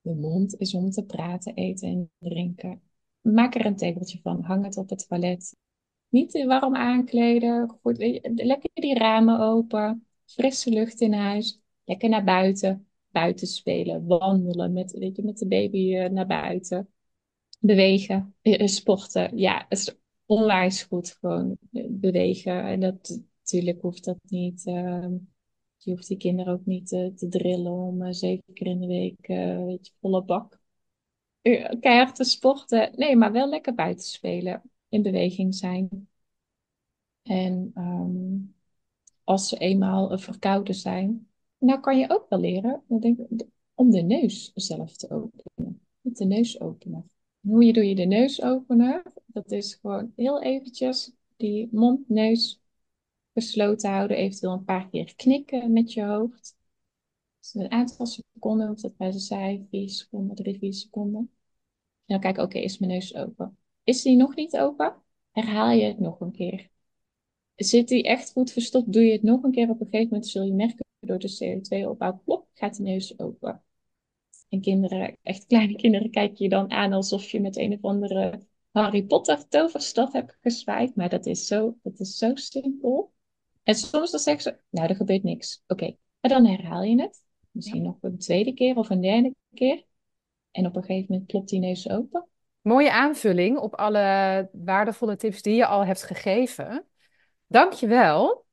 De 0.00 0.14
mond 0.14 0.56
is 0.58 0.74
om 0.74 0.90
te 0.90 1.04
praten, 1.04 1.54
eten 1.54 1.88
en 1.88 2.10
drinken 2.18 2.82
maak 3.32 3.54
er 3.54 3.66
een 3.66 3.76
tegeltje 3.76 4.18
van. 4.22 4.42
Hang 4.42 4.64
het 4.64 4.76
op 4.76 4.88
het 4.88 5.08
toilet. 5.08 5.56
Niet 6.08 6.44
warm 6.44 6.76
aankleden. 6.76 7.78
Goed, 7.82 7.98
lekker 8.34 8.70
die 8.74 8.98
ramen 8.98 9.40
open. 9.40 10.06
Frisse 10.24 10.70
lucht 10.70 11.00
in 11.00 11.12
huis. 11.12 11.60
Lekker 11.84 12.08
naar 12.08 12.24
buiten. 12.24 12.87
Buiten 13.18 13.46
spelen. 13.46 14.06
Wandelen 14.06 14.72
met, 14.72 14.92
weet 14.92 15.16
je, 15.16 15.22
met 15.22 15.38
de 15.38 15.46
baby 15.46 15.94
uh, 15.94 16.08
naar 16.08 16.26
buiten. 16.26 16.88
Bewegen. 17.60 18.34
Uh, 18.42 18.66
sporten. 18.66 19.38
Ja, 19.38 19.66
het 19.68 19.78
is 19.78 19.94
onwijs 20.26 20.82
goed 20.82 21.16
gewoon 21.20 21.56
bewegen. 21.88 22.64
En 22.64 22.80
dat, 22.80 23.20
natuurlijk 23.38 23.80
hoeft 23.80 24.04
dat 24.04 24.18
niet. 24.22 24.66
Uh, 24.66 25.06
je 25.76 25.90
hoeft 25.90 26.08
die 26.08 26.16
kinderen 26.16 26.52
ook 26.52 26.66
niet 26.66 26.88
te 26.88 27.26
drillen 27.28 27.72
om 27.72 28.12
zeker 28.12 28.66
in 28.66 28.80
de 28.80 28.86
week 28.86 29.26
weet 29.66 29.86
je, 29.86 29.92
volle 30.00 30.24
bak 30.24 30.60
keihard 31.80 32.14
te 32.14 32.24
sporten. 32.24 32.92
Nee, 32.96 33.16
maar 33.16 33.32
wel 33.32 33.48
lekker 33.48 33.74
buiten 33.74 34.06
spelen. 34.06 34.62
In 34.88 35.02
beweging 35.02 35.54
zijn. 35.54 36.08
En 37.22 37.70
um, 37.74 38.54
als 39.24 39.48
ze 39.48 39.56
eenmaal 39.56 40.18
verkouden 40.18 40.74
zijn, 40.74 41.28
nou 41.58 41.80
kan 41.80 41.98
je 41.98 42.10
ook 42.10 42.26
wel 42.28 42.40
leren 42.40 42.82
om 43.74 43.90
de 43.90 44.02
neus 44.02 44.52
zelf 44.54 44.96
te 44.96 45.10
openen. 45.10 45.80
Met 46.00 46.16
de 46.16 46.24
neusopener. 46.24 47.02
Hoe 47.40 47.64
je 47.64 47.72
doe 47.72 47.88
je 47.88 47.94
de 47.94 48.04
neusopener? 48.04 49.02
Dat 49.26 49.50
is 49.50 49.74
gewoon 49.74 50.12
heel 50.16 50.42
eventjes 50.42 51.12
die 51.36 51.68
mond, 51.72 52.08
neus 52.08 52.60
gesloten 53.34 53.90
houden. 53.90 54.16
Eventueel 54.16 54.52
een 54.52 54.64
paar 54.64 54.88
keer 54.88 55.14
knikken 55.16 55.72
met 55.72 55.92
je 55.92 56.02
hoofd. 56.02 56.56
Dus 57.40 57.54
een 57.54 57.70
aantal 57.70 58.06
seconden, 58.06 58.70
of 58.70 58.80
dat 58.80 58.96
bij 58.96 59.12
ze 59.12 59.18
zei, 59.18 59.66
vier 59.70 59.88
seconden, 59.90 60.36
drie, 60.36 60.58
vier 60.58 60.74
seconden. 60.74 61.20
En 61.20 61.28
dan 62.06 62.20
kijk, 62.20 62.38
oké, 62.38 62.58
is 62.58 62.78
mijn 62.78 62.92
neus 62.92 63.14
open? 63.14 63.56
Is 63.84 64.02
die 64.02 64.16
nog 64.16 64.34
niet 64.34 64.56
open? 64.56 64.96
Herhaal 65.30 65.70
je 65.70 65.84
het 65.84 65.98
nog 65.98 66.20
een 66.20 66.32
keer. 66.32 66.70
Zit 67.56 67.88
die 67.88 68.02
echt 68.02 68.32
goed 68.32 68.52
verstopt? 68.52 68.92
Doe 68.92 69.02
je 69.02 69.12
het 69.12 69.22
nog 69.22 69.42
een 69.42 69.50
keer. 69.50 69.68
Op 69.68 69.80
een 69.80 69.86
gegeven 69.86 70.08
moment 70.08 70.26
zul 70.26 70.42
je 70.42 70.52
merken 70.52 70.86
door 71.00 71.18
de 71.18 71.60
CO2-opbouw, 71.60 72.20
plop, 72.24 72.46
gaat 72.54 72.76
de 72.76 72.82
neus 72.82 73.18
open. 73.18 73.62
En 74.48 74.60
kinderen, 74.60 75.16
echt 75.22 75.46
kleine 75.46 75.76
kinderen, 75.76 76.10
kijken 76.10 76.44
je 76.44 76.48
dan 76.48 76.70
aan 76.70 76.92
alsof 76.92 77.30
je 77.30 77.40
met 77.40 77.56
een 77.56 77.72
of 77.72 77.82
andere 77.82 78.40
Harry 78.70 79.02
Potter 79.02 79.48
toverstaf 79.48 80.12
hebt 80.12 80.36
gezwaaid. 80.40 80.96
Maar 80.96 81.08
dat 81.08 81.26
is 81.26 81.46
zo, 81.46 81.76
dat 81.82 81.98
is 82.00 82.18
zo 82.18 82.34
simpel. 82.34 83.12
En 83.62 83.74
soms 83.74 84.10
dan 84.10 84.20
zeggen 84.20 84.42
ze, 84.42 84.58
nou, 84.70 84.88
er 84.88 84.96
gebeurt 84.96 85.22
niks. 85.22 85.62
Oké, 85.66 85.96
maar 86.20 86.30
dan 86.30 86.46
herhaal 86.46 86.82
je 86.82 87.00
het. 87.00 87.22
Misschien 87.50 87.82
nog 87.82 87.96
een 88.00 88.18
tweede 88.18 88.54
keer 88.54 88.76
of 88.76 88.90
een 88.90 89.00
derde 89.00 89.34
keer. 89.54 89.84
En 90.50 90.66
op 90.66 90.76
een 90.76 90.82
gegeven 90.84 91.06
moment 91.08 91.30
klopt 91.30 91.48
die 91.48 91.60
neus 91.60 91.88
open. 91.88 92.28
Mooie 92.60 92.92
aanvulling 92.92 93.58
op 93.58 93.74
alle 93.74 94.48
waardevolle 94.52 95.16
tips 95.16 95.42
die 95.42 95.54
je 95.54 95.66
al 95.66 95.84
hebt 95.84 96.02
gegeven. 96.02 96.86
Dank 97.46 97.72
je 97.72 97.86
wel 97.86 98.46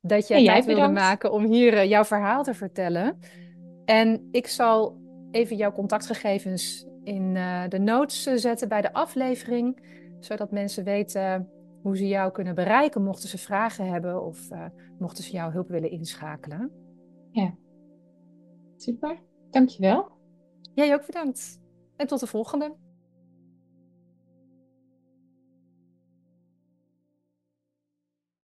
dat 0.00 0.28
je 0.28 0.44
tijd 0.44 0.64
wilde 0.64 0.88
maken 0.88 1.32
om 1.32 1.44
hier 1.44 1.74
eh, 1.74 1.88
jouw 1.88 2.04
verhaal 2.04 2.42
te 2.42 2.54
vertellen. 2.54 3.18
En 3.84 4.28
ik 4.30 4.46
zal 4.46 5.00
even 5.30 5.56
jouw 5.56 5.72
contactgegevens 5.72 6.86
in 7.04 7.34
uh, 7.34 7.68
de 7.68 7.78
notes 7.78 8.22
zetten 8.22 8.68
bij 8.68 8.80
de 8.80 8.92
aflevering, 8.92 9.80
zodat 10.20 10.50
mensen 10.50 10.84
weten 10.84 11.48
hoe 11.82 11.96
ze 11.96 12.08
jou 12.08 12.32
kunnen 12.32 12.54
bereiken 12.54 13.02
mochten 13.02 13.28
ze 13.28 13.38
vragen 13.38 13.88
hebben 13.88 14.24
of 14.24 14.48
mochten 14.98 15.24
ze 15.24 15.32
jouw 15.32 15.50
hulp 15.50 15.68
willen 15.68 15.90
inschakelen. 15.90 16.70
Ja, 17.30 17.54
super. 18.76 19.18
Dankjewel. 19.50 20.10
Jij 20.74 20.94
ook 20.94 21.06
bedankt. 21.06 21.60
En 21.96 22.06
tot 22.06 22.20
de 22.20 22.26
volgende. 22.26 22.74